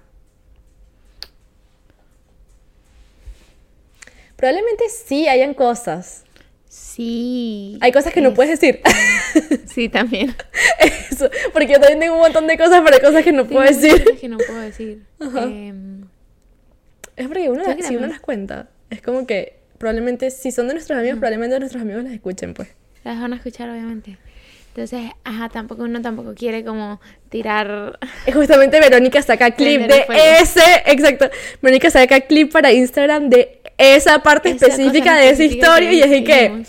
Probablemente 4.37 4.85
sí 4.89 5.27
hayan 5.27 5.53
cosas. 5.55 6.23
Sí. 6.69 7.77
Hay 7.81 7.91
cosas 7.91 8.13
que 8.13 8.21
no 8.21 8.33
puedes 8.33 8.59
decir. 8.59 8.81
Sí, 9.67 9.89
también. 9.89 10.33
Eso, 11.11 11.29
porque 11.53 11.67
yo 11.73 11.79
también 11.79 11.99
tengo 11.99 12.15
un 12.15 12.21
montón 12.21 12.47
de 12.47 12.57
cosas, 12.57 12.81
pero 12.83 12.95
hay 12.95 13.01
cosas 13.01 13.23
que 13.23 13.31
no 13.31 13.45
puedo 13.45 13.61
decir. 13.61 14.03
Cosas 14.03 14.19
que 14.19 14.27
no 14.27 14.37
puedo 14.37 14.59
decir. 14.59 15.03
Eh, 15.19 15.73
es 17.15 17.27
porque 17.27 17.49
uno, 17.51 17.63
si 17.81 17.95
uno 17.95 18.07
las 18.07 18.19
cuenta, 18.19 18.69
es 18.89 19.01
como 19.03 19.27
que 19.27 19.57
probablemente, 19.77 20.31
si 20.31 20.51
son 20.51 20.67
de 20.67 20.73
nuestros 20.73 20.97
amigos, 20.97 21.19
probablemente 21.19 21.59
nuestros 21.59 21.81
amigos 21.81 22.03
las 22.03 22.13
escuchen, 22.13 22.53
pues. 22.53 22.69
Las 23.03 23.19
van 23.19 23.33
a 23.33 23.35
escuchar, 23.37 23.69
obviamente. 23.69 24.17
Entonces, 24.77 25.11
ajá, 25.23 25.49
tampoco 25.49 25.83
uno 25.83 26.03
tampoco 26.03 26.35
quiere 26.35 26.63
como 26.63 27.01
tirar. 27.29 27.97
Justamente 28.31 28.79
Verónica 28.79 29.23
saca 29.23 29.49
clip 29.55 29.81
de 29.81 30.05
ese, 30.39 30.61
exacto. 30.85 31.31
Verónica 31.63 31.89
saca 31.89 32.21
clip 32.21 32.51
para 32.51 32.71
Instagram 32.71 33.29
de 33.29 33.59
esa 33.77 34.21
parte 34.21 34.49
específica 34.49 35.15
de 35.15 35.31
esa 35.31 35.43
historia 35.43 35.91
y 35.91 36.01
es 36.01 36.23
que. 36.23 36.63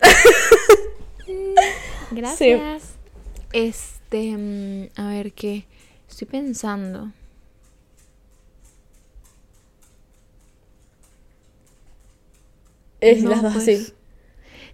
Gracias. 2.12 2.94
Este, 3.52 4.36
mm, 4.36 4.90
a 4.94 5.08
ver 5.08 5.32
qué. 5.32 5.64
Estoy 6.08 6.28
pensando. 6.28 7.10
Es 13.10 13.22
las 13.22 13.42
dos 13.42 13.56
así. 13.56 13.76
Pues, 13.76 13.94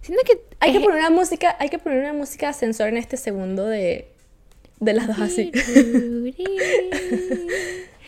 siento 0.01 0.23
que 0.25 0.41
hay 0.59 0.73
que 0.73 0.79
poner 0.79 0.99
una 0.99 1.09
música, 1.09 1.55
hay 1.59 1.69
que 1.69 1.79
poner 1.79 1.99
una 1.99 2.13
música 2.13 2.49
ascensor 2.49 2.87
en 2.89 2.97
este 2.97 3.17
segundo 3.17 3.65
de, 3.65 4.07
de 4.79 4.93
las 4.93 5.07
dos 5.07 5.19
así. 5.19 5.51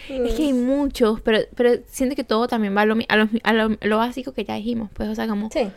es 0.10 0.34
que 0.34 0.44
hay 0.44 0.54
muchos, 0.54 1.22
pero, 1.22 1.40
pero 1.56 1.82
siento 1.88 2.16
que 2.16 2.24
todo 2.24 2.48
también 2.48 2.76
va 2.76 2.82
a 2.82 2.86
lo, 2.86 2.96
a 3.08 3.54
lo, 3.54 3.98
básico 3.98 4.34
que 4.34 4.44
ya 4.44 4.56
dijimos, 4.56 4.90
pues, 4.94 5.10
o 5.10 5.16
sea, 5.16 5.28
como... 5.28 5.50
Sí. 5.52 5.70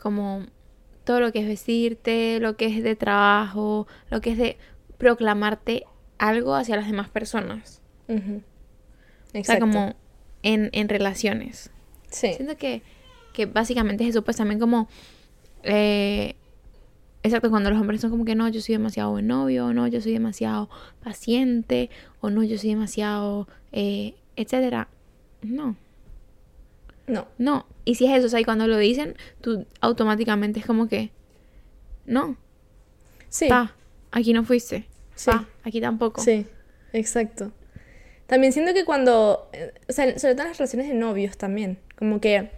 Como 0.00 0.46
todo 1.04 1.20
lo 1.20 1.32
que 1.32 1.40
es 1.40 1.46
vestirte, 1.46 2.40
lo 2.40 2.56
que 2.56 2.66
es 2.66 2.82
de 2.82 2.96
trabajo, 2.96 3.86
lo 4.10 4.20
que 4.20 4.30
es 4.32 4.38
de 4.38 4.56
proclamarte 4.96 5.84
algo 6.18 6.54
hacia 6.54 6.76
las 6.76 6.86
demás 6.86 7.08
personas. 7.08 7.82
Exacto. 8.08 9.40
O 9.40 9.44
sea, 9.44 9.58
como 9.60 9.94
en, 10.42 10.70
en 10.72 10.88
relaciones. 10.88 11.70
Sí. 12.10 12.32
Siento 12.34 12.56
que, 12.56 12.82
que 13.46 13.46
básicamente 13.46 14.04
es 14.04 14.10
eso, 14.10 14.22
pues 14.22 14.36
también 14.36 14.60
como 14.60 14.88
eh, 15.62 16.34
exacto, 17.22 17.50
cuando 17.50 17.70
los 17.70 17.80
hombres 17.80 18.00
son 18.00 18.10
como 18.10 18.24
que 18.24 18.34
no, 18.34 18.48
yo 18.48 18.60
soy 18.60 18.74
demasiado 18.74 19.10
buen 19.10 19.26
novio, 19.26 19.66
o 19.66 19.72
no, 19.72 19.86
yo 19.88 20.00
soy 20.00 20.12
demasiado 20.12 20.68
paciente, 21.02 21.90
o 22.20 22.30
no, 22.30 22.42
yo 22.42 22.58
soy 22.58 22.70
demasiado, 22.70 23.48
eh, 23.72 24.14
etcétera. 24.36 24.88
No. 25.42 25.76
No. 27.06 27.26
No. 27.38 27.66
Y 27.84 27.96
si 27.96 28.06
es 28.06 28.18
eso, 28.18 28.26
o 28.26 28.30
sea, 28.30 28.40
y 28.40 28.44
cuando 28.44 28.66
lo 28.66 28.76
dicen, 28.78 29.16
tú 29.40 29.66
automáticamente 29.80 30.60
es 30.60 30.66
como 30.66 30.88
que, 30.88 31.10
no. 32.06 32.36
Sí. 33.28 33.48
Pa, 33.48 33.74
aquí 34.10 34.32
no 34.32 34.44
fuiste. 34.44 34.86
Sí. 35.14 35.30
aquí 35.64 35.80
tampoco. 35.80 36.22
Sí, 36.22 36.46
exacto. 36.92 37.52
También 38.26 38.52
siento 38.52 38.72
que 38.72 38.84
cuando, 38.84 39.50
eh, 39.52 39.74
o 39.88 39.92
sea, 39.92 40.18
sobre 40.18 40.34
todo 40.34 40.44
en 40.44 40.48
las 40.48 40.58
relaciones 40.58 40.88
de 40.88 40.94
novios 40.94 41.36
también, 41.36 41.78
como 41.96 42.20
que 42.20 42.50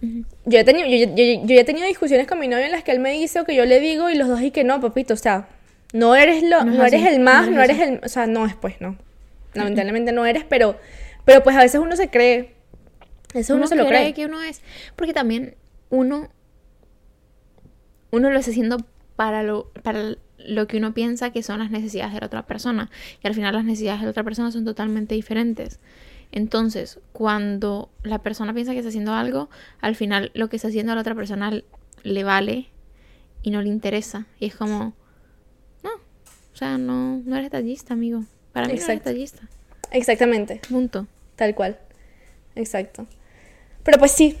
yo, 0.00 0.58
he 0.58 0.64
tenido, 0.64 0.86
yo, 0.86 1.44
yo, 1.46 1.60
he 1.60 1.64
tenido 1.64 1.86
discusiones 1.86 2.26
con 2.26 2.38
mi 2.38 2.48
novio 2.48 2.64
en 2.64 2.72
las 2.72 2.84
que 2.84 2.92
él 2.92 3.00
me 3.00 3.12
dice 3.12 3.40
o 3.40 3.44
que 3.44 3.54
yo 3.54 3.64
le 3.64 3.80
digo 3.80 4.10
y 4.10 4.16
los 4.16 4.28
dos 4.28 4.40
y 4.42 4.50
que 4.50 4.64
no, 4.64 4.80
papito, 4.80 5.14
o 5.14 5.16
sea, 5.16 5.48
no 5.92 6.14
eres 6.16 6.42
lo, 6.42 6.64
no, 6.64 6.84
eres 6.84 7.06
el 7.06 7.20
más, 7.20 7.48
no, 7.48 7.62
eres 7.62 7.80
el, 7.80 8.00
o 8.02 8.08
sea, 8.08 8.26
no 8.26 8.46
es 8.46 8.54
pues, 8.54 8.80
no. 8.80 8.96
Lamentablemente 9.54 10.12
no 10.12 10.26
eres, 10.26 10.44
pero, 10.44 10.76
pero 11.24 11.42
pues 11.42 11.56
a 11.56 11.60
veces 11.60 11.80
uno 11.80 11.96
se 11.96 12.10
cree, 12.10 12.54
eso 13.34 13.54
uno, 13.54 13.66
se 13.66 13.76
lo 13.76 13.86
cree. 13.86 14.12
que 14.12 14.26
uno 14.26 14.42
es, 14.42 14.62
porque 14.96 15.12
también 15.12 15.54
uno, 15.90 16.30
uno 18.10 18.30
lo 18.30 18.38
está 18.38 18.50
haciendo 18.50 18.78
para 19.16 19.42
lo, 19.42 19.70
para 19.82 20.16
lo 20.38 20.66
que 20.66 20.76
uno 20.76 20.92
piensa 20.92 21.30
que 21.30 21.42
son 21.42 21.60
las 21.60 21.70
necesidades 21.70 22.12
de 22.12 22.20
la 22.20 22.26
otra 22.26 22.46
persona 22.46 22.90
y 23.22 23.26
al 23.26 23.34
final 23.34 23.54
las 23.54 23.64
necesidades 23.64 24.00
de 24.00 24.06
la 24.06 24.10
otra 24.10 24.24
persona 24.24 24.50
son 24.50 24.64
totalmente 24.64 25.14
diferentes. 25.14 25.78
Entonces, 26.34 26.98
cuando 27.12 27.90
la 28.02 28.18
persona 28.18 28.52
piensa 28.52 28.72
que 28.72 28.78
está 28.78 28.88
haciendo 28.88 29.12
algo, 29.14 29.48
al 29.80 29.94
final 29.94 30.32
lo 30.34 30.48
que 30.48 30.56
está 30.56 30.66
haciendo 30.66 30.90
a 30.90 30.96
la 30.96 31.02
otra 31.02 31.14
persona 31.14 31.62
le 32.02 32.24
vale 32.24 32.66
y 33.42 33.52
no 33.52 33.62
le 33.62 33.68
interesa. 33.68 34.26
Y 34.40 34.46
es 34.46 34.56
como, 34.56 34.94
no, 35.84 35.90
o 35.92 36.56
sea, 36.56 36.76
no, 36.76 37.22
no 37.24 37.36
eres 37.36 37.52
detallista, 37.52 37.94
amigo. 37.94 38.24
Para 38.52 38.66
mí 38.66 38.72
no 38.72 38.82
eres 38.82 38.88
detallista. 38.88 39.48
Exactamente. 39.92 40.60
Punto. 40.68 41.06
Tal 41.36 41.54
cual. 41.54 41.78
Exacto. 42.56 43.06
Pero 43.84 43.98
pues 43.98 44.10
sí, 44.10 44.36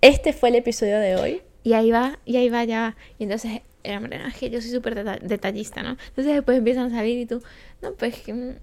este 0.00 0.32
fue 0.32 0.48
el 0.48 0.56
episodio 0.56 0.98
de 0.98 1.14
hoy. 1.14 1.42
Y 1.62 1.74
ahí 1.74 1.92
va, 1.92 2.18
y 2.24 2.36
ahí 2.36 2.48
va, 2.48 2.64
ya 2.64 2.80
va. 2.80 2.96
Y 3.20 3.22
entonces, 3.22 3.60
era 3.84 4.00
es 4.26 4.34
que 4.34 4.50
yo 4.50 4.60
soy 4.60 4.72
súper 4.72 5.04
detallista, 5.22 5.84
¿no? 5.84 5.90
Entonces 5.90 6.34
después 6.34 6.58
empiezan 6.58 6.86
a 6.86 6.90
salir 6.90 7.16
y 7.16 7.26
tú, 7.26 7.40
no, 7.80 7.92
pues 7.92 8.20
que 8.22 8.32
no, 8.32 8.56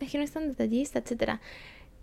es 0.00 0.10
que 0.10 0.16
no 0.16 0.24
es 0.24 0.32
tan 0.32 0.48
detallista, 0.48 1.00
etcétera. 1.00 1.42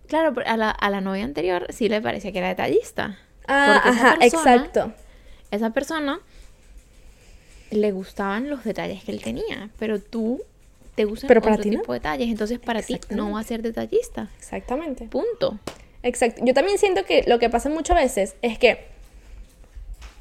Claro, 0.10 0.34
a 0.46 0.58
la, 0.58 0.72
a 0.72 0.90
la 0.90 1.02
novia 1.02 1.24
anterior 1.24 1.68
sí 1.70 1.88
le 1.88 2.02
parecía 2.02 2.32
que 2.32 2.40
era 2.40 2.50
detallista. 2.50 3.18
Ah, 3.48 3.82
ajá, 3.86 4.18
exacto. 4.22 4.92
Esa 5.52 5.70
persona 5.70 6.20
le 7.72 7.92
gustaban 7.92 8.50
los 8.50 8.64
detalles 8.64 9.04
que 9.04 9.12
él 9.12 9.22
tenía, 9.22 9.70
pero 9.78 10.00
tú 10.00 10.42
te 10.96 11.06
gustan 11.06 11.28
pero 11.28 11.42
para 11.42 11.54
otro 11.54 11.64
ti 11.64 11.70
tipo 11.70 11.94
de 11.94 12.00
detalles, 12.00 12.28
entonces 12.28 12.60
para 12.60 12.82
ti 12.82 13.00
no 13.10 13.32
va 13.32 13.40
a 13.40 13.44
ser 13.44 13.62
detallista. 13.62 14.30
Exactamente. 14.38 15.06
Punto. 15.06 15.60
Exacto. 16.02 16.44
Yo 16.44 16.54
también 16.56 16.80
siento 16.80 17.06
que 17.06 17.24
lo 17.28 17.38
que 17.40 17.50
pasa 17.50 17.70
muchas 17.70 17.96
veces 17.96 18.36
es 18.42 18.58
que 18.58 18.88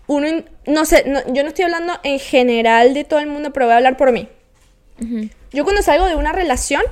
uno, 0.07 0.45
no 0.67 0.85
sé, 0.85 1.05
yo 1.29 1.43
no 1.43 1.49
estoy 1.49 1.65
hablando 1.65 1.95
en 2.03 2.19
general 2.19 2.93
de 2.93 3.05
todo 3.05 3.21
el 3.21 3.27
mundo, 3.27 3.53
pero 3.53 3.67
voy 3.67 3.73
a 3.73 3.77
hablar 3.77 3.97
por 3.97 4.13
mí. 4.13 4.29
Yo 5.53 5.65
cuando 5.65 5.83
salgo 5.83 6.07
de 6.07 6.15
una 6.17 6.33
relación, 6.33 6.83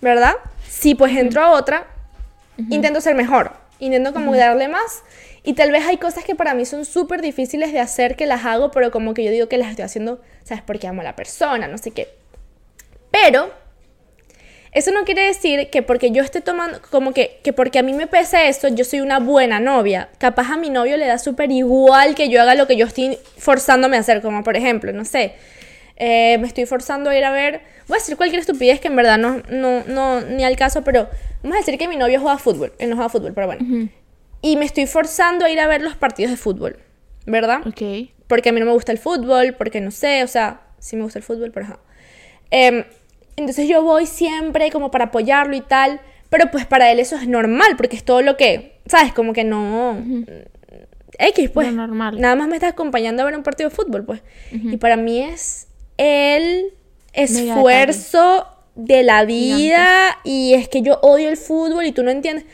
¿verdad? 0.00 0.34
Si 0.72 0.94
pues 0.94 1.14
entro 1.14 1.42
a 1.42 1.50
otra, 1.50 1.86
intento 2.70 3.02
ser 3.02 3.14
mejor, 3.14 3.52
intento 3.78 4.14
como 4.14 4.34
darle 4.34 4.68
más. 4.68 5.02
Y 5.44 5.52
tal 5.52 5.70
vez 5.70 5.84
hay 5.86 5.98
cosas 5.98 6.24
que 6.24 6.34
para 6.34 6.54
mí 6.54 6.64
son 6.64 6.86
súper 6.86 7.20
difíciles 7.20 7.74
de 7.74 7.78
hacer 7.78 8.16
que 8.16 8.24
las 8.24 8.46
hago, 8.46 8.70
pero 8.70 8.90
como 8.90 9.12
que 9.12 9.22
yo 9.22 9.30
digo 9.30 9.48
que 9.48 9.58
las 9.58 9.68
estoy 9.68 9.84
haciendo, 9.84 10.22
¿sabes? 10.44 10.62
Porque 10.66 10.86
amo 10.86 11.02
a 11.02 11.04
la 11.04 11.14
persona, 11.14 11.68
no 11.68 11.76
sé 11.76 11.90
qué. 11.90 12.08
Pero 13.10 13.52
eso 14.72 14.92
no 14.92 15.04
quiere 15.04 15.26
decir 15.26 15.68
que 15.68 15.82
porque 15.82 16.10
yo 16.10 16.22
esté 16.22 16.40
tomando, 16.40 16.80
como 16.90 17.12
que, 17.12 17.38
que 17.44 17.52
porque 17.52 17.78
a 17.78 17.82
mí 17.82 17.92
me 17.92 18.06
pese 18.06 18.48
esto, 18.48 18.68
yo 18.68 18.86
soy 18.86 19.02
una 19.02 19.18
buena 19.18 19.60
novia. 19.60 20.08
Capaz 20.16 20.52
a 20.52 20.56
mi 20.56 20.70
novio 20.70 20.96
le 20.96 21.06
da 21.06 21.18
súper 21.18 21.52
igual 21.52 22.14
que 22.14 22.30
yo 22.30 22.40
haga 22.40 22.54
lo 22.54 22.66
que 22.66 22.76
yo 22.76 22.86
estoy 22.86 23.18
forzándome 23.36 23.98
a 23.98 24.00
hacer, 24.00 24.22
como 24.22 24.42
por 24.42 24.56
ejemplo, 24.56 24.90
no 24.94 25.04
sé, 25.04 25.34
eh, 25.96 26.38
me 26.38 26.46
estoy 26.46 26.66
forzando 26.66 27.10
a 27.10 27.16
ir 27.16 27.24
a 27.24 27.30
ver, 27.30 27.62
voy 27.88 27.96
a 27.96 27.98
decir 27.98 28.16
cualquier 28.16 28.40
estupidez 28.40 28.80
que 28.80 28.88
en 28.88 28.96
verdad 28.96 29.18
no, 29.18 29.42
no, 29.50 29.84
no, 29.84 30.20
ni 30.22 30.44
al 30.44 30.56
caso, 30.56 30.82
pero 30.82 31.08
vamos 31.42 31.56
a 31.56 31.60
decir 31.60 31.78
que 31.78 31.88
mi 31.88 31.96
novio 31.96 32.20
juega 32.20 32.38
fútbol, 32.38 32.72
él 32.78 32.90
no 32.90 32.96
juega 32.96 33.08
fútbol, 33.08 33.32
pero 33.34 33.46
bueno. 33.46 33.90
Y 34.40 34.56
me 34.56 34.64
estoy 34.64 34.86
forzando 34.86 35.44
a 35.44 35.50
ir 35.50 35.60
a 35.60 35.66
ver 35.66 35.82
los 35.82 35.96
partidos 35.96 36.30
de 36.30 36.36
fútbol, 36.36 36.78
¿verdad? 37.26 37.60
Ok. 37.66 38.10
Porque 38.26 38.48
a 38.48 38.52
mí 38.52 38.60
no 38.60 38.66
me 38.66 38.72
gusta 38.72 38.92
el 38.92 38.98
fútbol, 38.98 39.54
porque 39.56 39.80
no 39.80 39.90
sé, 39.90 40.24
o 40.24 40.28
sea, 40.28 40.62
sí 40.78 40.96
me 40.96 41.02
gusta 41.02 41.18
el 41.18 41.24
fútbol, 41.24 41.52
pero 41.52 41.66
ajá. 41.66 41.80
Em, 42.50 42.84
entonces 43.36 43.68
yo 43.68 43.82
voy 43.82 44.06
siempre 44.06 44.70
como 44.70 44.90
para 44.90 45.06
apoyarlo 45.06 45.54
y 45.54 45.60
tal, 45.60 46.00
pero 46.30 46.50
pues 46.50 46.66
para 46.66 46.90
él 46.90 46.98
eso 46.98 47.16
es 47.16 47.28
normal, 47.28 47.76
porque 47.76 47.96
es 47.96 48.04
todo 48.04 48.22
lo 48.22 48.36
que, 48.36 48.80
¿sabes? 48.86 49.12
Como 49.12 49.32
que 49.32 49.44
no... 49.44 50.02
X, 51.18 51.50
pues. 51.50 51.72
normal. 51.72 52.20
Nada 52.20 52.34
más 52.36 52.48
me 52.48 52.56
está 52.56 52.68
acompañando 52.68 53.22
a 53.22 53.26
ver 53.26 53.36
un 53.36 53.42
partido 53.42 53.68
de 53.68 53.76
fútbol, 53.76 54.04
pues. 54.04 54.22
Y 54.50 54.76
para 54.78 54.96
mí 54.96 55.20
es 55.20 55.68
el 56.02 56.74
esfuerzo 57.12 58.48
de 58.74 59.04
la 59.04 59.24
vida 59.24 60.18
y 60.24 60.54
es 60.54 60.68
que 60.68 60.82
yo 60.82 60.98
odio 61.02 61.28
el 61.28 61.36
fútbol 61.36 61.86
y 61.86 61.92
tú 61.92 62.02
no 62.02 62.10
entiendes, 62.10 62.44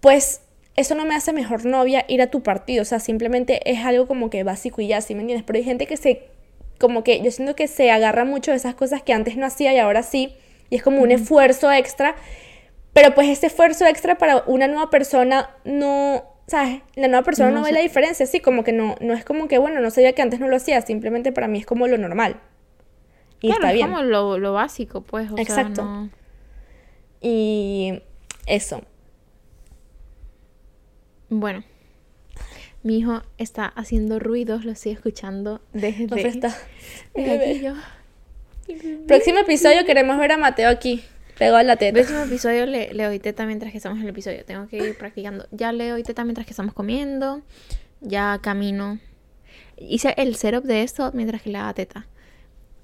pues 0.00 0.40
eso 0.76 0.94
no 0.94 1.04
me 1.04 1.14
hace 1.14 1.34
mejor 1.34 1.66
novia 1.66 2.06
ir 2.08 2.22
a 2.22 2.28
tu 2.28 2.42
partido, 2.42 2.82
o 2.82 2.84
sea, 2.86 2.98
simplemente 2.98 3.60
es 3.70 3.84
algo 3.84 4.06
como 4.06 4.30
que 4.30 4.44
básico 4.44 4.80
y 4.80 4.86
ya, 4.86 5.02
¿sí 5.02 5.14
me 5.14 5.20
entiendes? 5.20 5.44
Pero 5.46 5.58
hay 5.58 5.64
gente 5.64 5.86
que 5.86 5.98
se, 5.98 6.22
como 6.78 7.04
que 7.04 7.20
yo 7.20 7.30
siento 7.30 7.54
que 7.54 7.68
se 7.68 7.90
agarra 7.90 8.24
mucho 8.24 8.52
de 8.52 8.56
esas 8.56 8.74
cosas 8.74 9.02
que 9.02 9.12
antes 9.12 9.36
no 9.36 9.44
hacía 9.44 9.74
y 9.74 9.78
ahora 9.78 10.02
sí, 10.02 10.34
y 10.70 10.76
es 10.76 10.82
como 10.82 11.02
un 11.02 11.10
esfuerzo 11.10 11.70
extra, 11.70 12.16
pero 12.94 13.14
pues 13.14 13.28
ese 13.28 13.48
esfuerzo 13.48 13.84
extra 13.86 14.16
para 14.16 14.42
una 14.46 14.68
nueva 14.68 14.88
persona 14.88 15.50
no, 15.64 16.24
¿sabes? 16.46 16.80
La 16.94 17.08
nueva 17.08 17.24
persona 17.24 17.50
no, 17.50 17.62
ve 17.62 17.72
la 17.72 17.80
diferencia, 17.80 18.24
sí, 18.24 18.40
como 18.40 18.64
que 18.64 18.72
no, 18.72 18.96
no 19.00 19.12
es 19.12 19.22
como 19.22 19.48
que, 19.48 19.58
bueno, 19.58 19.80
no 19.80 19.90
sabía 19.90 20.14
que 20.14 20.22
antes 20.22 20.40
no 20.40 20.48
lo 20.48 20.56
hacía, 20.56 20.80
simplemente 20.80 21.30
para 21.30 21.46
mí 21.46 21.58
es 21.58 21.66
como 21.66 21.88
lo 21.88 21.98
normal. 21.98 22.40
Y 23.40 23.50
está 23.50 23.72
bien. 23.72 23.88
Es 23.88 23.94
como 23.94 24.02
lo, 24.04 24.38
lo, 24.38 24.52
básico, 24.52 25.02
pues. 25.02 25.30
O 25.30 25.38
Exacto. 25.38 26.08
Y 27.20 28.00
eso. 28.46 28.82
Bueno. 31.28 31.64
Mi 32.82 32.98
hijo 32.98 33.22
está 33.36 33.66
haciendo 33.66 34.20
ruidos, 34.20 34.64
lo 34.64 34.70
estoy 34.70 34.92
escuchando 34.92 35.60
desde, 35.72 36.06
desde 36.06 36.52
Próximo 39.08 39.40
episodio 39.40 39.84
queremos 39.84 40.18
ver 40.18 40.30
a 40.30 40.36
Mateo 40.36 40.68
aquí, 40.68 41.02
pegado 41.36 41.56
a 41.56 41.62
la 41.64 41.74
teta. 41.76 41.94
Próximo 41.94 42.20
episodio 42.20 42.64
le, 42.64 42.94
le 42.94 43.04
doy 43.04 43.18
teta 43.18 43.44
mientras 43.44 43.72
que 43.72 43.78
estamos 43.78 43.98
en 43.98 44.04
el 44.04 44.10
episodio. 44.10 44.44
Tengo 44.44 44.68
que 44.68 44.76
ir 44.76 44.96
practicando. 44.96 45.48
Ya 45.50 45.72
le 45.72 45.88
doy 45.88 46.04
teta 46.04 46.22
mientras 46.22 46.46
que 46.46 46.52
estamos 46.52 46.74
comiendo. 46.74 47.42
Ya 48.02 48.38
camino. 48.40 49.00
Hice 49.76 50.14
el 50.16 50.36
setup 50.36 50.62
de 50.62 50.84
esto 50.84 51.10
mientras 51.12 51.42
que 51.42 51.50
le 51.50 51.58
daba 51.58 51.74
teta 51.74 52.06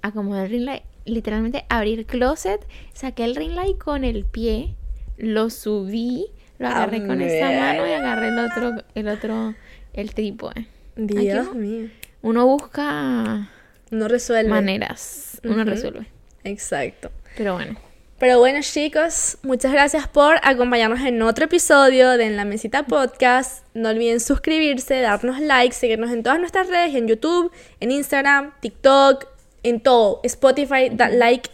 acomodar 0.02 0.46
el 0.46 0.50
ring 0.50 0.64
light, 0.64 0.82
literalmente 1.04 1.64
abrir 1.68 2.00
el 2.00 2.06
closet, 2.06 2.66
saqué 2.92 3.24
el 3.24 3.36
ring 3.36 3.52
light 3.52 3.78
con 3.78 4.04
el 4.04 4.24
pie, 4.24 4.74
lo 5.16 5.50
subí, 5.50 6.26
lo 6.58 6.68
agarré 6.68 7.06
con 7.06 7.20
esta 7.20 7.46
mano 7.46 7.86
y 7.86 7.92
agarré 7.92 8.28
el 8.28 8.38
otro, 8.38 8.84
el 8.94 9.08
otro, 9.08 9.54
el 9.92 10.14
trípode. 10.14 10.66
Dios 10.96 11.54
mío. 11.54 11.88
Uno 12.22 12.46
busca 12.46 13.50
Uno 13.90 14.08
resuelve. 14.08 14.50
Maneras. 14.50 15.40
Uno 15.44 15.64
resuelve. 15.64 16.06
Exacto. 16.44 17.10
Pero 17.36 17.54
bueno. 17.54 17.76
Pero 18.22 18.38
bueno, 18.38 18.60
chicos, 18.62 19.38
muchas 19.42 19.72
gracias 19.72 20.06
por 20.06 20.36
acompañarnos 20.44 21.00
en 21.00 21.20
otro 21.22 21.46
episodio 21.46 22.10
de 22.10 22.26
En 22.26 22.36
la 22.36 22.44
Mesita 22.44 22.84
Podcast. 22.86 23.66
No 23.74 23.88
olviden 23.88 24.20
suscribirse, 24.20 25.00
darnos 25.00 25.40
like, 25.40 25.74
seguirnos 25.74 26.12
en 26.12 26.22
todas 26.22 26.38
nuestras 26.38 26.68
redes, 26.68 26.94
en 26.94 27.08
YouTube, 27.08 27.50
en 27.80 27.90
Instagram, 27.90 28.52
TikTok, 28.60 29.26
en 29.62 29.80
todo. 29.80 30.20
Spotify, 30.24 30.90
da 30.90 31.08
like, 31.08 31.50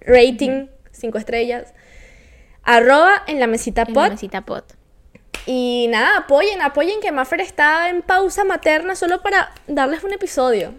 rating, 0.00 0.68
cinco 0.92 1.18
estrellas. 1.18 1.74
Arroba 2.62 3.22
en 3.26 3.40
la 3.40 3.46
mesita 3.46 3.84
pod. 3.86 4.10
mesita 4.10 4.42
pod. 4.42 4.64
Y 5.46 5.88
nada, 5.90 6.18
apoyen, 6.18 6.62
apoyen 6.62 7.00
que 7.00 7.12
Maffer 7.12 7.40
está 7.40 7.90
en 7.90 8.02
pausa 8.02 8.44
materna 8.44 8.94
solo 8.94 9.22
para 9.22 9.52
darles 9.66 10.02
un 10.02 10.12
episodio. 10.12 10.72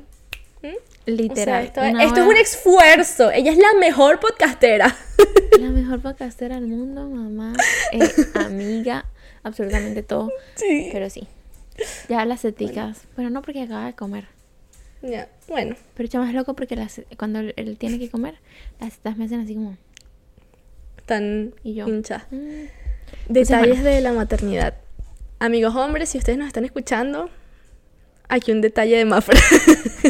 Literal. 1.06 1.66
esto, 1.66 1.82
es, 1.84 2.28
un 2.28 2.36
esfuerzo. 2.36 3.30
Ella 3.30 3.52
es 3.52 3.58
la 3.58 3.74
mejor 3.80 4.20
podcastera. 4.20 4.96
La 5.60 5.70
mejor 5.70 6.02
podcastera 6.02 6.56
del 6.56 6.68
mundo, 6.68 7.08
mamá. 7.08 7.54
Eh, 7.92 8.10
amiga, 8.34 9.06
absolutamente 9.44 10.04
todo. 10.04 10.30
Sí. 10.56 10.90
Pero 10.92 11.10
sí. 11.10 11.28
Ya 12.10 12.26
las 12.26 12.44
eticas. 12.44 13.04
Bueno. 13.16 13.30
no 13.30 13.42
porque 13.42 13.62
acaba 13.62 13.86
de 13.86 13.94
comer. 13.94 14.26
Ya, 15.06 15.30
bueno. 15.48 15.76
Pero 15.94 16.10
yo 16.10 16.20
más 16.20 16.34
loco 16.34 16.56
porque 16.56 16.76
cuando 17.18 17.40
él 17.40 17.78
tiene 17.78 18.00
que 18.00 18.10
comer, 18.10 18.36
las 18.80 18.94
tetas 18.94 19.18
me 19.18 19.26
hacen 19.26 19.42
así 19.42 19.54
como. 19.54 19.78
Tan 21.06 21.54
y 21.64 21.76
yo. 21.76 21.88
hincha. 21.88 22.26
Mm. 22.32 22.66
Detalles 23.30 23.84
de 23.84 24.02
la 24.02 24.14
maternidad. 24.14 24.76
Amigos 25.40 25.76
hombres, 25.76 26.10
si 26.10 26.18
ustedes 26.18 26.38
nos 26.40 26.48
están 26.48 26.66
escuchando, 26.66 27.30
aquí 28.28 28.52
un 28.52 28.62
detalle 28.62 28.98
de 28.98 29.06
Mafra. 29.06 29.40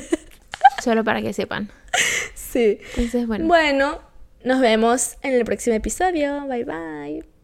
Solo 0.84 1.04
para 1.04 1.22
que 1.22 1.34
sepan. 1.34 1.70
Sí. 2.36 2.80
Entonces, 2.96 3.28
bueno. 3.28 3.46
Bueno, 3.48 4.00
nos 4.44 4.62
vemos 4.62 5.18
en 5.24 5.34
el 5.34 5.44
próximo 5.44 5.76
episodio. 5.76 6.48
Bye 6.48 6.64
bye. 6.64 7.35